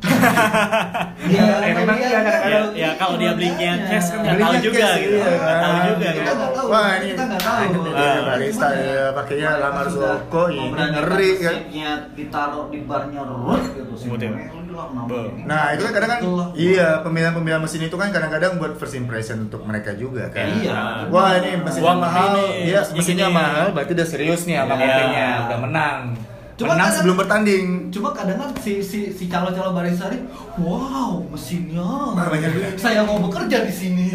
Iya, 1.21 1.43
Eh, 1.61 1.73
memang 1.77 1.95
iya, 1.95 2.09
kadang-kadang. 2.17 2.51
Ya, 2.51 2.61
ya 2.75 2.89
kalau 2.97 3.15
dia 3.15 3.31
belinya 3.31 3.71
cash 3.87 4.07
kan 4.11 4.19
nggak 4.19 4.35
tahu 4.37 4.55
juga 4.59 4.87
gitu. 4.97 5.15
iya. 5.15 5.31
Nggak 5.31 5.57
tahu 5.57 5.75
juga 5.87 6.07
Kita 6.11 6.21
kan. 6.21 6.35
nggak 6.35 6.51
tahu. 6.51 6.67
Wah, 6.67 6.89
ini 6.91 7.05
kita 7.07 7.23
nggak 7.23 7.41
tahu. 7.41 7.63
Ah. 7.91 8.17
barista 8.25 8.67
ya, 8.73 9.03
pakainya 9.13 9.49
lamar 9.57 9.87
Zoko, 9.87 10.43
ini 10.49 10.65
ngeri 10.71 11.29
kan. 11.37 11.55
ditaruh 12.11 12.65
di 12.67 12.79
barnya 12.81 13.21
rut 13.23 13.63
gitu 13.71 13.93
sih. 13.95 14.07
Nah 15.43 15.63
itu 15.71 15.81
kan 15.83 15.93
kadang 15.93 16.09
kan 16.09 16.19
iya 16.53 16.99
pemilihan-pemilihan 16.99 17.61
mesin 17.61 17.81
itu 17.83 17.95
kan 17.95 18.09
kadang-kadang 18.09 18.55
buat 18.57 18.75
first 18.75 18.95
impression 18.95 19.45
untuk 19.45 19.61
mereka 19.63 19.93
juga 19.93 20.31
kan. 20.31 20.47
Iya. 20.49 21.07
Wah 21.07 21.37
ini 21.37 21.59
mesinnya 21.59 21.95
mahal, 21.95 22.33
iya 22.57 22.81
mesinnya 22.89 23.27
mahal, 23.29 23.65
berarti 23.71 23.91
udah 23.93 24.07
serius 24.07 24.43
nih 24.43 24.57
sama 24.57 24.73
Iya. 24.73 24.81
kopinya, 24.81 25.27
udah 25.45 25.57
menang. 25.61 25.99
Cuma 26.61 26.71
menang 26.71 26.85
kadang- 26.85 26.95
sebelum 26.95 27.17
bertanding. 27.17 27.65
Cuma 27.89 28.09
kadang 28.11 28.37
kan 28.37 28.49
si 28.57 28.77
si 28.79 29.09
si 29.09 29.25
calo-calo 29.25 29.73
barista 29.73 30.07
ini, 30.07 30.21
wow 30.57 31.25
mesinnya, 31.25 31.89
Wah, 32.13 32.27
banyak 32.29 32.51
duit. 32.53 32.77
saya 32.77 33.01
mau 33.01 33.17
bekerja 33.17 33.65
di 33.65 33.73
sini. 33.73 34.07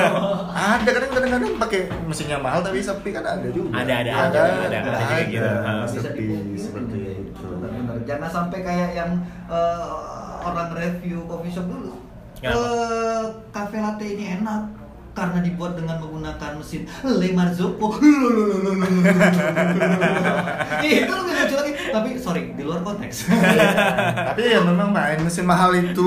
Ada 0.74 0.90
kadang 0.90 1.10
kadang-kadang 1.12 1.52
pakai 1.56 1.80
mesinnya 2.04 2.38
mahal 2.38 2.60
tapi 2.60 2.78
sepi 2.78 3.10
kan 3.10 3.22
ada 3.22 3.48
juga. 3.48 3.70
Ada, 3.76 3.94
ada, 4.00 4.10
ada, 4.10 4.18
ada, 4.26 4.40
ada, 4.42 4.78
ada, 4.82 4.90
ada 4.90 5.14
juga 5.14 5.16
gitu. 5.28 5.50
Ah. 5.62 5.82
Bisa 5.84 6.00
sepi 6.02 6.24
seperti 6.54 6.98
gitu. 6.98 7.22
itu. 7.30 7.94
Jangan 8.04 8.28
sampai 8.28 8.58
kayak 8.60 8.90
yang 8.92 9.10
eh, 9.46 9.84
orang 10.40 10.68
review 10.72 11.22
coffee 11.24 11.50
shop 11.50 11.66
dulu. 11.66 11.94
Kenapa? 12.36 12.58
Eh, 12.60 13.22
cafe 13.50 13.76
latte 13.78 14.04
ini 14.04 14.24
enak 14.34 14.62
karena 15.14 15.38
dibuat 15.38 15.72
dengan 15.74 15.96
menggunakan 15.96 16.58
mesin 16.58 16.82
Le 17.02 17.28
Marzocco. 17.30 17.94
Itu 20.82 21.12
lebih 21.14 21.34
lucu 21.38 21.54
lagi. 21.54 21.72
Tapi 21.88 22.08
sorry, 22.18 22.42
di 22.52 22.62
luar 22.62 22.82
konteks. 22.82 23.30
Tapi 23.30 24.42
ya 24.42 24.60
memang 24.60 24.90
main 24.90 25.18
mesin 25.18 25.46
mahal 25.46 25.70
itu 25.72 26.06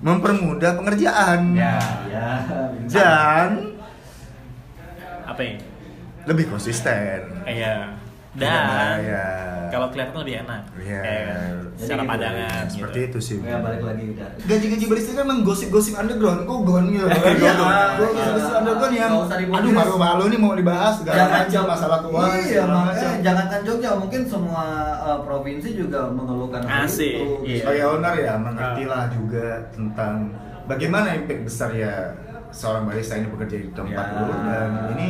mempermudah 0.00 0.74
pengerjaan 0.74 1.52
Ya. 1.52 1.76
ya. 2.08 2.28
dan 2.88 3.50
Apa 5.24 5.40
ya? 5.40 5.56
lebih 6.24 6.48
konsisten. 6.48 7.44
Iya. 7.44 8.00
Dan 8.34 8.66
bayar. 8.98 9.70
kalau 9.70 9.86
kelihatan 9.94 10.16
lebih 10.26 10.34
enak. 10.42 10.62
Iya. 10.74 11.00
Kayak 11.00 11.38
secara 11.74 11.74
Jadi 11.74 11.90
gitu. 11.94 12.10
pandangan 12.10 12.64
seperti 12.66 12.98
gitu. 12.98 13.08
itu 13.10 13.18
sih. 13.22 13.36
Ya 13.42 13.56
balik 13.62 13.82
lagi 13.82 14.04
udah. 14.10 14.28
Gaji-gaji 14.42 14.84
barista 14.90 15.10
kan 15.14 15.22
emang 15.26 15.40
gosip-gosip 15.42 15.94
underground, 15.94 16.40
kok 16.42 16.58
gon 16.66 16.84
gitu. 16.90 17.06
Iya. 17.06 17.52
Gosip 17.94 18.52
underground 18.58 18.94
yang 18.94 19.12
aduh 19.54 19.72
malu-malu 19.72 20.24
nih 20.30 20.38
mau 20.38 20.52
dibahas 20.54 20.94
segala 20.98 21.22
macam 21.30 21.62
masalah 21.66 21.98
keuangan 22.02 22.40
Iya, 22.44 22.62
makanya 22.66 23.06
macam. 23.06 23.22
jangankan 23.22 23.60
Jogja, 23.62 23.90
mungkin 23.94 24.20
semua 24.26 24.64
uh, 24.98 25.18
provinsi 25.22 25.68
juga 25.74 26.00
mengeluhkan 26.10 26.62
hal 26.66 26.86
itu. 26.90 27.38
Sebagai 27.62 27.84
owner 27.86 28.14
ya 28.18 28.34
mengerti 28.34 28.82
lah 28.86 29.06
juga 29.10 29.46
tentang 29.70 30.14
bagaimana 30.66 31.14
impact 31.14 31.42
besar 31.46 31.70
ya 31.70 31.94
seorang 32.54 32.86
barista 32.86 33.18
ini 33.18 33.26
bekerja 33.28 33.56
di 33.58 33.68
tempat 33.68 34.06
Ya. 34.06 34.16
lu 34.16 34.34
dan 34.46 34.70
ini 34.94 35.08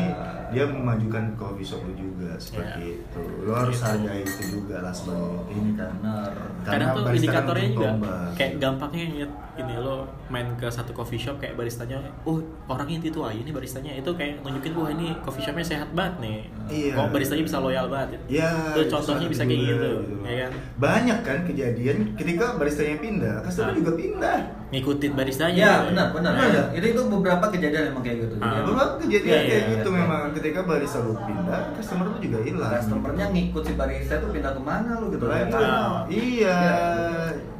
dia 0.49 0.65
memajukan 0.65 1.35
coffee 1.35 1.61
shop 1.63 1.83
lu 1.83 1.93
juga 1.93 2.39
seperti 2.39 2.81
Ya. 2.81 2.97
itu. 2.97 3.21
Lu 3.43 3.53
harus 3.53 3.75
Gitu. 3.75 3.85
hargai 3.85 4.21
itu 4.23 4.43
juga 4.55 4.77
lah 4.81 4.95
sebagai 4.95 5.51
ini 5.51 5.71
kan. 5.75 5.93
Benar. 5.95 6.24
Karena 6.65 6.89
Kadang 6.89 6.97
tuh 6.97 7.03
kan 7.05 7.13
indikatornya 7.13 7.69
juga 7.69 7.91
kayak 8.35 8.53
gampangnya 8.57 9.05
ngeliat 9.13 9.33
ini 9.55 9.75
lo 9.79 9.97
main 10.27 10.49
ke 10.59 10.67
satu 10.67 10.91
coffee 10.91 11.21
shop 11.21 11.39
kayak 11.39 11.55
baristanya, 11.55 12.01
oh 12.25 12.41
orangnya 12.67 12.99
itu 12.99 13.21
aja 13.21 13.37
ini 13.37 13.53
baristanya 13.53 13.93
itu 13.95 14.11
kayak 14.11 14.43
nunjukin 14.43 14.73
wah 14.75 14.89
ini 14.89 15.15
coffee 15.23 15.45
shopnya 15.45 15.63
sehat 15.63 15.89
banget 15.93 16.15
nih. 16.19 16.39
Iya. 16.67 16.93
Oh 16.97 17.07
baristanya 17.07 17.45
bisa 17.45 17.59
loyal 17.61 17.87
banget. 17.87 18.19
Ya, 18.27 18.51
Tuh 18.73 18.83
itu 18.83 18.91
contohnya 18.91 19.29
bisa 19.29 19.45
kayak 19.45 19.61
juga, 19.61 19.71
gitu, 19.77 19.91
ya 20.25 20.35
kan? 20.41 20.53
Banyak 20.81 21.19
kan 21.23 21.39
kejadian 21.45 21.97
ketika 22.17 22.57
baristanya 22.57 22.97
pindah, 22.99 23.37
customer 23.45 23.71
Ah. 23.71 23.77
juga 23.77 23.93
pindah. 23.95 24.39
Ngikutin 24.75 25.13
baristanya. 25.15 25.63
Ya, 25.63 25.75
benar, 25.87 26.07
benar. 26.11 26.33
Iya. 26.35 26.49
Ya. 26.51 26.63
Itu 26.75 26.87
itu 26.91 27.03
beberapa 27.07 27.45
kejadian 27.47 27.95
emang 27.95 28.03
kayak 28.03 28.17
gitu. 28.27 28.35
Ah. 28.41 28.59
emang 28.59 28.67
Beberapa 28.67 28.95
kejadian 28.99 29.23
Iya, 29.29 29.39
kayak 29.45 29.63
iya, 29.63 29.73
gitu 29.77 29.89
iya. 29.89 29.99
memang 30.03 30.23
ketika 30.35 30.61
barista 30.67 30.99
lu 30.99 31.15
pindah, 31.15 31.61
customer 31.77 32.05
lu 32.09 32.17
juga 32.19 32.39
hilang. 32.43 32.73
customernya 32.75 33.27
ngikut 33.31 33.63
si 33.63 33.73
barista 33.77 34.15
tuh 34.19 34.31
pindah 34.35 34.51
ke 34.51 34.63
mana 34.65 34.91
lu 34.99 35.07
gitu. 35.13 35.23
Betul. 35.23 35.31
Nggak 35.31 35.49
tahu. 35.53 35.95
Iya. 36.25 36.59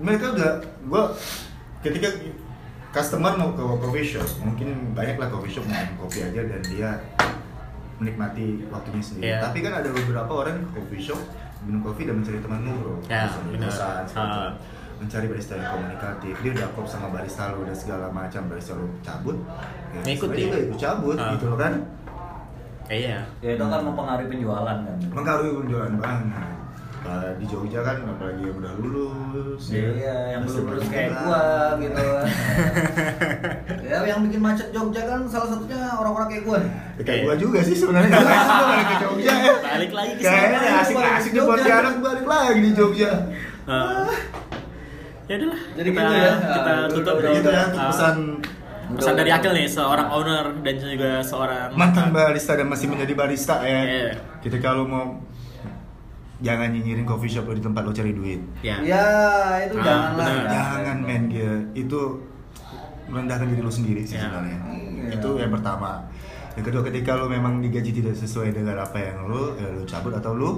Mereka 0.01 0.25
udah 0.33 0.51
gua 0.85 1.13
ketika 1.81 2.09
customer 2.91 3.33
mau 3.35 3.53
ke 3.53 3.61
coffee 3.61 4.07
shop, 4.07 4.29
mungkin 4.41 4.69
banyak 4.93 5.17
lah 5.17 5.29
coffee 5.29 5.51
shop 5.51 5.65
mau 5.65 5.77
minum 5.77 5.97
kopi 6.01 6.19
aja 6.23 6.41
dan 6.41 6.61
dia 6.63 6.91
menikmati 7.95 8.65
waktunya 8.69 9.03
sendiri. 9.03 9.25
Iya. 9.29 9.39
Tapi 9.41 9.59
kan 9.61 9.73
ada 9.75 9.89
beberapa 9.89 10.33
orang 10.35 10.65
ke 10.65 10.69
coffee 10.75 11.03
shop 11.03 11.21
minum 11.63 11.81
kopi 11.81 12.05
dan 12.05 12.21
mencari 12.21 12.39
teman 12.39 12.61
ngobrol. 12.63 12.99
Ya, 13.05 13.25
Misalnya 13.25 13.51
benar. 13.53 13.69
kosan, 13.69 14.03
segala 14.05 14.25
Ah. 14.25 14.31
macam. 14.31 14.53
mencari 14.95 15.27
barista 15.27 15.59
yang 15.59 15.69
komunikatif. 15.75 16.35
Dia 16.39 16.51
udah 16.55 16.69
klop 16.71 16.87
sama 16.87 17.11
barista 17.11 17.51
lu 17.51 17.67
dan 17.67 17.75
segala 17.75 18.07
macam. 18.09 18.47
Barista 18.47 18.73
lu 18.73 18.87
cabut, 19.03 19.37
ya, 19.91 20.01
dia. 20.07 20.15
juga 20.39 20.57
ikut 20.57 20.79
cabut 20.79 21.17
Ah. 21.19 21.35
gitu 21.35 21.45
loh 21.51 21.59
kan. 21.59 21.75
Iya. 22.87 23.19
Ya 23.43 23.51
itu 23.53 23.65
kan 23.65 23.81
mempengaruhi 23.83 24.31
penjualan 24.31 24.77
kan. 24.81 24.97
Mengaruhi 25.11 25.51
penjualan 25.59 25.93
banget. 25.99 26.47
Nah, 27.05 27.37
di 27.37 27.45
Jogja 27.45 27.81
kan 27.81 28.01
apalagi 28.03 28.43
yang 28.43 28.57
udah 28.57 28.73
lulus 28.75 29.63
ya. 29.69 29.93
Iya, 29.93 30.17
yang 30.33 30.43
Masih 30.43 30.57
belum 30.57 30.73
lulus 30.73 30.87
kayak 30.89 31.11
gua 31.15 31.45
gitu. 31.77 32.07
ya 33.85 33.97
yang 34.03 34.21
bikin 34.25 34.41
macet 34.41 34.69
Jogja 34.73 35.03
kan 35.05 35.21
salah 35.29 35.49
satunya 35.51 35.81
orang-orang 35.93 36.29
kayak 36.29 36.43
gua 36.43 36.57
nih. 36.59 36.73
Ya, 36.97 37.03
kayak 37.05 37.21
gua 37.23 37.35
juga 37.37 37.59
sih 37.61 37.77
sebenarnya 37.77 38.09
gua 38.11 38.25
balik 38.25 38.87
ke 38.87 38.97
Jogja 38.99 39.33
ya 39.35 39.55
Balik 39.61 39.93
lagi 39.93 40.13
ke 40.15 40.23
Kayaknya 40.23 40.61
asik-asik 40.81 41.31
di 41.31 41.41
Pontianak 41.41 41.95
balik 42.01 42.25
lagi 42.25 42.61
di 42.63 42.71
Jogja 42.73 43.11
Ah. 43.65 44.09
ya 45.25 45.35
udahlah. 45.35 45.61
Jadi 45.75 45.89
kita, 45.91 46.01
gitu 46.03 46.15
ya. 46.15 46.33
Kita 46.37 46.71
Ah, 46.71 46.87
tutup 46.87 47.15
udah, 47.17 47.33
Gitu 47.33 47.49
ya 47.51 47.65
pesan 47.83 48.17
pesan 48.87 49.15
dari 49.15 49.31
Akil 49.31 49.53
nih 49.53 49.65
seorang 49.67 50.09
owner 50.11 50.45
dan 50.61 50.75
juga 50.77 51.11
seorang 51.21 51.73
mantan 51.73 52.13
barista 52.13 52.53
dan 52.53 52.65
masih 52.67 52.87
menjadi 52.87 53.13
barista 53.15 53.61
ya 53.61 53.81
Iya. 53.83 54.13
Ketika 54.41 54.73
lu 54.73 54.85
mau 54.85 55.21
Jangan 56.45 56.69
nyinyirin 56.71 57.03
coffee 57.03 57.27
shop 57.27 57.49
di 57.49 57.59
tempat 57.59 57.83
lu 57.83 57.91
cari 57.91 58.13
duit 58.13 58.41
Ya. 58.61 58.77
Ya, 58.79 59.05
itu 59.65 59.75
Ah, 59.75 59.85
janganlah. 60.13 60.27
benar. 60.29 60.45
Jangan 60.47 60.97
men 61.01 61.23
dia 61.27 61.53
Itu 61.73 62.21
merendahkan 63.07 63.49
diri 63.49 63.61
lu 63.61 63.73
sendiri 63.73 64.03
sih 64.03 64.15
Ya. 64.15 64.29
sebenarnya 64.29 64.59
Iya. 64.61 65.17
Itu 65.17 65.29
yang 65.35 65.51
pertama 65.51 66.05
Yang 66.55 66.65
kedua 66.69 66.83
ketika 66.85 67.17
lu 67.17 67.27
memang 67.27 67.59
digaji 67.59 67.91
tidak 67.93 68.15
sesuai 68.15 68.53
dengan 68.53 68.77
apa 68.79 68.95
yang 68.97 69.25
lu 69.25 69.57
Ya 69.57 69.67
lu 69.71 69.83
cabut 69.83 70.13
atau 70.13 70.33
lu 70.33 70.51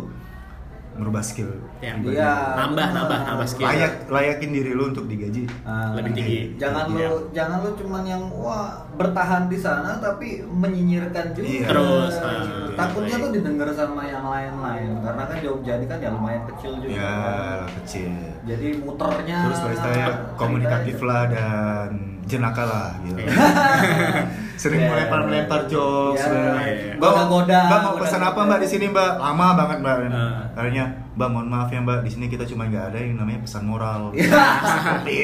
merubah 0.97 1.21
skill 1.21 1.53
Ya. 1.79 1.93
Iya. 1.95 2.33
Nambah, 2.57 2.87
nambah, 2.91 3.19
nambah 3.27 3.47
skill. 3.47 3.65
layak 3.65 4.09
layakin 4.09 4.51
diri 4.51 4.73
lu 4.73 4.89
untuk 4.89 5.05
digaji 5.05 5.45
Ah, 5.63 5.93
Lebih 5.93 6.13
tinggi. 6.13 6.41
Jangan 6.57 6.85
Iya. 6.91 7.07
lu 7.07 7.17
jangan 7.31 7.59
lu 7.61 7.71
cuman 7.75 8.03
yang 8.03 8.23
wah 8.33 8.67
bertahan 8.93 9.47
di 9.47 9.57
sana 9.57 9.99
tapi 9.99 10.41
menyinyirkan 10.43 11.33
juga. 11.33 11.47
Iya. 11.47 11.67
Terus, 11.67 12.15
ah, 12.19 12.73
takutnya 12.75 13.17
tuh 13.19 13.31
didengar 13.31 13.69
sama 13.71 14.03
yang 14.03 14.25
lain-lain 14.25 14.91
karena 14.99 15.23
kan 15.23 15.37
Jogja 15.39 15.73
ini 15.75 15.87
kan 15.87 15.99
ya 15.99 16.11
lumayan 16.11 16.43
kecil 16.47 16.73
juga. 16.77 16.91
ya 16.91 17.13
kan. 17.13 17.61
kecil 17.77 18.11
Jadi 18.43 18.67
muternya 18.79 19.39
terus 19.45 19.61
barista 19.61 19.89
ya 19.91 20.09
komunikatif 20.35 20.97
lah 21.03 21.23
dan 21.27 22.16
jenaka 22.27 22.63
lah 22.63 22.91
gitu 23.01 23.17
Iya. 23.17 23.31
sering 24.57 24.81
Iya. 24.81 24.89
melempar 24.89 25.21
melempar 25.23 25.61
jokes 25.65 26.19
Iya. 26.19 26.33
mbak. 26.33 26.63
Iya. 26.65 26.93
mbak 26.97 27.07
mau- 27.07 27.17
Goda-goda, 27.29 27.61
mbak 27.63 27.81
mau 27.81 27.95
pesan 27.97 28.23
apa 28.25 28.41
mbak 28.43 28.59
di 28.59 28.69
sini 28.69 28.85
mbak 28.89 29.11
lama 29.17 29.47
banget 29.55 29.79
mbak 29.79 29.97
Ah. 30.09 30.43
akhirnya 30.53 30.85
mbak 31.13 31.29
mohon 31.29 31.47
maaf 31.47 31.69
ya 31.69 31.79
mbak 31.79 31.99
di 32.01 32.11
sini 32.11 32.27
kita 32.27 32.45
cuma 32.45 32.65
nggak 32.65 32.91
ada 32.91 32.99
yang 32.99 33.17
namanya 33.17 33.41
pesan 33.41 33.63
moral 33.65 34.11
Iya. 34.17 34.27
Seperti. 34.67 35.17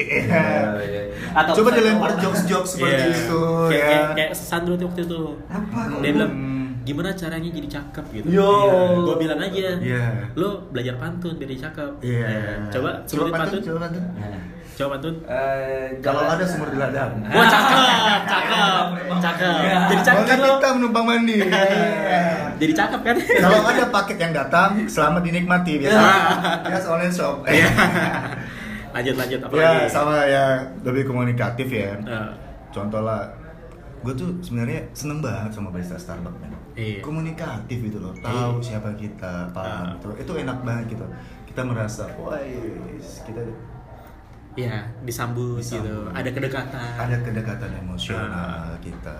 Atau 1.33 1.51
coba 1.55 1.69
dilempar 1.71 2.11
jokes 2.17 2.41
jokes 2.45 2.69
seperti 2.73 3.03
itu 3.09 3.41
kayak, 3.67 3.73
ya 3.73 3.85
kayak, 3.85 4.05
kayak 4.15 4.31
Sandro 4.33 4.73
waktu 4.75 5.01
itu 5.01 5.21
Apa 5.45 5.79
dia 5.99 6.11
bilang 6.13 6.31
Hmm. 6.31 6.51
gimana 6.83 7.09
caranya 7.11 7.47
jadi 7.49 7.67
cakep 7.69 8.05
gitu 8.13 8.25
Yo. 8.29 8.51
gue 9.03 9.15
bilang 9.17 9.39
aja 9.39 9.75
Iya. 9.77 10.05
lo 10.33 10.67
belajar 10.69 10.95
pantun 10.95 11.33
biar 11.33 11.47
jadi 11.47 11.61
cakep 11.63 11.91
Iya. 12.01 12.27
Ya. 12.27 12.53
coba 12.69 12.89
coba 13.01 13.21
pantun, 13.25 13.33
pantun 13.33 13.59
coba 13.61 13.77
pantun. 13.81 14.03
Nah, 14.13 14.39
coba 14.73 14.87
pantun 14.91 15.15
eh, 15.23 15.85
Kalau 15.99 16.21
ada 16.25 16.41
sumur 16.43 16.67
di 16.67 16.77
ladang. 16.77 17.11
wah 17.23 17.45
cakep 17.45 17.79
cakep 18.33 18.83
cakep 19.15 19.53
Iya. 19.61 19.77
jadi 19.87 20.01
cakep 20.03 20.23
kan 20.25 20.37
lo 20.39 20.47
kita 20.55 20.69
menumpang 20.73 21.05
mandi. 21.05 21.37
jadi 22.55 22.73
cakep 22.73 23.01
kan 23.03 23.15
Kalau 23.21 23.59
ada 23.63 23.85
paket 23.87 24.17
yang 24.19 24.33
datang, 24.33 24.69
selamat 24.85 25.21
dinikmati 25.21 25.73
biasa. 25.77 25.93
Iya. 25.93 26.13
Biasa 26.65 26.87
online 26.89 27.13
shop. 27.13 27.35
lanjut 28.93 29.15
lanjut 29.15 29.39
apa 29.41 29.53
ya 29.53 29.69
lagi 29.73 29.89
sama 29.89 30.15
ya 30.23 30.45
lebih 30.81 31.03
komunikatif 31.03 31.67
ya. 31.67 31.97
Eh, 31.99 32.29
Contoh 32.69 33.01
lah 33.01 33.25
gue 33.99 34.13
tuh 34.13 34.29
sebenarnya 34.39 34.83
seneng 34.91 35.17
banget 35.17 35.49
sama 35.51 35.69
barista 35.69 35.95
Starbucks 35.95 36.37
men 36.37 36.53
Iya. 36.73 36.99
komunikatif 36.99 37.77
gitu 37.79 37.97
loh 37.99 38.13
tahu 38.17 38.57
Iya. 38.57 38.65
siapa 38.73 38.89
kita 38.95 39.49
paham 39.49 39.85
Ah. 39.85 39.93
gitu 39.95 40.09
itu 40.15 40.33
enak 40.39 40.57
banget 40.59 40.85
gitu 40.91 41.05
kita 41.45 41.61
merasa 41.61 42.09
wah 42.15 42.33
kita 43.23 43.41
ya 44.55 44.77
disambut, 45.01 45.57
Disambut. 45.57 45.83
gitu 45.83 45.95
ada 46.11 46.29
kedekatan 46.29 46.91
ada 46.95 47.17
kedekatan 47.19 47.71
emosional 47.77 48.29
Ah. 48.29 48.77
kita 48.77 49.15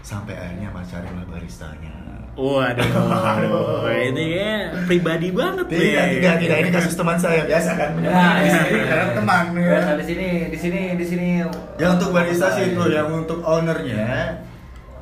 sampai 0.00 0.34
akhirnya 0.34 0.68
pacarin 0.70 1.12
lah 1.12 1.26
baristanya 1.26 1.94
Waduh, 2.36 2.84
waduh, 3.08 3.88
ini 3.88 4.36
kayak 4.36 4.84
pribadi 4.84 5.32
banget 5.32 5.66
nih. 5.66 5.80
tidak 5.80 6.04
tidak 6.12 6.34
tidak 6.36 6.56
ini 6.58 6.68
kasus 6.70 6.92
teman 6.92 7.16
saya 7.16 7.48
biasa 7.48 7.70
kan 7.74 7.90
Nah, 7.96 8.36
Di 8.36 8.44
ya, 8.44 8.52
sini, 8.52 8.70
ya. 8.70 8.84
karena 8.84 9.06
teman 9.16 9.44
ya. 9.56 9.78
Di 9.96 10.04
sini, 10.04 10.28
di 10.46 10.58
sini, 10.60 10.80
di 10.92 11.04
sini. 11.06 11.28
yang 11.76 11.96
untuk 11.96 12.12
barista 12.12 12.52
sih 12.52 12.64
itu 12.70 12.82
Iya. 12.82 12.92
yang 12.98 13.08
untuk 13.16 13.40
ownernya 13.40 14.36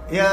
ya 0.06 0.30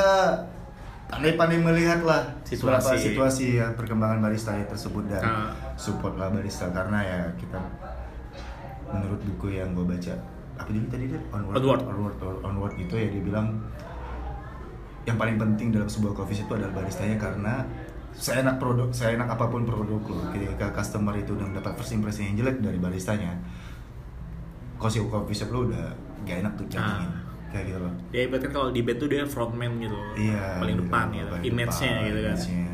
pandai-pandai 1.07 1.57
melihat 1.59 1.99
lah 2.01 2.21
Situasi. 2.45 2.95
situasi 3.01 3.57
ya 3.57 3.73
perkembangan 3.73 4.21
barista 4.21 4.53
tersebut 4.61 5.09
dan 5.09 5.23
Ah. 5.23 5.49
support 5.75 6.15
lah 6.15 6.29
barista 6.29 6.69
karena 6.69 7.01
ya 7.01 7.19
kita 7.35 7.57
menurut 8.93 9.21
buku 9.23 9.47
yang 9.53 9.71
gue 9.71 9.85
baca 9.85 10.13
apa 10.53 10.69
jadi 10.69 10.87
tadi 10.87 11.05
dia 11.07 11.19
onward 11.29 11.55
Onward. 11.57 11.81
onward, 11.85 12.15
onward 12.41 12.73
gitu 12.75 12.93
ya 12.93 13.07
dia 13.07 13.21
bilang 13.21 13.47
yang 15.01 15.17
paling 15.17 15.35
penting 15.35 15.71
dalam 15.71 15.87
sebuah 15.87 16.13
coffee 16.13 16.35
shop 16.35 16.45
itu 16.45 16.55
adalah 16.55 16.73
baristanya 16.75 17.17
karena 17.17 17.65
seenak 18.11 18.55
produk 18.57 18.91
seenak 18.91 19.25
apa 19.25 19.47
pun 19.47 19.63
produk 19.63 19.97
lo 19.99 20.19
ketika 20.29 20.69
customer 20.71 21.15
itu 21.15 21.31
udah 21.31 21.47
dapat 21.53 21.73
first 21.73 21.91
impression 21.91 22.27
yang 22.27 22.37
jelek 22.37 22.59
dari 22.59 22.77
baristanya 22.77 23.33
coffee 24.77 25.01
coffee 25.03 25.33
shop 25.33 25.49
lo 25.49 25.59
udah 25.65 25.89
gak 26.21 26.37
enak 26.39 26.53
tuh 26.53 26.65
jadinya 26.67 27.07
Ah. 27.07 27.17
kayak 27.49 27.65
gitu 27.67 27.79
loh 27.79 27.93
Ya 28.09 28.21
ibaratkan 28.23 28.49
kalau 28.49 28.69
di 28.69 28.81
band 28.81 28.97
tuh 28.97 29.07
dia 29.07 29.23
frontman 29.25 29.71
gitu. 29.77 29.97
iya 30.15 30.55
Paling 30.55 30.77
gitu, 30.77 30.83
depan 30.85 31.05
gitu. 31.11 31.33
Image-nya 31.45 31.91
gitu 32.05 32.19
kan. 32.21 32.37
image-nya. 32.37 32.65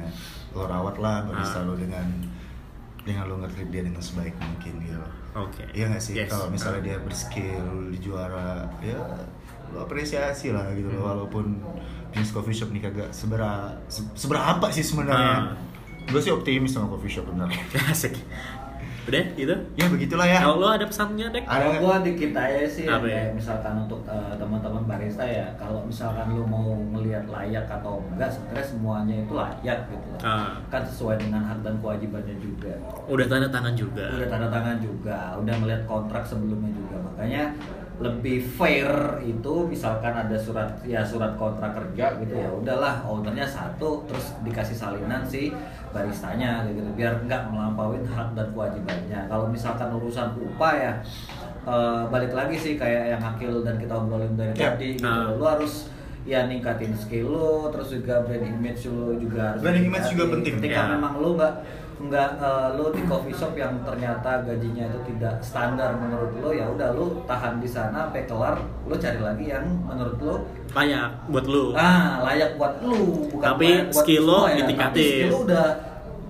lo 0.52 0.64
rawat 0.66 0.96
lah 0.98 1.18
barista 1.24 1.60
Ah. 1.60 1.64
lo 1.64 1.74
dengan 1.74 2.06
dengan 3.08 3.32
lo 3.32 3.40
ngerti 3.40 3.72
dia 3.72 3.88
dengan 3.88 4.04
sebaik 4.04 4.36
mungkin 4.36 4.84
gitu 4.84 5.00
Oke. 5.38 5.64
Iya 5.70 5.94
gak 5.94 6.02
sih? 6.02 6.14
Yes. 6.18 6.34
Kalau 6.34 6.50
misalnya 6.50 6.82
dia 6.82 6.98
berskill 6.98 7.94
di 7.94 8.00
juara, 8.02 8.66
ya 8.82 8.98
lo 9.70 9.86
apresiasi 9.86 10.50
lah 10.50 10.74
gitu 10.74 10.90
loh. 10.90 10.98
Hmm. 10.98 11.10
Walaupun 11.14 11.46
bisnis 12.10 12.34
coffee 12.34 12.56
shop 12.58 12.74
nih 12.74 12.90
kagak 12.90 13.10
seberapa 13.14 13.78
seberapa 14.18 14.66
sih 14.74 14.82
sebenarnya. 14.82 15.54
Ah. 15.54 16.10
Gue 16.10 16.24
sih 16.24 16.34
optimis 16.34 16.74
sama 16.74 16.90
coffee 16.90 17.12
shop 17.12 17.30
benar. 17.30 17.54
Asik. 17.94 18.18
Udah 19.08 19.24
gitu. 19.40 19.56
ya 19.80 19.86
begitulah 19.88 20.28
ya. 20.28 20.40
Kalau 20.44 20.60
lo 20.60 20.68
ada 20.68 20.84
pesannya, 20.84 21.32
Dek? 21.32 21.48
Ada 21.48 21.80
gua 21.80 22.04
dikit 22.04 22.36
aja 22.36 22.68
sih, 22.68 22.84
Apa 22.84 23.08
ya? 23.08 23.32
misalkan 23.32 23.88
untuk 23.88 24.04
eh, 24.04 24.34
teman-teman 24.36 24.84
barista 24.84 25.24
ya, 25.24 25.48
kalau 25.56 25.80
misalkan 25.88 26.36
lu 26.36 26.44
mau 26.44 26.76
melihat 26.76 27.24
layak 27.32 27.64
atau 27.72 28.04
enggak, 28.12 28.28
sebenarnya 28.28 28.66
semuanya 28.68 29.16
itu 29.24 29.32
layak 29.32 29.80
gitu. 29.88 30.08
loh. 30.12 30.20
Ah. 30.28 30.60
Kan 30.68 30.84
sesuai 30.84 31.24
dengan 31.24 31.40
hak 31.40 31.64
dan 31.64 31.80
kewajibannya 31.80 32.36
juga. 32.44 32.74
Udah 33.08 33.26
tanda 33.32 33.48
tangan 33.48 33.74
juga. 33.80 34.06
Udah 34.12 34.28
tanda 34.28 34.48
tangan 34.52 34.78
juga, 34.84 35.20
udah 35.40 35.56
melihat 35.64 35.82
kontrak 35.88 36.24
sebelumnya 36.28 36.72
juga. 36.76 36.96
Makanya 37.00 37.56
lebih 37.98 38.46
fair 38.48 38.86
itu 39.22 39.54
misalkan 39.66 40.14
ada 40.14 40.38
surat 40.38 40.70
ya 40.84 41.02
surat 41.02 41.34
kontrak 41.34 41.74
kerja 41.74 42.14
gitu 42.20 42.34
ya 42.36 42.46
udahlah 42.48 43.02
ownernya 43.02 43.42
satu 43.44 44.06
terus 44.06 44.38
dikasih 44.42 44.74
salinan 44.74 45.22
si 45.24 45.50
baristanya 45.90 46.62
gitu 46.68 46.86
biar 46.94 47.18
nggak 47.20 47.50
melampaui 47.50 47.98
hak 48.04 48.32
dan 48.32 48.48
kewajibannya 48.48 49.26
kalau 49.26 49.46
misalkan 49.48 49.90
urusan 49.92 50.30
upah 50.38 50.74
ya 50.74 50.94
eh, 51.66 52.02
balik 52.08 52.32
lagi 52.32 52.54
sih 52.56 52.74
kayak 52.76 53.12
yang 53.12 53.24
akil 53.24 53.62
dan 53.62 53.76
kita 53.76 53.92
obrolin 53.92 54.34
dari 54.34 54.54
Ya. 54.54 54.72
tadi 54.72 54.94
gitu 54.94 55.02
Nah. 55.02 55.34
lu 55.34 55.44
harus 55.44 55.90
ya 56.22 56.46
ningkatin 56.46 56.94
skill 56.94 57.28
lu 57.28 57.50
terus 57.68 57.90
juga 57.92 58.22
brand 58.22 58.46
image 58.46 58.86
lu 58.86 59.18
juga 59.18 59.52
harus 59.52 59.64
Brand 59.64 59.80
image 59.80 60.08
juga 60.12 60.26
penting. 60.30 60.54
ketika 60.60 60.82
Ya. 60.82 60.92
memang 60.94 61.14
lu 61.18 61.34
nggak 61.34 61.54
nggak 62.00 62.30
eh, 62.38 62.68
lu 62.74 62.86
di 62.90 63.02
coffee 63.04 63.34
shop 63.34 63.54
yang 63.54 63.74
ternyata 63.82 64.42
gajinya 64.42 64.86
itu 64.86 65.00
tidak 65.08 65.42
standar 65.42 65.98
menurut 65.98 66.30
lu 66.36 66.50
ya 66.52 66.66
udah 66.68 66.94
lu 66.94 67.26
tahan 67.26 67.58
di 67.58 67.66
sana 67.66 68.06
sampai 68.06 68.24
kelar 68.24 68.54
lu 68.84 68.96
cari 68.96 69.18
lagi 69.18 69.46
yang 69.48 69.66
menurut 69.82 70.18
lu 70.20 70.36
Layak 70.70 71.10
buat 71.26 71.46
lu. 71.46 71.74
ah 71.74 72.22
layak 72.24 72.54
buat 72.54 72.78
lu 72.80 73.26
bukan 73.28 73.46
Tapi 73.48 73.66
layak 73.68 73.86
buat 73.88 73.98
skill 74.00 74.26
semua 74.28 74.46
ya. 74.46 74.56
ditingkatin. 74.60 74.94
Tapi 74.94 75.10
skill 75.10 75.32
lu 75.32 75.40
udah 75.44 75.66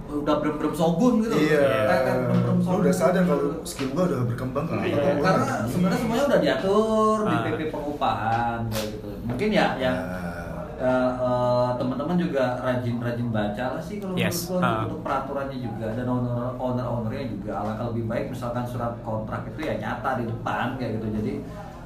udah 0.07 0.35
berem-berem 0.39 0.71
sogun 0.73 1.13
gitu 1.19 1.35
Iya. 1.35 1.67
Berem-berem 1.83 2.47
Lo 2.53 2.63
sogun. 2.63 2.79
udah 2.79 2.93
sadar 2.95 3.23
kalau 3.23 3.45
skill 3.61 3.89
gua 3.91 4.03
udah 4.07 4.19
berkembang 4.23 4.65
kan? 4.65 4.77
Iya, 4.79 5.19
karena 5.19 5.55
sebenarnya 5.67 5.99
semuanya 5.99 6.23
udah 6.25 6.39
diatur 6.39 7.17
di 7.21 7.35
Ah. 7.35 7.43
PP 7.45 7.61
pengupahan 7.67 8.59
kayak 8.69 8.87
gitu 8.89 9.09
mungkin 9.21 9.49
ya 9.51 9.67
yang 9.75 9.97
Ya. 9.99 10.26
Eh, 10.77 11.11
eh, 11.17 11.69
teman-teman 11.75 12.15
juga 12.15 12.61
rajin-rajin 12.61 13.27
baca 13.27 13.65
lah 13.75 13.81
sih 13.81 13.97
kalau 13.97 14.13
Yes, 14.13 14.47
menurut 14.47 14.61
gua. 14.61 14.69
ah. 14.69 14.81
untuk 14.85 14.99
peraturannya 15.01 15.57
juga. 15.57 15.87
Dan 15.91 16.05
owner 16.05 16.53
owner 16.55 16.85
ownernya 16.85 17.25
juga. 17.27 17.51
Alangkah 17.57 17.85
lebih 17.89 18.05
baik 18.05 18.25
misalkan 18.29 18.63
surat 18.63 18.93
kontrak 19.01 19.41
itu 19.47 19.59
ya 19.65 19.73
nyata 19.75 20.21
di 20.21 20.25
depan 20.25 20.77
kayak 20.77 21.01
gitu. 21.01 21.07
Jadi 21.17 21.33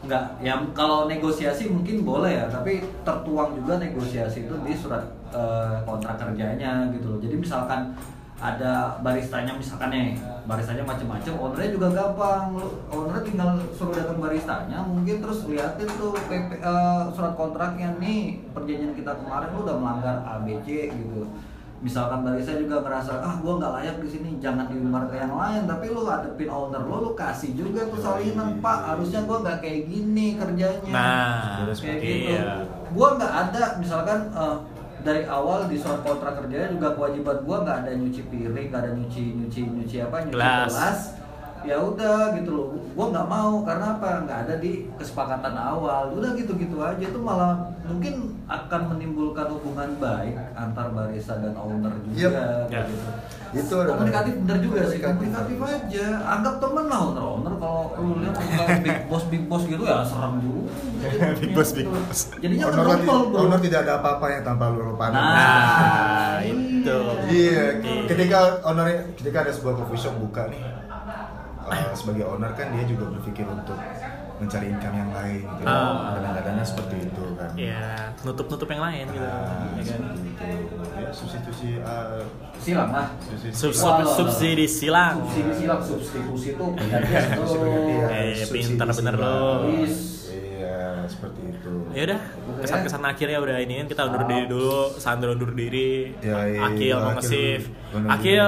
nggak 0.01 0.23
yang 0.41 0.61
kalau 0.73 1.05
negosiasi 1.05 1.69
mungkin 1.69 2.03
boleh 2.03 2.35
ya. 2.35 2.45
Tapi 2.47 2.83
tertuang 3.01 3.55
juga 3.55 3.79
negosiasi 3.79 4.43
itu 4.43 4.55
di 4.61 4.73
surat 4.75 5.03
eh, 5.31 5.75
kontrak 5.83 6.19
kerjanya 6.19 6.91
gitu 6.91 7.15
loh. 7.15 7.19
Jadi 7.23 7.35
misalkan 7.39 7.95
ada 8.41 8.97
baristanya 9.05 9.53
misalkan 9.53 9.93
nih 9.93 10.17
baristanya 10.49 10.81
macam-macam 10.81 11.33
ownernya 11.37 11.69
juga 11.77 11.87
gampang. 11.93 12.57
Lu 12.57 12.67
ownernya 12.89 13.21
tinggal 13.21 13.49
suruh 13.77 13.93
datang 13.93 14.17
baristanya 14.17 14.81
mungkin 14.81 15.21
terus 15.21 15.45
liatin 15.45 15.85
tuh 15.93 16.17
PP, 16.25 16.57
eh, 16.57 17.01
surat 17.13 17.37
kontraknya 17.37 17.93
nih. 18.01 18.41
Perjanjian 18.49 18.97
kita 18.97 19.13
kemarin 19.21 19.53
lu 19.53 19.61
udah 19.61 19.77
melanggar 19.77 20.17
ABC 20.25 20.89
gitu. 20.89 21.29
Misalkan 21.81 22.25
barista 22.25 22.57
juga 22.57 22.81
ngerasa 22.81 23.21
ah 23.21 23.37
gua 23.41 23.57
nggak 23.61 23.73
layak 23.77 23.95
di 24.05 24.09
sini 24.09 24.29
jangan 24.41 24.65
diumbar 24.73 25.05
ke 25.05 25.21
yang 25.21 25.37
lain. 25.37 25.69
Tapi 25.69 25.85
lu 25.93 26.01
hadepin 26.09 26.49
owner 26.49 26.81
lu 26.81 26.97
lu 26.97 27.11
kasih 27.13 27.53
juga 27.53 27.85
tuh 27.93 28.01
salinan 28.01 28.57
pak 28.57 28.89
harusnya 28.89 29.21
gua 29.29 29.45
nggak 29.45 29.61
kayak 29.61 29.85
gini 29.85 30.33
kerjanya. 30.33 30.89
Nah, 30.89 31.69
kayak 31.77 32.01
gitu. 32.01 32.33
iya. 32.33 32.65
gua 32.89 33.17
nggak 33.21 33.33
ada 33.33 33.63
misalkan 33.77 34.33
eh, 34.33 34.57
dari 35.01 35.23
awal 35.25 35.65
di 35.65 35.77
surat 35.81 36.01
kontrak 36.05 36.37
kerjanya 36.41 36.69
juga 36.73 36.93
kewajiban 36.93 37.37
gua 37.41 37.57
nggak 37.65 37.77
ada 37.85 37.91
nyuci 37.97 38.21
piring 38.29 38.67
nggak 38.69 38.81
ada 38.85 38.91
nyuci 38.93 39.23
nyuci 39.37 39.59
nyuci 39.65 39.95
apa 40.01 40.15
nyuci 40.25 40.33
Gelas. 40.37 40.69
gelas 40.69 40.99
ya 41.63 41.77
udah 41.77 42.17
gitu 42.33 42.49
loh 42.49 42.67
gua 42.91 43.05
nggak 43.07 43.27
mau 43.27 43.61
karena 43.61 43.85
apa 43.93 44.07
nggak 44.21 44.39
ada 44.41 44.55
di 44.57 44.71
kesepakatan 44.93 45.53
awal 45.53 46.11
udah 46.11 46.33
gitu 46.33 46.53
gitu 46.55 46.77
aja 46.77 46.99
itu 46.99 47.17
malah 47.17 47.53
mungkin 47.83 48.13
akan 48.45 48.81
menimbulkan 48.89 49.47
hubungan 49.49 49.95
baik 49.95 50.35
antar 50.53 50.89
barista 50.89 51.37
dan 51.37 51.53
owner 51.53 51.93
juga 52.03 52.17
Yep. 52.17 52.31
Ya. 52.67 52.81
gitu. 52.83 53.07
Itu 53.53 53.73
adalah- 53.75 53.95
komunikatif 53.97 54.33
bener 54.37 54.57
juga 54.59 54.79
sih 54.85 54.99
Komunikatif. 54.99 55.55
aja 55.59 56.05
anggap 56.25 56.55
temen 56.57 56.85
lah 56.85 56.99
owner 57.05 57.23
owner 57.31 57.53
kalau 57.57 57.81
lu 57.97 58.13
lihat 58.19 58.35
big 58.81 58.99
boss 59.05 59.23
big 59.25 59.43
boss 59.45 59.63
gitu 59.65 59.83
ya 59.83 60.01
serem 60.01 60.33
juga 60.39 60.71
Big 61.41 61.51
boss, 61.51 61.69
big 61.71 61.87
boss. 61.87 62.19
jadinya 62.37 62.65
Owner, 62.67 63.01
owner 63.33 63.59
tidak 63.59 63.79
ada 63.83 63.97
apa-apanya 63.97 64.39
tanpa 64.43 64.69
lo 64.69 64.93
pandang. 64.93 65.25
Nah, 65.25 66.37
itu. 66.39 66.97
Iya, 67.27 67.81
Iya. 67.81 68.05
ketika 68.05 68.37
owner 68.61 68.85
ketika 69.11 69.37
ada 69.41 69.51
sebuah 69.51 69.73
coffee 69.75 69.97
shop 69.99 70.15
buka 70.15 70.45
nih, 70.47 70.61
uh, 71.63 71.93
sebagai 71.93 72.23
owner 72.25 72.51
kan 72.51 72.71
dia 72.71 72.83
juga 72.83 73.11
berpikir 73.11 73.45
untuk 73.45 73.77
mencari 74.37 74.67
income 74.67 74.95
yang 74.95 75.11
lain 75.11 75.45
gitu. 75.45 75.69
Ah. 75.69 76.17
Kadang-kadangnya 76.17 76.65
seperti 76.65 76.95
itu 77.03 77.23
kan. 77.37 77.49
Ya, 77.53 78.09
nutup-nutup 78.21 78.65
yang 78.65 78.81
lain 78.81 79.05
gitu. 79.07 79.21
Ah, 79.21 79.69
ya 79.71 79.83
kan? 79.85 79.99
itu. 80.17 80.47
Ya 80.97 81.09
substitusi 81.11 81.69
uh, 81.79 82.25
silang 82.57 82.89
lah 82.89 83.07
substitusi. 83.19 83.53
Sub- 83.53 83.77
Wah, 83.77 84.01
sub- 84.01 84.09
subsidi 84.17 84.65
silang. 84.65 85.21
subsidi 85.21 85.51
silang 85.55 85.81
substitusi 85.81 86.47
itu 86.51 86.65
penggantian 86.73 87.25
tuh 87.37 87.53
Iya, 87.61 88.05
Eh, 88.09 88.33
subsidi 88.41 88.53
pinter 88.73 88.87
bener 88.89 89.15
silang. 89.15 89.61
Iya, 91.11 91.19
seperti 91.19 91.41
itu. 91.45 91.73
Ya 91.91 92.01
udah, 92.05 92.19
kesan-kesan 92.57 93.03
akhirnya 93.03 93.37
udah 93.37 93.57
ini 93.57 93.83
kita 93.83 94.01
undur 94.03 94.23
diri 94.23 94.45
dulu, 94.45 94.95
Sandro 94.95 95.31
undur 95.31 95.51
diri, 95.51 96.15
Ya, 96.19 96.39
iya, 96.45 96.59
Akil 96.63 96.95
mau 96.95 97.11
Akil 97.11 97.17
nge-save. 97.17 97.65
gua 97.67 97.99
nunggu 97.99 98.13
Akil, 98.13 98.47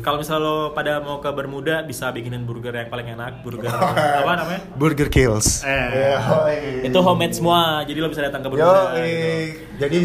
kalau 0.00 0.16
misalnya 0.16 0.40
lo 0.40 0.56
pada 0.70 0.92
mau 1.00 1.18
ke 1.18 1.28
Bermuda 1.28 1.82
bisa 1.82 2.08
bikinin 2.08 2.42
burger 2.42 2.72
yang 2.72 2.88
paling 2.88 3.08
enak, 3.10 3.32
burger 3.40 3.66
apa 4.20 4.32
namanya? 4.36 4.60
Burger 4.72 5.08
Kills. 5.08 5.60
Eh, 5.60 5.86
Ya, 5.92 6.22
hoi. 6.22 6.86
itu 6.86 6.98
homemade 7.00 7.34
semua, 7.34 7.60
jadi 7.82 7.98
lo 7.98 8.08
bisa 8.08 8.22
datang 8.22 8.40
ke 8.40 8.48
Yo, 8.48 8.54
Bermuda. 8.54 8.94
eh, 8.94 9.10
gitu. 9.44 9.74
jadi 9.76 10.00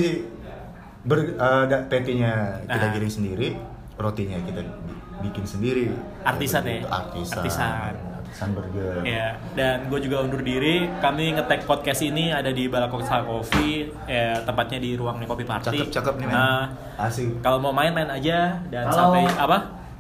ber, 1.02 1.20
eh, 1.32 1.64
da- 1.66 1.86
patty-nya 1.86 2.34
kita 2.66 2.74
Ah. 2.82 2.92
giring 2.92 3.14
sendiri, 3.14 3.48
rotinya 3.96 4.38
kita 4.42 4.62
bi- 4.66 4.98
bikin 5.22 5.46
sendiri. 5.46 5.84
Artisan 6.22 6.64
ya? 6.64 6.74
itu, 6.76 6.88
Artisan. 6.88 7.38
Artisan. 7.38 7.94
Artisan 8.40 8.56
burger. 8.56 9.04
Ya, 9.04 9.36
dan 9.52 9.92
gue 9.92 10.00
juga 10.00 10.24
undur 10.24 10.40
diri. 10.40 10.88
Kami 11.04 11.36
ngetek 11.36 11.68
podcast 11.68 12.00
ini 12.00 12.32
ada 12.32 12.48
di 12.56 12.72
Balakoksa 12.72 13.28
Coffee, 13.28 13.92
ya, 14.08 14.40
tempatnya 14.48 14.80
di 14.80 14.96
ruang 14.96 15.20
kopi 15.28 15.44
party. 15.44 15.76
Cakep, 15.76 15.92
cakep 15.92 16.14
nih, 16.24 16.28
men. 16.32 16.36
Nah, 16.40 16.64
Asik. 16.96 17.44
kalau 17.44 17.60
mau 17.60 17.76
main 17.76 17.92
main 17.92 18.08
aja 18.08 18.64
dan 18.72 18.88
Kalau- 18.88 19.12
sampai 19.12 19.28
apa? 19.36 19.58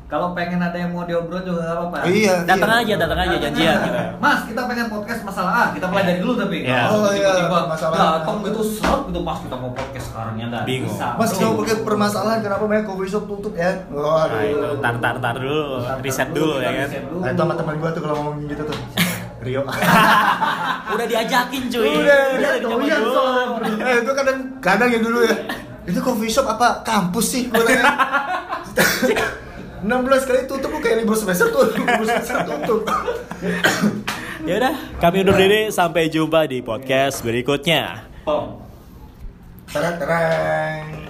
Kalau 0.09 0.33
pengen 0.33 0.57
ada 0.57 0.73
yang 0.73 0.89
mau 0.89 1.05
diobrol 1.05 1.37
juga 1.45 1.69
nggak 1.69 1.77
apa-apa. 1.77 1.97
Iya. 2.09 2.41
Datang 2.41 2.81
iya. 2.81 2.81
aja, 2.81 2.93
datang 2.97 3.19
aja 3.29 3.35
janjian 3.45 3.77
gitu. 3.77 3.99
Mas, 4.17 4.39
kita 4.49 4.61
pengen 4.65 4.87
podcast 4.89 5.21
masalah 5.21 5.51
A. 5.53 5.63
Kita 5.69 5.85
mulai 5.85 6.01
dari 6.01 6.17
dulu 6.17 6.33
tapi. 6.33 6.65
Iya. 6.65 6.81
Oh, 6.89 7.13
iya, 7.13 7.29
Tiba-tiba 7.29 7.59
masalah. 7.69 7.97
datang 8.17 8.41
gitu 8.41 8.61
serot 8.73 9.01
gitu 9.05 9.19
Mas 9.21 9.39
kita 9.45 9.55
mau 9.61 9.69
podcast 9.69 10.05
sekarang 10.09 10.33
ya 10.41 10.45
nggak 10.49 10.63
Bingung. 10.65 10.97
bisa. 10.97 11.07
Mas 11.13 11.29
kalau 11.37 11.61
pakai 11.61 11.77
permasalahan 11.85 12.39
kenapa 12.41 12.63
banyak 12.65 12.85
coffee 12.89 13.11
shop 13.13 13.23
tutup 13.29 13.53
ya? 13.53 13.69
Waduh. 13.93 14.33
Nah, 14.33 14.43
itu 14.49 14.67
tar 14.81 14.95
tar 14.97 15.15
tar 15.21 15.35
dulu, 15.37 15.61
riset 16.01 16.29
dulu, 16.33 16.41
dulu 16.41 16.53
kita 16.57 16.65
ya 16.65 16.71
kan. 16.73 16.87
Nah, 16.89 17.29
itu 17.29 17.41
sama 17.45 17.53
teman 17.53 17.75
gua 17.77 17.89
tuh 17.93 18.01
kalau 18.01 18.15
ngomongin 18.17 18.45
gitu 18.49 18.63
tuh. 18.65 18.77
Rio. 19.45 19.61
Udah 20.97 21.05
diajakin 21.05 21.63
cuy. 21.69 21.85
Udah, 21.85 22.21
udah, 22.33 22.53
dulu. 22.65 23.13
soalnya. 23.13 23.77
Eh, 23.93 23.97
itu 24.01 24.11
kadang 24.17 24.37
kadang 24.57 24.89
ya 24.89 24.99
dulu 25.05 25.21
ya. 25.21 25.37
Itu 25.89 26.01
coffee 26.01 26.33
shop 26.33 26.49
apa 26.49 26.81
kampus 26.81 27.25
sih? 27.29 27.43
Tanya. 27.53 27.93
16 29.83 30.27
kali 30.27 30.39
tutup 30.45 30.69
lu 30.75 30.79
kayak 30.83 31.03
libur 31.03 31.15
semester 31.15 31.47
tuh, 31.51 31.71
libur 31.75 32.05
semester 32.05 32.37
tutup. 32.45 32.81
Ya 34.43 34.53
udah, 34.59 34.75
kami 34.99 35.23
undur 35.23 35.35
diri 35.35 35.71
sampai 35.71 36.07
jumpa 36.11 36.47
di 36.47 36.59
podcast 36.63 37.23
berikutnya. 37.23 38.07
Pom. 38.23 38.59
Terang 39.69 39.95
terang. 40.01 41.08